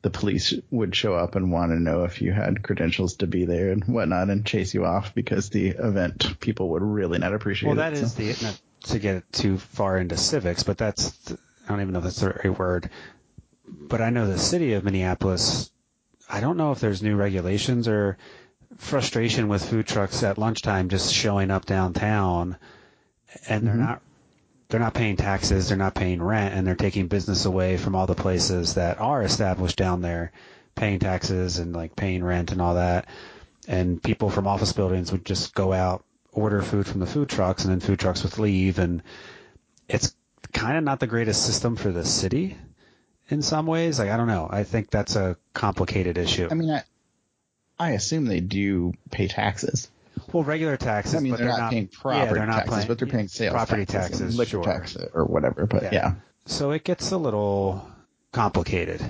the 0.02 0.10
police 0.10 0.54
would 0.70 0.94
show 0.94 1.14
up 1.14 1.34
and 1.36 1.52
want 1.52 1.70
to 1.72 1.80
know 1.80 2.04
if 2.04 2.20
you 2.20 2.32
had 2.32 2.62
credentials 2.62 3.16
to 3.16 3.26
be 3.26 3.44
there 3.44 3.70
and 3.70 3.84
whatnot 3.84 4.30
and 4.30 4.44
chase 4.44 4.74
you 4.74 4.84
off 4.84 5.14
because 5.14 5.50
the 5.50 5.68
event 5.68 6.40
people 6.40 6.70
would 6.70 6.82
really 6.82 7.18
not 7.18 7.34
appreciate 7.34 7.68
well, 7.68 7.78
it. 7.78 7.80
Well, 7.80 7.90
that 7.92 7.96
is 7.98 8.12
so. 8.12 8.22
the 8.22 8.44
not 8.46 8.60
to 8.84 8.98
get 8.98 9.32
too 9.32 9.58
far 9.58 9.98
into 9.98 10.16
civics, 10.16 10.62
but 10.64 10.76
that's 10.78 11.32
I 11.32 11.68
don't 11.68 11.80
even 11.80 11.92
know 11.92 11.98
if 12.00 12.04
that's 12.04 12.20
the 12.20 12.30
right 12.30 12.58
word. 12.58 12.90
But 13.68 14.00
I 14.00 14.10
know 14.10 14.26
the 14.26 14.38
city 14.38 14.74
of 14.74 14.84
Minneapolis. 14.84 15.70
I 16.28 16.40
don't 16.40 16.56
know 16.56 16.72
if 16.72 16.80
there's 16.80 17.02
new 17.02 17.16
regulations 17.16 17.88
or 17.88 18.18
frustration 18.78 19.48
with 19.48 19.64
food 19.64 19.86
trucks 19.86 20.22
at 20.22 20.38
lunchtime 20.38 20.88
just 20.88 21.12
showing 21.12 21.50
up 21.50 21.66
downtown, 21.66 22.56
and 23.48 23.66
they're 23.66 23.74
Mhm. 23.74 23.78
not 23.78 24.02
they're 24.72 24.80
not 24.80 24.94
paying 24.94 25.16
taxes, 25.16 25.68
they're 25.68 25.76
not 25.76 25.94
paying 25.94 26.22
rent, 26.22 26.54
and 26.54 26.66
they're 26.66 26.74
taking 26.74 27.06
business 27.06 27.44
away 27.44 27.76
from 27.76 27.94
all 27.94 28.06
the 28.06 28.14
places 28.14 28.76
that 28.76 28.98
are 29.02 29.22
established 29.22 29.76
down 29.76 30.00
there, 30.00 30.32
paying 30.74 30.98
taxes 30.98 31.58
and 31.58 31.74
like 31.74 31.94
paying 31.94 32.24
rent 32.24 32.52
and 32.52 32.62
all 32.62 32.76
that. 32.76 33.06
And 33.68 34.02
people 34.02 34.30
from 34.30 34.46
office 34.46 34.72
buildings 34.72 35.12
would 35.12 35.26
just 35.26 35.54
go 35.54 35.74
out, 35.74 36.06
order 36.32 36.62
food 36.62 36.86
from 36.86 37.00
the 37.00 37.06
food 37.06 37.28
trucks, 37.28 37.64
and 37.64 37.70
then 37.70 37.80
food 37.80 38.00
trucks 38.00 38.22
would 38.22 38.38
leave. 38.38 38.78
And 38.78 39.02
it's 39.90 40.16
kind 40.54 40.78
of 40.78 40.84
not 40.84 41.00
the 41.00 41.06
greatest 41.06 41.44
system 41.44 41.76
for 41.76 41.92
the 41.92 42.06
city 42.06 42.56
in 43.28 43.42
some 43.42 43.66
ways. 43.66 43.98
Like 43.98 44.08
I 44.08 44.16
don't 44.16 44.26
know. 44.26 44.48
I 44.50 44.64
think 44.64 44.88
that's 44.88 45.16
a 45.16 45.36
complicated 45.52 46.16
issue. 46.16 46.48
I 46.50 46.54
mean, 46.54 46.70
I, 46.70 46.82
I 47.78 47.90
assume 47.90 48.24
they 48.24 48.40
do 48.40 48.94
pay 49.10 49.28
taxes. 49.28 49.90
Well, 50.32 50.42
regular 50.44 50.76
taxes, 50.76 51.14
I 51.14 51.20
mean, 51.20 51.32
but 51.32 51.38
they're, 51.38 51.48
they're 51.48 51.58
not, 51.58 51.70
paying 51.70 51.88
yeah, 51.92 51.98
property 52.00 52.34
they're 52.34 52.46
not 52.46 52.54
taxes, 52.60 52.74
paying- 52.74 52.88
but 52.88 52.98
they're 52.98 53.08
paying 53.08 53.28
sales 53.28 53.52
property 53.54 53.86
taxes, 53.86 54.18
taxes, 54.20 54.38
liquor 54.38 54.50
sure. 54.50 54.62
tax 54.64 54.96
or 55.14 55.24
whatever. 55.26 55.66
But 55.66 55.84
Yeah. 55.84 55.90
yeah. 55.92 56.14
So 56.46 56.70
it 56.72 56.84
gets 56.84 57.10
a 57.12 57.18
little 57.18 57.88
complicated. 58.32 59.00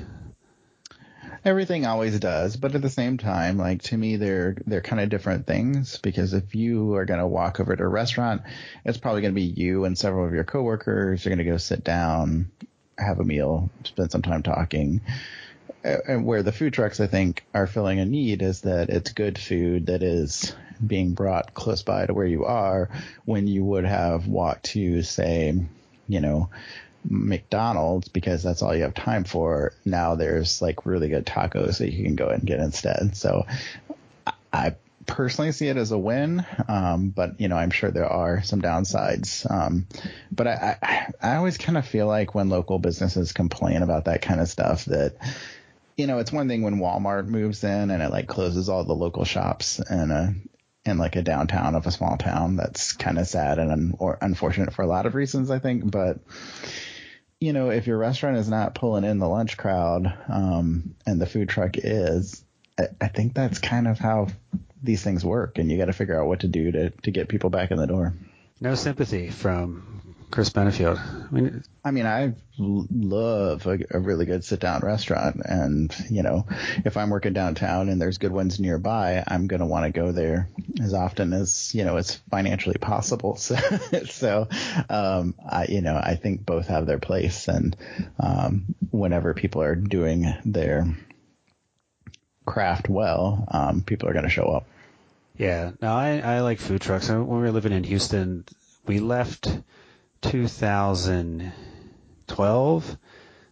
everything 1.45 1.87
always 1.87 2.21
does 2.21 2.57
but 2.57 2.75
at 2.75 2.83
the 2.83 2.89
same 2.91 3.19
time 3.19 3.57
like 3.59 3.83
to 3.83 3.97
me 3.97 4.15
they're 4.17 4.57
they're 4.67 4.81
kind 4.81 5.01
of 5.01 5.09
different 5.09 5.45
things 5.47 5.99
because 5.99 6.35
if 6.35 6.55
you 6.55 6.95
are 6.95 7.05
going 7.05 7.19
to 7.19 7.27
walk 7.27 7.59
over 7.59 7.75
to 7.75 7.83
a 7.83 7.89
restaurant 7.89 8.43
it's 8.85 8.99
probably 8.99 9.21
going 9.23 9.33
to 9.35 9.41
be 9.41 9.43
you 9.43 9.85
and 9.85 9.99
several 9.99 10.25
of 10.27 10.33
your 10.33 10.45
coworkers 10.45 11.25
you're 11.25 11.35
going 11.35 11.45
to 11.45 11.51
go 11.51 11.57
sit 11.57 11.83
down 11.83 12.49
have 12.97 13.19
a 13.19 13.25
meal 13.25 13.71
spend 13.85 14.11
some 14.13 14.23
time 14.23 14.43
talking 14.45 15.01
and 15.83 16.25
where 16.25 16.45
the 16.45 16.53
food 16.53 16.73
trucks 16.73 17.01
i 17.01 17.09
think 17.09 17.45
are 17.53 17.67
filling 17.67 17.99
a 17.99 18.05
need 18.05 18.41
is 18.41 18.61
that 18.61 18.89
it's 18.89 19.11
good 19.13 19.37
food 19.37 19.87
that 19.87 20.03
is 20.05 20.55
being 20.87 21.13
brought 21.15 21.55
close 21.55 21.83
by 21.83 22.07
to 22.07 22.15
where 22.15 22.27
you 22.27 22.45
are 22.45 22.91
when 23.25 23.47
you 23.47 23.65
would 23.65 23.85
have 23.85 24.27
walked 24.27 24.65
to 24.65 25.03
say 25.03 25.55
you 26.09 26.21
know 26.21 26.51
McDonald's 27.09 28.09
because 28.09 28.43
that's 28.43 28.63
all 28.63 28.75
you 28.75 28.83
have 28.83 28.95
time 28.95 29.25
for. 29.25 29.73
Now 29.85 30.15
there's 30.15 30.63
like 30.63 30.87
really 30.87 31.09
good 31.09 31.27
tacos 31.27 31.79
that 31.79 31.93
you 31.93 32.05
can 32.05 32.15
go 32.15 32.29
and 32.29 32.45
get 32.47 32.61
instead. 32.61 33.17
So 33.17 33.47
I- 34.53 34.77
personally 35.05 35.51
see 35.51 35.67
it 35.67 35.77
as 35.77 35.91
a 35.91 35.99
win, 35.99 36.47
um, 36.69 37.09
but 37.09 37.41
you 37.41 37.49
know 37.49 37.57
I'm 37.57 37.71
sure 37.71 37.91
there 37.91 38.07
are 38.07 38.43
some 38.43 38.63
downsides. 38.63 39.51
Um, 39.51 39.87
but 40.31 40.47
I, 40.47 40.77
I 40.81 41.13
I 41.21 41.37
always 41.37 41.59
kind 41.59 41.77
of 41.77 41.87
feel 41.87 42.07
like 42.07 42.35
when 42.37 42.49
local 42.49 42.79
businesses 42.79 43.33
complain 43.33 43.83
about 43.83 44.05
that 44.05 44.23
kind 44.23 44.41
of 44.41 44.49
stuff 44.49 44.85
that 44.87 45.17
you 45.97 46.07
know 46.07 46.19
it's 46.19 46.33
one 46.33 46.49
thing 46.49 46.63
when 46.63 46.79
Walmart 46.79 47.27
moves 47.27 47.65
in 47.65 47.91
and 47.91 48.03
it 48.03 48.11
like 48.11 48.29
closes 48.29 48.69
all 48.69 48.85
the 48.85 48.95
local 48.95 49.25
shops 49.25 49.81
in 49.81 50.11
a 50.11 50.35
in 50.85 50.99
like 50.99 51.17
a 51.17 51.23
downtown 51.23 51.75
of 51.75 51.87
a 51.87 51.93
small 51.93 52.17
town. 52.17 52.57
That's 52.57 52.93
kind 52.93 53.19
of 53.19 53.27
sad 53.27 53.59
and 53.59 53.71
un- 53.71 53.95
or 53.99 54.19
unfortunate 54.21 54.73
for 54.73 54.83
a 54.83 54.87
lot 54.89 55.07
of 55.07 55.15
reasons, 55.15 55.51
I 55.51 55.59
think. 55.59 55.91
But 55.91 56.19
you 57.41 57.53
know, 57.53 57.71
if 57.71 57.87
your 57.87 57.99
restaurant 57.99 58.37
is 58.37 58.49
not 58.49 58.75
pulling 58.75 59.05
in 59.05 59.19
the 59.19 59.29
lunch 59.29 59.57
crowd, 59.57 60.13
um, 60.29 60.95
and 61.07 61.21
the 61.21 61.27
food 61.27 61.49
truck 61.49 61.77
is, 61.77 62.45
I, 62.79 62.85
I 63.01 63.09
think 63.09 63.35
that's 63.35 63.59
kind 63.59 63.89
of 63.89 63.99
how 63.99 64.29
these 64.83 65.03
things 65.03 65.25
work, 65.25 65.59
and 65.59 65.71
you 65.71 65.79
got 65.79 65.87
to 65.87 65.93
figure 65.93 66.21
out 66.21 66.29
what 66.29 66.41
to 66.41 66.49
do 66.49 66.71
to 66.73 66.91
to 66.91 67.11
get 67.11 67.29
people 67.29 67.51
back 67.51 67.71
in 67.71 67.79
the 67.79 67.87
door. 67.87 68.15
No 68.61 68.75
sympathy 68.75 69.31
from 69.31 70.12
Chris 70.33 70.49
Benefield. 70.49 70.99
I 70.99 71.31
mean, 71.31 71.63
I 71.85 71.91
mean, 71.91 72.07
I 72.07 72.33
love 72.59 73.67
a, 73.67 73.79
a 73.91 74.01
really 74.01 74.25
good 74.25 74.43
sit 74.45 74.61
down 74.61 74.81
restaurant, 74.81 75.43
and 75.45 75.95
you 76.11 76.23
know, 76.23 76.47
if 76.87 76.97
I'm 76.97 77.11
working 77.11 77.35
downtown 77.35 77.91
and 77.91 78.01
there's 78.01 78.17
good 78.17 78.33
ones 78.33 78.59
nearby, 78.59 79.23
I'm 79.27 79.47
gonna 79.47 79.67
want 79.67 79.85
to 79.85 79.93
go 79.93 80.11
there 80.11 80.49
as 80.83 80.95
often 80.95 81.35
as 81.35 81.75
you 81.75 81.85
know 81.85 81.99
it's 81.99 82.17
financially 82.31 82.79
possible. 82.79 83.37
So, 83.43 83.57
so, 84.09 84.49
um, 84.89 85.35
I 85.47 85.67
you 85.69 85.83
know, 85.83 85.97
I 85.97 86.15
think 86.15 86.47
both 86.47 86.69
have 86.69 86.87
their 86.87 86.99
place, 86.99 87.47
and 87.47 87.77
um, 88.19 88.75
whenever 88.91 89.35
people 89.35 89.61
are 89.63 89.75
doing 89.75 90.33
their 90.47 90.87
craft 92.47 92.89
well, 92.89 93.45
um, 93.49 93.83
people 93.83 94.09
are 94.09 94.15
gonna 94.15 94.31
show 94.31 94.45
up. 94.45 94.65
yeah, 95.37 95.73
no, 95.83 95.93
I, 95.93 96.21
I 96.21 96.41
like 96.41 96.59
food 96.59 96.81
trucks. 96.81 97.11
When 97.11 97.27
we 97.27 97.37
were 97.37 97.53
living 97.53 97.73
in 97.73 97.85
Houston, 97.85 98.47
we 98.87 98.99
left 98.99 99.49
2012. 100.23 102.97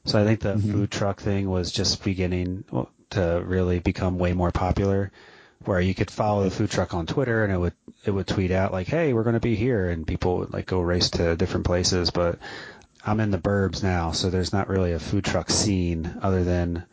So 0.07 0.21
I 0.21 0.25
think 0.25 0.41
the 0.41 0.55
Mhm. 0.55 0.73
food 0.73 0.91
truck 0.91 1.21
thing 1.21 1.51
was 1.51 1.71
just 1.71 2.03
beginning 2.03 2.65
to 3.11 3.43
really 3.45 3.81
become 3.81 4.19
way 4.19 4.33
more 4.33 4.51
popular 4.51 5.13
where 5.65 5.81
you 5.81 5.95
could 5.95 6.11
follow 6.11 6.45
the 6.45 6.51
food 6.51 6.71
truck 6.71 6.95
on 6.95 7.05
Twitter 7.07 7.45
and 7.45 7.53
it 7.53 7.59
would, 7.59 7.75
it 8.07 8.13
would 8.13 8.27
tweet 8.27 8.51
out 8.51 8.73
like, 8.73 8.87
Hey, 8.87 9.13
we're 9.13 9.25
going 9.25 9.35
to 9.35 9.41
be 9.41 9.57
here. 9.57 9.91
And 9.91 10.07
people 10.07 10.39
would 10.39 10.55
like 10.55 10.65
go 10.67 10.81
race 10.81 11.11
to 11.11 11.37
different 11.37 11.67
places. 11.67 12.11
But 12.11 12.39
I'm 13.05 13.21
in 13.21 13.31
the 13.31 13.39
burbs 13.39 13.83
now. 13.83 14.13
So 14.13 14.31
there's 14.31 14.55
not 14.55 14.69
really 14.69 14.93
a 14.93 14.99
food 14.99 15.25
truck 15.25 15.51
scene 15.51 16.19
other 16.23 16.45
than 16.45 16.85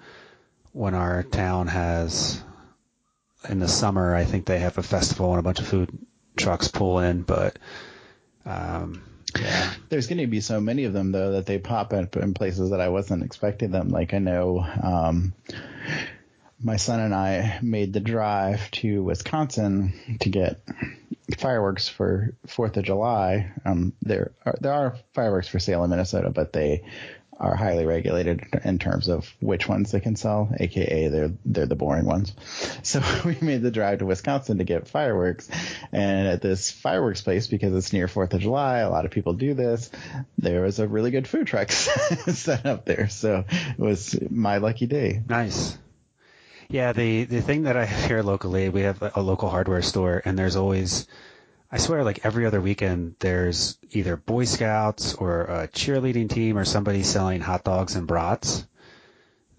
when 0.74 0.96
our 0.96 1.24
town 1.24 1.68
has 1.68 2.42
in 3.50 3.60
the 3.60 3.68
summer, 3.68 4.16
I 4.16 4.26
think 4.26 4.46
they 4.46 4.60
have 4.60 4.78
a 4.78 4.84
festival 4.84 5.32
and 5.32 5.40
a 5.40 5.44
bunch 5.44 5.60
of 5.60 5.68
food 5.68 5.90
trucks 6.36 6.68
pull 6.68 7.00
in, 7.00 7.22
but 7.22 7.58
um, 8.46 9.02
There's 9.90 10.08
going 10.08 10.20
to 10.20 10.28
be 10.28 10.42
so 10.42 10.60
many 10.60 10.86
of 10.86 10.94
them 10.94 11.12
though 11.12 11.34
that 11.34 11.46
they 11.46 11.60
pop 11.60 11.94
up 11.94 12.16
in 12.18 12.34
places 12.34 12.72
that 12.72 12.82
I 12.82 12.90
wasn't 12.90 13.24
expecting 13.24 13.72
them. 13.72 13.90
Like 13.90 14.14
I 14.14 14.20
know, 14.20 14.66
um, 14.82 15.34
my 16.62 16.78
son 16.78 17.00
and 17.00 17.14
I 17.14 17.60
made 17.62 17.94
the 17.94 18.00
drive 18.00 18.70
to 18.72 19.04
Wisconsin 19.04 19.94
to 20.22 20.30
get 20.30 20.60
fireworks 21.38 21.88
for 21.88 22.34
Fourth 22.48 22.78
of 22.78 22.84
July. 22.84 23.52
Um, 23.66 23.94
there 24.02 24.32
are 24.46 24.56
there 24.60 24.74
are 24.74 24.98
fireworks 25.14 25.48
for 25.48 25.60
sale 25.60 25.84
in 25.84 25.90
Minnesota, 25.90 26.30
but 26.30 26.54
they 26.54 26.84
are 27.40 27.56
highly 27.56 27.86
regulated 27.86 28.44
in 28.64 28.80
terms 28.80 29.08
of 29.08 29.32
which 29.40 29.68
ones 29.68 29.92
they 29.92 30.00
can 30.00 30.16
sell, 30.16 30.50
aka 30.60 31.08
they're 31.08 31.32
they're 31.46 31.66
the 31.66 31.76
boring 31.76 32.06
ones. 32.06 32.34
So 32.84 33.02
we 33.26 33.38
made 33.42 33.62
the 33.62 33.72
drive 33.72 34.00
to 34.00 34.06
Wisconsin 34.06 34.60
to 34.60 34.64
get 34.64 34.88
fireworks, 34.88 35.50
and 35.92 36.28
at 36.28 36.42
this 36.42 36.72
fireworks 36.72 37.22
place 37.22 37.48
because 37.48 37.76
it's 37.76 37.92
near 37.92 38.08
Fourth 38.08 38.34
of 38.34 38.40
July, 38.40 38.80
a 38.80 38.90
lot 38.90 39.06
of 39.06 39.12
people 39.12 39.34
do 39.34 39.54
this. 39.54 39.90
There 40.38 40.62
was 40.62 40.80
a 40.80 40.88
really 40.88 41.12
good 41.12 41.28
food 41.28 41.48
truck 41.48 41.72
set 41.72 42.66
up 42.66 42.86
there, 42.86 43.10
so 43.10 43.44
it 43.50 43.80
was 43.80 44.18
my 44.30 44.58
lucky 44.58 44.86
day. 44.86 45.22
nice. 45.28 45.78
Yeah, 46.70 46.92
the 46.92 47.24
the 47.24 47.42
thing 47.42 47.64
that 47.64 47.78
I 47.78 47.86
here 48.08 48.22
locally, 48.22 48.70
we 48.70 48.82
have 48.82 49.02
a 49.16 49.22
local 49.22 49.50
hardware 49.50 49.82
store, 49.82 50.22
and 50.26 50.38
there's 50.38 50.56
always, 50.56 51.08
I 51.72 51.78
swear, 51.80 52.04
like 52.04 52.26
every 52.26 52.46
other 52.46 52.62
weekend, 52.62 53.16
there's 53.20 53.78
either 53.92 54.16
Boy 54.16 54.46
Scouts 54.46 55.14
or 55.16 55.42
a 55.42 55.68
cheerleading 55.68 56.30
team 56.30 56.58
or 56.58 56.64
somebody 56.66 57.04
selling 57.04 57.42
hot 57.42 57.64
dogs 57.66 57.96
and 57.96 58.08
brats. 58.08 58.66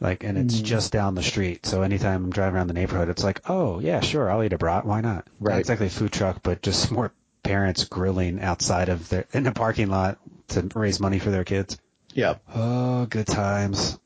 Like, 0.00 0.22
and 0.24 0.38
it's 0.38 0.60
Mm. 0.60 0.64
just 0.64 0.92
down 0.92 1.14
the 1.16 1.22
street. 1.22 1.66
So 1.66 1.82
anytime 1.82 2.24
I'm 2.24 2.30
driving 2.30 2.56
around 2.56 2.68
the 2.68 2.74
neighborhood, 2.74 3.08
it's 3.08 3.24
like, 3.24 3.42
oh 3.50 3.80
yeah, 3.80 4.00
sure, 4.00 4.30
I'll 4.30 4.42
eat 4.42 4.52
a 4.52 4.58
brat. 4.58 4.86
Why 4.86 5.00
not? 5.00 5.26
Right. 5.40 5.54
Not 5.54 5.58
exactly 5.60 5.88
a 5.88 5.90
food 5.90 6.12
truck, 6.12 6.38
but 6.42 6.62
just 6.62 6.90
more 6.92 7.12
parents 7.42 7.84
grilling 7.84 8.40
outside 8.40 8.88
of 8.88 9.08
their 9.08 9.26
in 9.32 9.42
the 9.42 9.52
parking 9.52 9.88
lot 9.90 10.18
to 10.48 10.66
raise 10.74 11.00
money 11.00 11.18
for 11.18 11.30
their 11.30 11.44
kids. 11.44 11.78
Yep. 12.14 12.40
Oh, 12.54 13.06
good 13.06 13.26
times. 13.26 13.98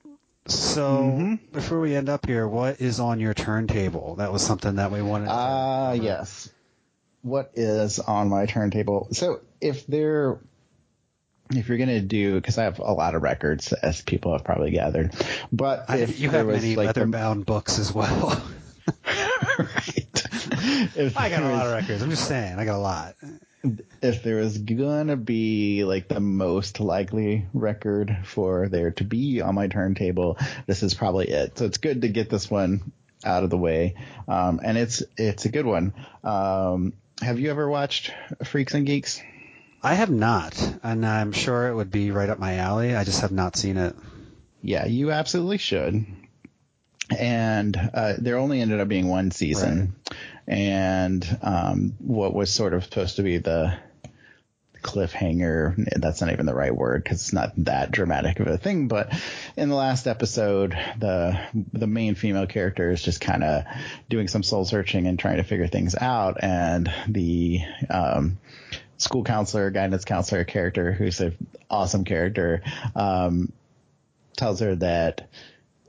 So 0.46 1.14
Mhm. 1.20 1.38
before 1.52 1.78
we 1.78 1.94
end 1.94 2.08
up 2.08 2.26
here, 2.26 2.48
what 2.48 2.80
is 2.80 2.98
on 2.98 3.20
your 3.20 3.32
turntable? 3.34 4.16
That 4.16 4.32
was 4.32 4.42
something 4.42 4.76
that 4.76 4.90
we 4.90 5.02
wanted. 5.02 5.26
to- 5.26 5.32
Ah, 5.32 5.92
yes. 5.92 6.48
What 7.22 7.52
is 7.54 7.98
on 7.98 8.28
my 8.28 8.46
turntable? 8.46 9.08
So 9.12 9.40
if 9.60 9.86
they're 9.86 10.38
if 11.54 11.68
you're 11.68 11.78
gonna 11.78 12.00
do 12.00 12.34
because 12.36 12.58
I 12.58 12.64
have 12.64 12.78
a 12.78 12.92
lot 12.92 13.14
of 13.14 13.22
records 13.22 13.72
as 13.72 14.00
people 14.02 14.32
have 14.32 14.44
probably 14.44 14.70
gathered, 14.70 15.14
but 15.52 15.84
I- 15.88 15.98
if 15.98 16.18
you 16.20 16.30
have 16.30 16.46
many 16.46 16.76
like 16.76 16.94
the- 16.94 17.00
leather-bound 17.00 17.46
books 17.46 17.78
as 17.78 17.92
well. 17.92 18.42
right. 19.58 20.24
If 20.96 21.16
I 21.16 21.28
got 21.28 21.42
a 21.42 21.48
lot 21.48 21.66
of 21.66 21.72
records. 21.72 22.02
I'm 22.02 22.10
just 22.10 22.26
saying, 22.26 22.58
I 22.58 22.64
got 22.64 22.76
a 22.76 22.78
lot. 22.78 23.14
if 24.02 24.22
there 24.24 24.36
was 24.36 24.58
gonna 24.58 25.16
be 25.16 25.84
like 25.84 26.08
the 26.08 26.20
most 26.20 26.80
likely 26.80 27.46
record 27.54 28.16
for 28.24 28.68
there 28.68 28.90
to 28.92 29.04
be 29.04 29.40
on 29.40 29.54
my 29.54 29.68
turntable, 29.68 30.38
this 30.66 30.82
is 30.82 30.94
probably 30.94 31.28
it. 31.28 31.58
So 31.58 31.66
it's 31.66 31.78
good 31.78 32.02
to 32.02 32.08
get 32.08 32.28
this 32.30 32.50
one 32.50 32.92
out 33.24 33.44
of 33.44 33.50
the 33.50 33.58
way. 33.58 33.94
Um, 34.26 34.60
and 34.64 34.76
it's 34.76 35.02
it's 35.16 35.44
a 35.44 35.48
good 35.48 35.66
one. 35.66 35.94
Um, 36.24 36.94
have 37.22 37.38
you 37.40 37.50
ever 37.50 37.68
watched 37.68 38.12
Freaks 38.44 38.74
and 38.74 38.84
Geeks? 38.86 39.22
I 39.82 39.94
have 39.94 40.10
not, 40.10 40.54
and 40.82 41.04
I'm 41.04 41.32
sure 41.32 41.68
it 41.68 41.74
would 41.74 41.90
be 41.90 42.10
right 42.10 42.28
up 42.28 42.38
my 42.38 42.56
alley. 42.56 42.94
I 42.94 43.04
just 43.04 43.22
have 43.22 43.32
not 43.32 43.56
seen 43.56 43.76
it. 43.76 43.96
Yeah, 44.60 44.86
you 44.86 45.10
absolutely 45.10 45.58
should. 45.58 46.06
and 47.18 47.90
uh, 47.92 48.14
there 48.18 48.38
only 48.38 48.60
ended 48.60 48.80
up 48.80 48.88
being 48.88 49.08
one 49.08 49.30
season, 49.30 49.94
right. 50.10 50.18
and 50.56 51.38
um, 51.42 51.94
what 51.98 52.34
was 52.34 52.50
sort 52.50 52.74
of 52.74 52.84
supposed 52.84 53.16
to 53.16 53.22
be 53.22 53.38
the 53.38 53.76
cliffhanger. 54.82 56.00
That's 56.00 56.20
not 56.20 56.32
even 56.32 56.46
the 56.46 56.54
right 56.54 56.74
word 56.74 57.02
because 57.02 57.20
it's 57.22 57.32
not 57.32 57.52
that 57.58 57.90
dramatic 57.90 58.40
of 58.40 58.46
a 58.46 58.58
thing. 58.58 58.88
But 58.88 59.12
in 59.56 59.68
the 59.68 59.74
last 59.74 60.06
episode, 60.06 60.76
the 60.98 61.40
the 61.72 61.86
main 61.86 62.14
female 62.14 62.46
character 62.46 62.90
is 62.90 63.02
just 63.02 63.20
kind 63.20 63.44
of 63.44 63.64
doing 64.08 64.28
some 64.28 64.42
soul 64.42 64.64
searching 64.64 65.06
and 65.06 65.18
trying 65.18 65.38
to 65.38 65.44
figure 65.44 65.68
things 65.68 65.94
out, 65.94 66.38
and 66.42 66.92
the 67.08 67.60
um, 67.88 68.38
school 68.98 69.24
counselor, 69.24 69.70
guidance 69.70 70.04
counselor 70.04 70.44
character, 70.44 70.92
who's 70.92 71.20
an 71.20 71.36
awesome 71.70 72.04
character, 72.04 72.62
um, 72.94 73.52
tells 74.36 74.60
her 74.60 74.74
that 74.76 75.28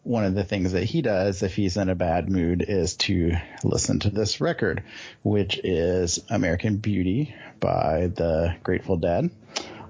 one 0.04 0.26
of 0.26 0.36
the 0.36 0.44
things 0.44 0.74
that 0.74 0.84
he 0.84 1.02
does 1.02 1.44
if 1.44 1.56
he's 1.56 1.78
in 1.78 1.88
a 1.90 1.96
bad 1.96 2.30
mood 2.30 2.64
is 2.68 2.96
to 2.98 3.32
listen 3.64 4.00
to 4.00 4.10
this 4.10 4.42
record, 4.42 4.84
which 5.24 5.60
is 5.64 6.20
American 6.30 6.78
Beauty 6.78 7.34
by 7.64 8.08
the 8.08 8.54
Grateful 8.62 8.98
Dead. 8.98 9.32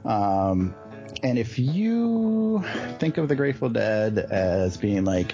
Um, 0.06 0.76
and 1.24 1.40
if 1.40 1.58
you 1.58 2.64
think 3.00 3.18
of 3.18 3.30
the 3.30 3.36
Grateful 3.36 3.70
Dead 3.70 4.18
as 4.20 4.76
being 4.78 5.06
like, 5.06 5.34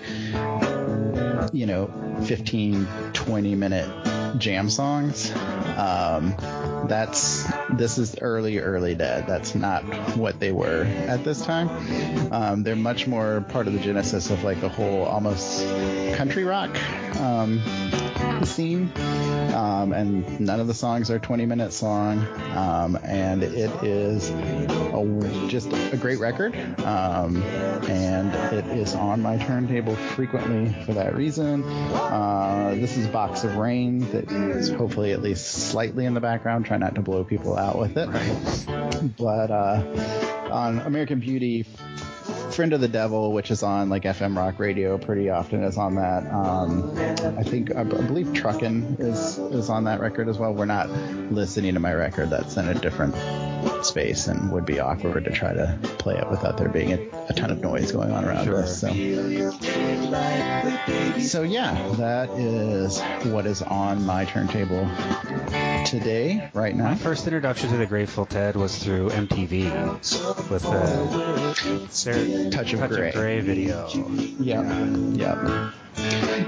you 1.52 1.66
know, 1.66 1.92
15, 2.26 2.86
20 3.14 3.56
minute 3.56 3.90
jam 4.38 4.70
songs, 4.70 5.32
um, 5.78 6.36
that's 6.88 7.52
this 7.72 7.98
is 7.98 8.16
early, 8.22 8.60
early 8.60 8.94
Dead. 8.94 9.26
That's 9.28 9.56
not 9.56 9.84
what 10.16 10.40
they 10.40 10.52
were 10.52 10.84
at 10.84 11.24
this 11.24 11.42
time. 11.42 11.70
Um, 12.32 12.64
they're 12.64 12.76
much 12.76 13.08
more 13.08 13.42
part 13.42 13.68
of 13.68 13.74
the 13.74 13.80
genesis 13.80 14.30
of 14.30 14.44
like 14.44 14.62
the 14.62 14.70
whole 14.70 15.04
almost 15.04 15.66
country 16.16 16.44
rock 16.44 16.76
um, 17.20 17.62
scene. 18.44 18.92
Um, 19.54 19.92
and 19.94 20.40
none 20.40 20.60
of 20.60 20.68
the 20.68 20.74
songs 20.74 21.10
are 21.10 21.20
20 21.20 21.46
minutes 21.46 21.82
long. 21.82 22.20
Um, 22.56 22.98
and 23.04 23.44
it 23.44 23.72
is 23.84 24.30
a, 24.30 25.48
just 25.48 25.72
a 25.92 25.98
great 25.98 26.20
record. 26.20 26.56
Um, 26.82 27.42
and 27.44 28.34
it 28.54 28.66
is 28.78 28.96
on 28.96 29.22
my 29.22 29.38
turntable 29.38 29.96
frequently 29.96 30.74
for 30.86 30.94
that 30.94 31.16
reason. 31.16 31.64
Uh, 31.64 32.76
this 32.76 32.98
is 32.98 33.08
Box 33.08 33.44
of 33.44 33.56
Rain 33.56 34.00
that 34.12 34.32
is 34.32 34.70
hopefully 34.70 35.12
at 35.12 35.22
least 35.22 35.46
slightly 35.46 36.06
in 36.06 36.14
the 36.14 36.22
background. 36.22 36.66
Try 36.66 36.78
not 36.78 36.96
to 36.96 37.02
blow 37.02 37.24
people 37.24 37.58
out 37.58 37.78
with 37.78 37.98
it. 37.98 38.10
But 39.18 39.52
uh, 39.52 40.50
on 40.52 40.80
American 40.80 41.20
Beauty, 41.20 41.66
Friend 42.52 42.74
of 42.74 42.82
the 42.82 42.88
Devil, 42.88 43.32
which 43.32 43.52
is 43.52 43.64
on 43.64 43.90
like 43.90 44.04
FM 44.04 44.36
rock 44.36 44.60
radio 44.60 44.98
pretty 44.98 45.30
often, 45.30 45.64
is 45.64 45.78
on 45.78 45.96
that. 45.96 46.30
Um, 46.32 46.92
I 47.38 47.44
think 47.44 47.76
I, 47.76 47.82
I 47.82 47.84
believe 47.84 48.28
Truckin' 48.28 49.00
is 49.00 49.38
is 49.38 49.70
on 49.70 49.86
that 49.86 50.00
record 50.00 50.28
as 50.28 50.38
well. 50.38 50.54
We're 50.54 50.66
not 50.66 50.90
listening 51.32 51.76
to 51.76 51.80
my 51.80 51.94
record; 51.94 52.30
that's 52.32 52.58
in 52.58 52.68
a 52.68 52.74
different 52.74 53.16
space 53.86 54.28
and 54.28 54.52
would 54.52 54.66
be 54.66 54.80
awkward 54.80 55.26
to 55.26 55.32
try 55.32 55.54
to 55.54 55.78
play 55.98 56.16
it 56.18 56.30
without 56.30 56.58
there 56.58 56.70
being 56.70 56.94
a, 56.94 57.26
a 57.30 57.34
ton 57.34 57.52
of 57.52 57.60
noise 57.60 57.92
going 57.92 58.12
on 58.12 58.26
around 58.26 58.46
sure. 58.46 58.60
us. 58.60 58.80
So. 58.80 58.88
so 61.22 61.44
yeah, 61.44 61.88
that 61.98 62.30
is 62.32 63.02
what 63.32 63.46
is 63.46 63.62
on 63.62 64.06
my 64.06 64.26
turntable 64.26 64.88
today, 65.86 66.50
right 66.54 66.76
now. 66.76 66.86
My 66.86 66.96
first 66.96 67.26
introduction 67.26 67.70
to 67.70 67.78
the 67.78 67.86
Grateful 67.86 68.26
Dead 68.26 68.56
was 68.56 68.82
through 68.82 69.10
MTV 69.10 70.50
with 70.50 70.64
the 70.64 72.50
Touch 72.52 72.74
of 72.74 72.80
Touch 72.80 72.90
Grey. 72.90 73.10
Of 73.10 73.16
Grey 73.16 73.40
video. 73.40 73.88
Yeah, 74.40 74.86
yeah. 75.14 75.72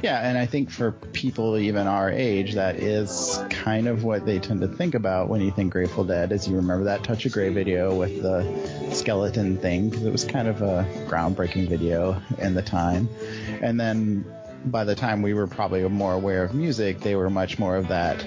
Yeah, 0.03 0.27
and 0.27 0.37
I 0.37 0.45
think 0.45 0.71
for 0.71 0.91
people 0.91 1.57
even 1.57 1.85
our 1.87 2.09
age, 2.09 2.55
that 2.55 2.77
is 2.77 3.39
kind 3.49 3.87
of 3.87 4.03
what 4.03 4.25
they 4.25 4.39
tend 4.39 4.61
to 4.61 4.67
think 4.67 4.95
about 4.95 5.29
when 5.29 5.41
you 5.41 5.51
think 5.51 5.73
Grateful 5.73 6.03
Dead. 6.03 6.31
Is 6.31 6.47
you 6.47 6.55
remember 6.55 6.85
that 6.85 7.03
Touch 7.03 7.25
of 7.25 7.33
Grey 7.33 7.49
video 7.49 7.93
with 7.95 8.21
the 8.21 8.93
skeleton 8.93 9.57
thing 9.57 9.89
because 9.89 10.05
it 10.05 10.11
was 10.11 10.23
kind 10.23 10.47
of 10.47 10.61
a 10.61 10.87
groundbreaking 11.07 11.67
video 11.69 12.21
in 12.39 12.53
the 12.53 12.61
time, 12.61 13.09
and 13.61 13.79
then 13.79 14.25
by 14.65 14.83
the 14.83 14.95
time 14.95 15.21
we 15.21 15.33
were 15.33 15.47
probably 15.47 15.87
more 15.87 16.13
aware 16.13 16.43
of 16.43 16.53
music, 16.53 16.99
they 16.99 17.15
were 17.15 17.29
much 17.29 17.59
more 17.59 17.75
of 17.75 17.87
that 17.89 18.19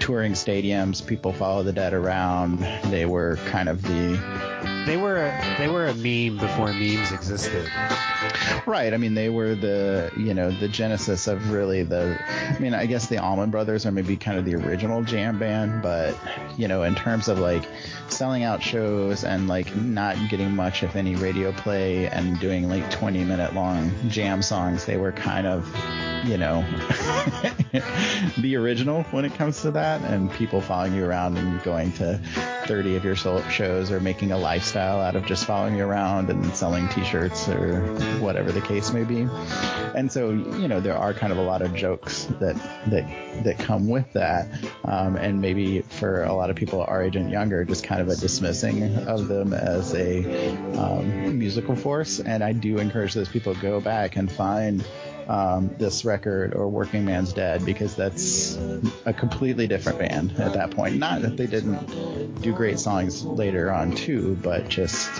touring 0.00 0.32
stadiums. 0.32 1.06
People 1.06 1.32
follow 1.32 1.62
the 1.62 1.72
dead 1.72 1.94
around. 1.94 2.58
They 2.90 3.06
were 3.06 3.36
kind 3.46 3.68
of 3.68 3.82
the 3.82 4.16
they 4.86 4.96
were 4.96 5.16
a, 5.16 5.54
they 5.58 5.68
were 5.68 5.86
a 5.86 5.94
meme 5.94 6.38
before 6.38 6.72
memes 6.72 7.12
existed. 7.12 7.68
Right. 8.66 8.94
I 8.94 8.96
mean, 8.96 9.14
they 9.14 9.28
were 9.28 9.54
the 9.54 10.10
you 10.16 10.34
know 10.34 10.50
the 10.50 10.68
genesis 10.68 11.26
of 11.26 11.50
really 11.50 11.82
the. 11.82 12.18
I 12.28 12.58
mean, 12.58 12.74
I 12.74 12.86
guess 12.86 13.06
the 13.06 13.18
Allman 13.18 13.50
Brothers 13.50 13.86
are 13.86 13.92
maybe 13.92 14.16
kind 14.16 14.38
of 14.38 14.44
the 14.44 14.54
original 14.54 15.02
jam 15.02 15.38
band, 15.38 15.82
but 15.82 16.16
you 16.56 16.68
know, 16.68 16.82
in 16.82 16.94
terms 16.94 17.28
of 17.28 17.38
like 17.38 17.64
selling 18.08 18.42
out 18.42 18.62
shows 18.62 19.24
and 19.24 19.48
like 19.48 19.74
not 19.74 20.16
getting 20.28 20.54
much 20.54 20.82
if 20.82 20.96
any 20.96 21.16
radio 21.16 21.52
play 21.52 22.08
and 22.08 22.38
doing 22.38 22.68
like 22.68 22.90
20 22.90 23.24
minute 23.24 23.54
long 23.54 23.92
jam 24.08 24.42
songs, 24.42 24.84
they 24.84 24.96
were 24.96 25.12
kind 25.12 25.46
of 25.46 25.66
you 26.24 26.36
know, 26.36 26.62
the 28.38 28.56
original 28.56 29.02
when 29.04 29.24
it 29.24 29.34
comes 29.34 29.62
to 29.62 29.70
that, 29.72 30.00
and 30.02 30.30
people 30.32 30.60
following 30.60 30.94
you 30.94 31.04
around 31.04 31.36
and 31.36 31.62
going 31.62 31.92
to 31.92 32.20
30 32.66 32.96
of 32.96 33.04
your 33.04 33.16
shows 33.16 33.90
or 33.90 34.00
making 34.00 34.32
a 34.32 34.38
lifestyle 34.72 35.00
out 35.00 35.16
of 35.16 35.26
just 35.26 35.44
following 35.44 35.76
you 35.76 35.84
around 35.84 36.30
and 36.30 36.54
selling 36.54 36.88
t-shirts 36.88 37.46
or 37.48 37.82
whatever 38.20 38.50
the 38.52 38.60
case 38.62 38.90
may 38.92 39.04
be. 39.04 39.28
And 39.94 40.10
so, 40.10 40.30
you 40.30 40.66
know, 40.66 40.80
there 40.80 40.96
are 40.96 41.12
kind 41.12 41.30
of 41.30 41.38
a 41.38 41.42
lot 41.42 41.60
of 41.60 41.74
jokes 41.74 42.24
that 42.40 42.56
that 42.86 43.44
that 43.44 43.58
come 43.58 43.88
with 43.88 44.10
that, 44.14 44.48
um, 44.84 45.16
and 45.16 45.42
maybe 45.42 45.82
for 45.82 46.24
a 46.24 46.32
lot 46.32 46.48
of 46.48 46.56
people 46.56 46.82
our 46.82 47.02
age 47.02 47.16
and 47.16 47.30
younger, 47.30 47.64
just 47.66 47.84
kind 47.84 48.00
of 48.00 48.08
a 48.08 48.16
dismissing 48.16 48.96
of 49.06 49.28
them 49.28 49.52
as 49.52 49.94
a 49.94 50.24
um, 50.78 51.38
musical 51.38 51.76
force. 51.76 52.20
And 52.20 52.42
I 52.42 52.52
do 52.52 52.78
encourage 52.78 53.12
those 53.12 53.28
people 53.28 53.54
go 53.56 53.78
back 53.80 54.16
and 54.16 54.32
find 54.32 54.82
um, 55.32 55.74
this 55.78 56.04
record 56.04 56.54
or 56.54 56.68
Working 56.68 57.06
Man's 57.06 57.32
Dead 57.32 57.64
because 57.64 57.96
that's 57.96 58.58
a 59.06 59.14
completely 59.14 59.66
different 59.66 59.98
band 59.98 60.32
at 60.38 60.52
that 60.52 60.72
point. 60.72 60.96
Not 60.96 61.22
that 61.22 61.38
they 61.38 61.46
didn't 61.46 62.42
do 62.42 62.52
great 62.52 62.78
songs 62.78 63.24
later 63.24 63.72
on 63.72 63.94
too, 63.94 64.38
but 64.42 64.68
just 64.68 65.10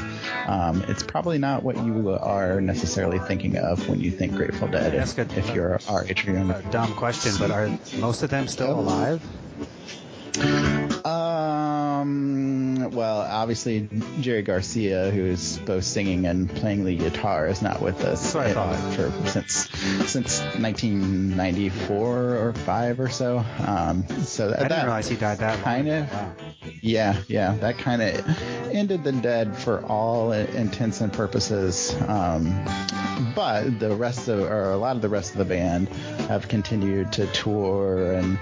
um, 0.47 0.85
it's 0.87 1.03
probably 1.03 1.39
not 1.39 1.63
what 1.63 1.77
you 1.77 2.11
are 2.11 2.61
necessarily 2.61 3.21
thinking 3.21 3.57
of 3.57 3.89
when 3.89 4.01
you 4.01 4.11
think 4.11 4.35
Grateful 4.35 4.69
Dead. 4.69 4.95
If, 4.95 5.19
if 5.19 5.55
you're 5.55 5.81
our 5.89 6.03
or 6.03 6.33
younger. 6.35 6.63
Dumb 6.71 6.93
question, 6.93 7.33
but 7.39 7.51
are 7.51 7.71
most 7.99 8.23
of 8.23 8.29
them 8.29 8.49
still 8.49 8.79
alive? 8.79 9.23
Um, 12.03 12.91
well, 12.91 13.19
obviously 13.21 13.89
Jerry 14.21 14.43
Garcia, 14.43 15.11
who's 15.11 15.59
both 15.59 15.85
singing 15.85 16.27
and 16.27 16.51
playing 16.51 16.85
the 16.85 16.97
guitar, 16.97 17.47
is 17.47 17.63
not 17.63 17.81
with 17.81 18.05
us 18.05 18.33
for 18.33 19.29
since 19.29 19.69
since 20.11 20.41
1994 20.41 22.37
or 22.37 22.53
five 22.53 22.99
or 23.01 23.09
so. 23.09 23.45
Um, 23.67 24.07
so 24.25 24.51
that, 24.51 24.61
I 24.61 24.69
didn't 24.69 24.85
realize 24.85 25.09
he 25.09 25.17
died 25.17 25.39
that 25.39 25.63
kind 25.63 25.89
of. 25.89 26.13
Wow. 26.13 26.35
Yeah, 26.81 27.17
yeah, 27.29 27.55
that 27.57 27.79
kind 27.79 28.03
of 28.03 28.73
ended 28.73 29.05
the 29.05 29.13
dead 29.13 29.57
for 29.57 29.85
all 29.87 30.33
intents 30.33 31.01
and 31.01 31.13
purposes. 31.13 31.95
Um, 32.09 32.65
but 33.35 33.79
the 33.79 33.95
rest 33.95 34.29
of, 34.29 34.41
or 34.41 34.71
a 34.71 34.77
lot 34.77 34.97
of 34.97 35.03
the 35.03 35.09
rest 35.09 35.33
of 35.33 35.39
the 35.39 35.45
band, 35.45 35.89
have 36.29 36.49
continued 36.49 37.13
to 37.13 37.27
tour 37.29 38.13
and 38.13 38.39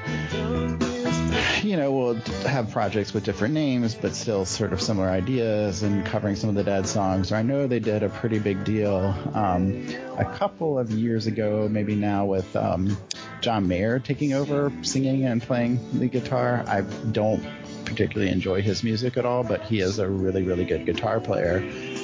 you 1.63 1.77
know, 1.77 1.93
we'll 1.93 2.15
have 2.47 2.71
projects 2.71 3.13
with 3.13 3.25
different 3.25 3.55
names, 3.55 3.95
but 3.95 4.15
still 4.15 4.45
sort 4.45 4.73
of 4.73 4.81
similar 4.81 5.09
ideas 5.09 5.83
and 5.83 6.05
covering 6.07 6.37
some 6.37 6.49
of 6.49 6.57
the 6.57 6.65
Dead 6.65 6.87
songs. 6.87 7.33
I 7.33 7.43
know 7.43 7.67
they 7.67 7.81
did 7.81 8.03
a 8.03 8.09
pretty 8.09 8.39
big 8.39 8.65
deal 8.65 9.15
um, 9.35 9.87
a 10.17 10.25
couple 10.25 10.79
of 10.79 10.91
years 10.91 11.27
ago, 11.27 11.69
maybe 11.71 11.95
now, 11.95 12.27
with 12.27 12.55
um, 12.57 12.97
John 13.41 13.69
Mayer 13.69 13.99
taking 13.99 14.33
over 14.33 14.73
singing 14.83 15.25
and 15.25 15.43
playing 15.43 15.99
the 15.99 16.09
guitar. 16.09 16.65
I 16.67 16.81
don't 16.81 17.45
particularly 17.85 18.33
enjoy 18.33 18.63
his 18.63 18.83
music 18.83 19.17
at 19.17 19.25
all, 19.25 19.43
but 19.43 19.63
he 19.63 19.81
is 19.81 19.99
a 19.99 20.09
really, 20.09 20.43
really 20.43 20.65
good 20.65 20.87
guitar 20.87 21.21
player. 21.21 21.59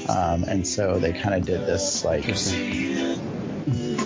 Um, 0.09 0.45
and 0.45 0.67
so 0.67 0.99
they 0.99 1.13
kind 1.13 1.35
of 1.35 1.47
did 1.47 1.61
this 1.61 2.05
like 2.05 2.25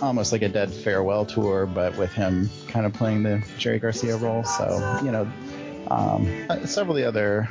almost 0.03 0.33
like 0.33 0.43
a 0.43 0.49
dead 0.49 0.73
farewell 0.73 1.25
tour, 1.27 1.67
but 1.67 1.97
with 1.97 2.13
him 2.13 2.51
kind 2.69 2.87
of 2.87 2.93
playing 2.93 3.23
the 3.23 3.45
Jerry 3.59 3.79
Garcia 3.79 4.17
role. 4.17 4.45
So, 4.45 5.01
you 5.05 5.11
know, 5.11 5.31
um, 5.91 6.47
uh, 6.49 6.67
several 6.67 6.97
of 6.97 7.03
the 7.03 7.09
other 7.09 7.49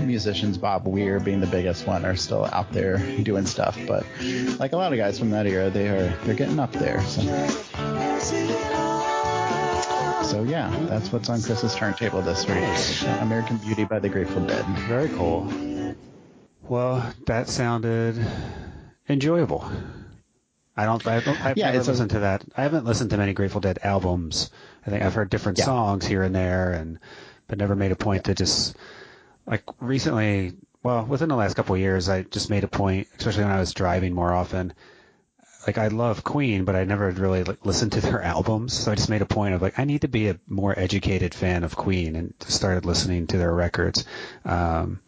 musicians, 0.00 0.58
Bob 0.58 0.86
Weir 0.86 1.20
being 1.20 1.40
the 1.40 1.46
biggest 1.46 1.86
one, 1.86 2.04
are 2.04 2.16
still 2.16 2.44
out 2.52 2.70
there 2.72 2.98
doing 3.22 3.46
stuff. 3.46 3.78
But 3.86 4.06
like 4.58 4.72
a 4.72 4.76
lot 4.76 4.92
of 4.92 4.98
guys 4.98 5.18
from 5.18 5.30
that 5.30 5.46
era, 5.46 5.70
they 5.70 5.88
are 5.88 6.08
they're 6.24 6.34
getting 6.34 6.58
up 6.58 6.72
there. 6.72 7.02
So. 7.02 7.22
So 10.22 10.44
yeah, 10.44 10.74
that's 10.88 11.12
what's 11.12 11.28
on 11.28 11.42
Chris's 11.42 11.74
turntable 11.74 12.22
this 12.22 12.46
week. 12.46 13.10
American 13.20 13.58
Beauty 13.58 13.84
by 13.84 13.98
the 13.98 14.08
Grateful 14.08 14.46
Dead. 14.46 14.64
Very 14.88 15.08
cool. 15.10 15.52
Well, 16.62 17.12
that 17.26 17.48
sounded 17.48 18.24
enjoyable. 19.08 19.70
I 20.76 20.84
don't. 20.86 21.06
I 21.06 21.20
don't 21.20 21.40
I've 21.44 21.56
Yeah, 21.58 21.66
never 21.66 21.78
it's 21.78 21.88
a- 21.88 21.90
listened 21.92 22.10
to 22.10 22.20
that. 22.20 22.44
I 22.56 22.62
haven't 22.62 22.84
listened 22.86 23.10
to 23.10 23.16
many 23.18 23.32
Grateful 23.34 23.60
Dead 23.60 23.78
albums. 23.82 24.50
I 24.86 24.90
think 24.90 25.02
I've 25.04 25.14
heard 25.14 25.28
different 25.30 25.58
Yeah. 25.58 25.64
songs 25.66 26.06
here 26.06 26.22
and 26.22 26.34
there, 26.34 26.72
and 26.72 26.98
but 27.46 27.58
never 27.58 27.76
made 27.76 27.92
a 27.92 27.96
point 27.96 28.24
to 28.24 28.34
just 28.34 28.74
like 29.46 29.62
recently. 29.80 30.54
Well, 30.82 31.04
within 31.04 31.28
the 31.28 31.36
last 31.36 31.54
couple 31.54 31.74
of 31.76 31.80
years, 31.80 32.08
I 32.08 32.22
just 32.22 32.50
made 32.50 32.64
a 32.64 32.68
point, 32.68 33.06
especially 33.16 33.44
when 33.44 33.52
I 33.52 33.60
was 33.60 33.72
driving 33.72 34.14
more 34.14 34.32
often. 34.32 34.72
Like 35.64 35.78
I 35.78 35.86
love 35.88 36.24
Queen, 36.24 36.64
but 36.64 36.74
I 36.74 36.82
never 36.82 37.08
really 37.12 37.44
like, 37.44 37.64
listened 37.64 37.92
to 37.92 38.00
their 38.00 38.20
albums, 38.34 38.72
so 38.72 38.90
I 38.90 38.96
just 38.96 39.08
made 39.08 39.22
a 39.22 39.26
point 39.26 39.54
of 39.54 39.62
like 39.62 39.78
I 39.78 39.84
need 39.84 40.00
to 40.00 40.08
be 40.08 40.28
a 40.28 40.40
more 40.48 40.76
educated 40.76 41.34
fan 41.34 41.62
of 41.64 41.76
Queen, 41.76 42.16
and 42.16 42.34
started 42.40 42.84
listening 42.86 43.28
to 43.28 43.36
their 43.38 43.52
records, 43.54 44.04
um, 44.44 45.00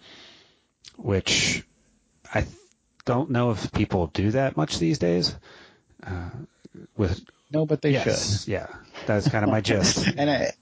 which 0.97 1.65
I 2.33 2.43
th- 2.43 2.53
don't 3.05 3.31
know 3.31 3.51
if 3.51 3.73
people 3.73 4.09
do 4.09 4.31
that 4.33 4.57
much 4.57 4.79
these 4.79 4.99
days. 4.99 5.35
Uh, 6.05 6.31
with 6.97 7.25
No, 7.51 7.67
but 7.67 7.83
they 7.83 7.91
yes, 7.91 8.49
yeah, 8.49 8.67
that's 9.07 9.29
kind 9.29 9.45
of 9.45 9.51
my 9.51 9.61
gist. 9.61 10.07
And 10.17 10.31
I, 10.31 10.53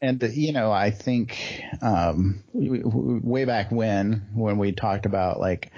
and 0.00 0.22
you 0.22 0.52
know, 0.52 0.70
I 0.70 0.90
think 0.90 1.62
um, 1.82 2.42
way 2.52 3.44
back 3.44 3.70
when 3.70 4.28
when 4.34 4.58
we 4.58 4.72
talked 4.72 5.06
about 5.06 5.40
like 5.40 5.72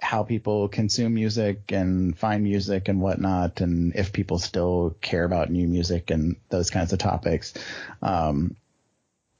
how 0.00 0.24
people 0.24 0.68
consume 0.68 1.14
music 1.14 1.70
and 1.70 2.18
find 2.18 2.42
music 2.42 2.88
and 2.88 3.00
whatnot, 3.00 3.60
and 3.60 3.94
if 3.94 4.12
people 4.12 4.38
still 4.38 4.96
care 5.00 5.24
about 5.24 5.50
new 5.50 5.66
music 5.66 6.10
and 6.10 6.36
those 6.48 6.70
kinds 6.70 6.92
of 6.92 6.98
topics. 6.98 7.54
Um, 8.00 8.56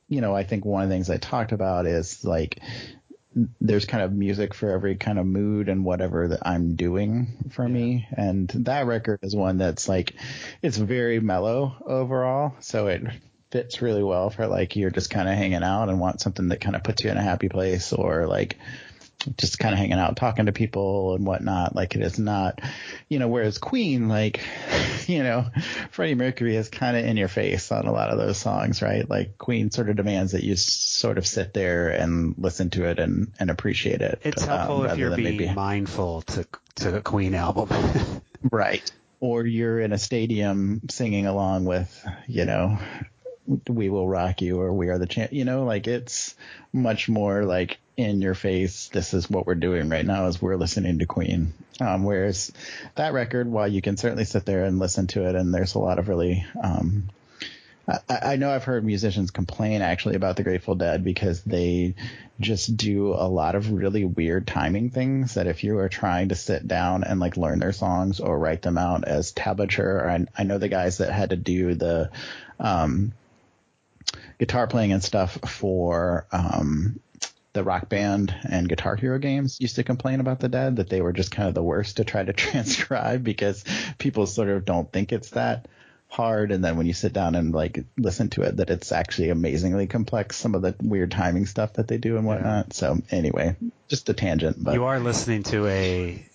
you 0.08 0.20
know, 0.20 0.34
I 0.34 0.44
think 0.44 0.64
one 0.64 0.82
of 0.82 0.88
the 0.88 0.94
things 0.94 1.08
I 1.08 1.16
talked 1.16 1.52
about 1.52 1.86
is 1.86 2.24
like 2.24 2.60
there's 3.60 3.86
kind 3.86 4.02
of 4.02 4.12
music 4.12 4.54
for 4.54 4.70
every 4.70 4.96
kind 4.96 5.18
of 5.18 5.26
mood 5.26 5.68
and 5.68 5.84
whatever 5.84 6.28
that 6.28 6.46
I'm 6.46 6.76
doing 6.76 7.48
for 7.50 7.66
me. 7.66 8.06
And 8.16 8.48
that 8.48 8.86
record 8.86 9.20
is 9.22 9.34
one 9.34 9.58
that's 9.58 9.88
like, 9.88 10.14
it's 10.60 10.76
very 10.76 11.20
mellow 11.20 11.76
overall. 11.86 12.54
So 12.60 12.88
it 12.88 13.02
fits 13.50 13.82
really 13.82 14.02
well 14.02 14.30
for 14.30 14.46
like, 14.46 14.76
you're 14.76 14.90
just 14.90 15.10
kind 15.10 15.28
of 15.28 15.34
hanging 15.34 15.62
out 15.62 15.88
and 15.88 16.00
want 16.00 16.20
something 16.20 16.48
that 16.48 16.60
kind 16.60 16.76
of 16.76 16.84
puts 16.84 17.04
you 17.04 17.10
in 17.10 17.16
a 17.16 17.22
happy 17.22 17.48
place 17.48 17.92
or 17.92 18.26
like, 18.26 18.58
just 19.36 19.58
kind 19.58 19.72
of 19.72 19.78
hanging 19.78 19.98
out, 19.98 20.16
talking 20.16 20.46
to 20.46 20.52
people 20.52 21.14
and 21.14 21.26
whatnot. 21.26 21.74
Like 21.74 21.94
it 21.94 22.02
is 22.02 22.18
not, 22.18 22.60
you 23.08 23.18
know, 23.18 23.28
whereas 23.28 23.58
Queen, 23.58 24.08
like, 24.08 24.40
you 25.06 25.22
know, 25.22 25.46
Freddie 25.90 26.14
Mercury 26.14 26.56
is 26.56 26.68
kind 26.68 26.96
of 26.96 27.04
in 27.04 27.16
your 27.16 27.28
face 27.28 27.72
on 27.72 27.86
a 27.86 27.92
lot 27.92 28.10
of 28.10 28.18
those 28.18 28.38
songs, 28.38 28.82
right? 28.82 29.08
Like 29.08 29.38
Queen 29.38 29.70
sort 29.70 29.88
of 29.88 29.96
demands 29.96 30.32
that 30.32 30.44
you 30.44 30.56
sort 30.56 31.18
of 31.18 31.26
sit 31.26 31.54
there 31.54 31.88
and 31.88 32.34
listen 32.38 32.70
to 32.70 32.84
it 32.84 32.98
and, 32.98 33.32
and 33.38 33.50
appreciate 33.50 34.00
it. 34.00 34.20
It's 34.22 34.42
um, 34.42 34.48
helpful 34.48 34.84
if 34.84 34.98
you're 34.98 35.16
being 35.16 35.36
maybe- 35.36 35.54
mindful 35.54 36.22
to 36.22 36.46
to 36.76 36.96
a 36.96 37.00
Queen 37.02 37.34
album. 37.34 37.68
right. 38.50 38.90
Or 39.20 39.44
you're 39.44 39.78
in 39.80 39.92
a 39.92 39.98
stadium 39.98 40.82
singing 40.90 41.26
along 41.26 41.64
with, 41.64 42.06
you 42.26 42.44
know, 42.44 42.78
we 43.68 43.88
will 43.88 44.08
rock 44.08 44.42
you 44.42 44.60
or 44.60 44.72
we 44.72 44.88
are 44.88 44.98
the 44.98 45.06
champ, 45.06 45.32
you 45.32 45.44
know, 45.44 45.64
like 45.64 45.86
it's 45.86 46.34
much 46.72 47.08
more 47.08 47.44
like 47.44 47.78
in 47.96 48.22
your 48.22 48.34
face. 48.34 48.88
This 48.88 49.14
is 49.14 49.28
what 49.28 49.46
we're 49.46 49.54
doing 49.54 49.88
right 49.88 50.06
now 50.06 50.26
is 50.26 50.40
we're 50.40 50.56
listening 50.56 50.98
to 51.00 51.06
Queen. 51.06 51.52
Um, 51.80 52.04
whereas 52.04 52.52
that 52.94 53.12
record, 53.12 53.48
while 53.48 53.68
you 53.68 53.82
can 53.82 53.96
certainly 53.96 54.24
sit 54.24 54.44
there 54.46 54.64
and 54.64 54.78
listen 54.78 55.06
to 55.08 55.28
it 55.28 55.34
and 55.34 55.52
there's 55.52 55.74
a 55.74 55.78
lot 55.78 55.98
of 55.98 56.08
really, 56.08 56.44
um, 56.62 57.08
I, 57.86 58.18
I 58.22 58.36
know 58.36 58.50
I've 58.50 58.64
heard 58.64 58.84
musicians 58.84 59.30
complain 59.30 59.82
actually 59.82 60.14
about 60.14 60.36
the 60.36 60.44
Grateful 60.44 60.74
Dead 60.74 61.04
because 61.04 61.42
they 61.42 61.94
just 62.40 62.76
do 62.76 63.12
a 63.12 63.28
lot 63.28 63.54
of 63.54 63.72
really 63.72 64.04
weird 64.04 64.46
timing 64.46 64.90
things 64.90 65.34
that 65.34 65.46
if 65.46 65.64
you 65.64 65.78
are 65.78 65.88
trying 65.88 66.30
to 66.30 66.34
sit 66.34 66.66
down 66.66 67.04
and 67.04 67.20
like 67.20 67.36
learn 67.36 67.58
their 67.58 67.72
songs 67.72 68.20
or 68.20 68.38
write 68.38 68.62
them 68.62 68.78
out 68.78 69.04
as 69.04 69.32
tablature, 69.32 70.00
or 70.02 70.10
I, 70.10 70.26
I 70.36 70.44
know 70.44 70.58
the 70.58 70.68
guys 70.68 70.98
that 70.98 71.12
had 71.12 71.30
to 71.30 71.36
do 71.36 71.74
the 71.74 72.10
um, 72.58 73.12
guitar 74.38 74.66
playing 74.66 74.92
and 74.92 75.02
stuff 75.02 75.38
for 75.50 76.26
um, 76.32 77.00
the 77.52 77.64
rock 77.64 77.88
band 77.88 78.34
and 78.48 78.68
guitar 78.68 78.96
hero 78.96 79.18
games 79.18 79.58
used 79.60 79.76
to 79.76 79.84
complain 79.84 80.20
about 80.20 80.40
the 80.40 80.48
dead 80.48 80.76
that 80.76 80.88
they 80.88 81.00
were 81.00 81.12
just 81.12 81.30
kind 81.30 81.48
of 81.48 81.54
the 81.54 81.62
worst 81.62 81.98
to 81.98 82.04
try 82.04 82.24
to 82.24 82.32
transcribe 82.32 83.22
because 83.22 83.64
people 83.98 84.26
sort 84.26 84.48
of 84.48 84.64
don't 84.64 84.90
think 84.90 85.12
it's 85.12 85.30
that 85.30 85.68
hard. 86.08 86.52
And 86.52 86.62
then 86.62 86.76
when 86.76 86.86
you 86.86 86.92
sit 86.92 87.12
down 87.12 87.34
and 87.34 87.54
like 87.54 87.84
listen 87.96 88.28
to 88.30 88.42
it 88.42 88.58
that 88.58 88.70
it's 88.70 88.92
actually 88.92 89.30
amazingly 89.30 89.86
complex 89.86 90.36
some 90.36 90.54
of 90.54 90.62
the 90.62 90.74
weird 90.82 91.10
timing 91.10 91.46
stuff 91.46 91.74
that 91.74 91.88
they 91.88 91.98
do 91.98 92.16
and 92.16 92.26
whatnot. 92.26 92.72
So 92.74 93.00
anyway 93.10 93.56
just 93.88 94.08
a 94.08 94.14
tangent 94.14 94.62
but 94.62 94.72
you 94.74 94.84
are 94.84 95.00
listening 95.00 95.42
to 95.42 95.66
a 95.66 96.26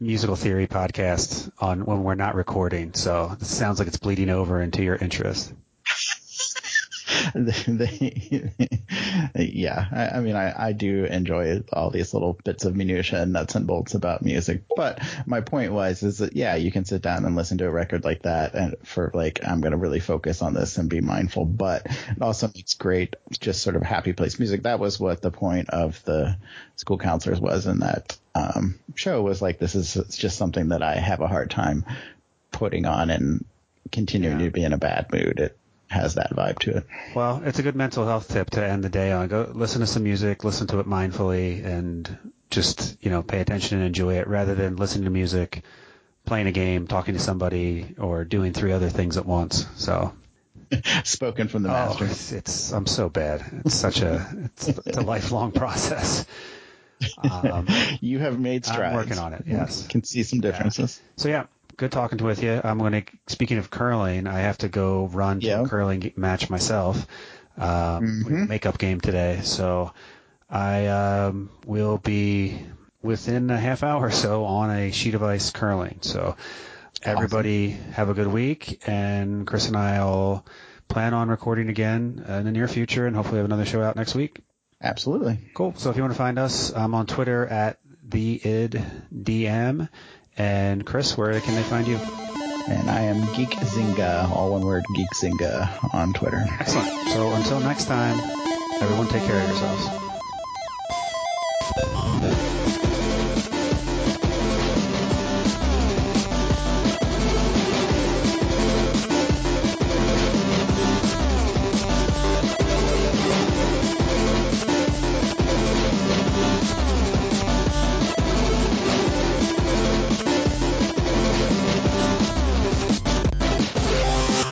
musical 0.00 0.36
theory 0.36 0.66
podcast 0.66 1.50
on 1.58 1.84
when 1.84 2.04
we're 2.04 2.14
not 2.14 2.34
recording, 2.34 2.94
so 2.94 3.36
it 3.40 3.44
sounds 3.44 3.78
like 3.78 3.88
it's 3.88 3.98
bleeding 3.98 4.30
over 4.30 4.60
into 4.62 4.82
your 4.82 4.96
interest. 4.96 5.52
They, 7.34 8.50
yeah, 9.34 9.86
I, 9.92 10.18
I 10.18 10.20
mean, 10.20 10.36
I, 10.36 10.68
I 10.68 10.72
do 10.72 11.04
enjoy 11.04 11.62
all 11.72 11.90
these 11.90 12.14
little 12.14 12.38
bits 12.44 12.64
of 12.64 12.76
minutia 12.76 13.22
and 13.22 13.32
nuts 13.32 13.54
and 13.54 13.66
bolts 13.66 13.94
about 13.94 14.22
music. 14.22 14.62
But 14.76 15.02
my 15.26 15.40
point 15.40 15.72
was, 15.72 16.02
is 16.02 16.18
that 16.18 16.34
yeah, 16.36 16.54
you 16.56 16.70
can 16.70 16.84
sit 16.84 17.02
down 17.02 17.24
and 17.24 17.36
listen 17.36 17.58
to 17.58 17.66
a 17.66 17.70
record 17.70 18.04
like 18.04 18.22
that, 18.22 18.54
and 18.54 18.76
for 18.84 19.10
like, 19.14 19.40
I'm 19.46 19.60
going 19.60 19.72
to 19.72 19.78
really 19.78 20.00
focus 20.00 20.42
on 20.42 20.54
this 20.54 20.78
and 20.78 20.88
be 20.88 21.00
mindful. 21.00 21.44
But 21.44 21.86
it 21.86 22.20
also 22.22 22.50
makes 22.54 22.74
great, 22.74 23.16
just 23.40 23.62
sort 23.62 23.76
of 23.76 23.82
happy 23.82 24.12
place 24.12 24.38
music. 24.38 24.62
That 24.62 24.78
was 24.80 24.98
what 25.00 25.22
the 25.22 25.30
point 25.30 25.70
of 25.70 26.02
the 26.04 26.36
school 26.76 26.98
counselors 26.98 27.40
was 27.40 27.66
in 27.66 27.80
that 27.80 28.16
um, 28.34 28.78
show 28.94 29.22
was 29.22 29.42
like, 29.42 29.58
this 29.58 29.74
is 29.74 29.96
it's 29.96 30.16
just 30.16 30.36
something 30.38 30.68
that 30.68 30.82
I 30.82 30.94
have 30.96 31.20
a 31.20 31.28
hard 31.28 31.50
time 31.50 31.84
putting 32.52 32.86
on 32.86 33.10
and 33.10 33.44
continuing 33.92 34.38
Yeah. 34.40 34.46
to 34.46 34.50
be 34.52 34.64
in 34.64 34.72
a 34.72 34.78
bad 34.78 35.10
mood. 35.12 35.40
It 35.40 35.56
has 35.88 36.14
that 36.14 36.30
vibe 36.34 36.58
to 36.60 36.78
it. 36.78 36.86
Well, 37.14 37.42
it's 37.44 37.58
a 37.58 37.62
good 37.62 37.76
mental 37.76 38.06
health 38.06 38.28
tip 38.28 38.50
to 38.50 38.64
end 38.64 38.84
the 38.84 38.88
day 38.88 39.12
on. 39.12 39.28
Go 39.28 39.50
listen 39.52 39.80
to 39.80 39.86
some 39.86 40.04
music, 40.04 40.44
listen 40.44 40.66
to 40.68 40.80
it 40.80 40.86
mindfully, 40.86 41.64
and 41.64 42.16
just 42.50 42.96
you 43.02 43.10
know 43.10 43.22
pay 43.22 43.40
attention 43.40 43.78
and 43.78 43.86
enjoy 43.86 44.18
it, 44.18 44.26
rather 44.28 44.54
than 44.54 44.76
listening 44.76 45.04
to 45.04 45.10
music, 45.10 45.62
playing 46.24 46.46
a 46.46 46.52
game, 46.52 46.86
talking 46.86 47.14
to 47.14 47.20
somebody, 47.20 47.94
or 47.98 48.24
doing 48.24 48.52
three 48.52 48.72
other 48.72 48.88
things 48.88 49.16
at 49.16 49.26
once. 49.26 49.66
So 49.76 50.12
Spoken 51.04 51.48
from 51.48 51.62
the 51.62 51.70
oh, 51.70 51.96
it's, 52.00 52.32
it's 52.32 52.72
I'm 52.72 52.86
so 52.86 53.08
bad. 53.08 53.44
It's 53.64 53.74
such 53.74 54.00
a 54.02 54.26
it's, 54.44 54.68
it's 54.68 54.96
a 54.96 55.02
lifelong 55.02 55.52
process. 55.52 56.26
Um, 57.22 57.68
You 58.00 58.18
have 58.18 58.40
made 58.40 58.64
strides. 58.66 58.82
I'm 58.82 58.94
working 58.94 59.18
on 59.18 59.32
it, 59.32 59.44
yes. 59.46 59.86
Can 59.86 60.02
see 60.02 60.24
some 60.24 60.40
differences. 60.40 61.00
So 61.14 61.28
yeah, 61.28 61.44
good 61.78 61.90
talking 61.92 62.18
with 62.22 62.42
you. 62.42 62.60
I'm 62.62 62.78
going 62.78 62.92
to. 62.92 63.02
Speaking 63.28 63.56
of 63.58 63.70
curling, 63.70 64.26
I 64.26 64.40
have 64.40 64.58
to 64.58 64.68
go 64.68 65.06
run 65.06 65.40
to 65.40 65.46
Yeah. 65.46 65.62
a 65.62 65.66
curling 65.66 66.12
match 66.16 66.50
myself. 66.50 67.06
Um, 67.56 68.24
we 68.26 68.32
have 68.34 68.42
a 68.42 68.44
Mhm. 68.44 68.48
makeup 68.48 68.78
game 68.78 69.00
today, 69.00 69.40
so 69.42 69.92
I 70.50 70.86
um, 70.88 71.48
will 71.66 71.98
be 71.98 72.58
within 73.02 73.48
a 73.50 73.58
half 73.58 73.82
hour 73.82 74.06
or 74.06 74.10
so 74.10 74.44
on 74.44 74.70
a 74.70 74.90
sheet 74.90 75.14
of 75.14 75.22
ice 75.22 75.50
curling. 75.50 75.98
So 76.02 76.36
everybody 77.02 77.70
have 77.92 78.08
a 78.10 78.14
good 78.14 78.26
week, 78.28 78.82
and 78.86 79.46
Chris 79.46 79.68
and 79.68 79.76
I 79.76 80.04
will 80.04 80.44
plan 80.88 81.14
on 81.14 81.28
recording 81.28 81.68
again 81.68 82.24
in 82.28 82.44
the 82.44 82.52
near 82.52 82.68
future, 82.68 83.06
and 83.06 83.14
hopefully 83.16 83.38
have 83.38 83.46
another 83.46 83.64
show 83.66 83.82
out 83.82 83.96
next 83.96 84.14
week. 84.14 84.40
Absolutely. 84.82 85.38
Cool. 85.54 85.74
So 85.76 85.90
if 85.90 85.96
you 85.96 86.02
want 86.02 86.12
to 86.14 86.18
find 86.18 86.38
us, 86.38 86.72
I'm 86.74 86.94
on 86.94 87.06
Twitter 87.06 87.44
at 87.46 87.78
the 88.02 88.38
iddm. 88.42 89.88
And 90.38 90.86
Chris, 90.86 91.18
where 91.18 91.40
can 91.40 91.56
they 91.56 91.62
find 91.64 91.86
you? 91.88 91.98
And 92.68 92.88
I 92.88 93.00
am 93.00 93.20
Geek 93.34 93.50
Zinga, 93.50 94.30
all 94.30 94.52
one 94.52 94.64
word, 94.64 94.84
Geek 94.94 95.08
Zinga 95.14 95.92
on 95.94 96.12
Twitter. 96.12 96.44
Excellent. 96.60 97.08
So 97.08 97.32
until 97.32 97.60
next 97.60 97.86
time, 97.86 98.18
everyone 98.80 99.08
take 99.08 99.24
care 99.24 99.40
of 99.40 99.48
yourselves. 99.48 99.88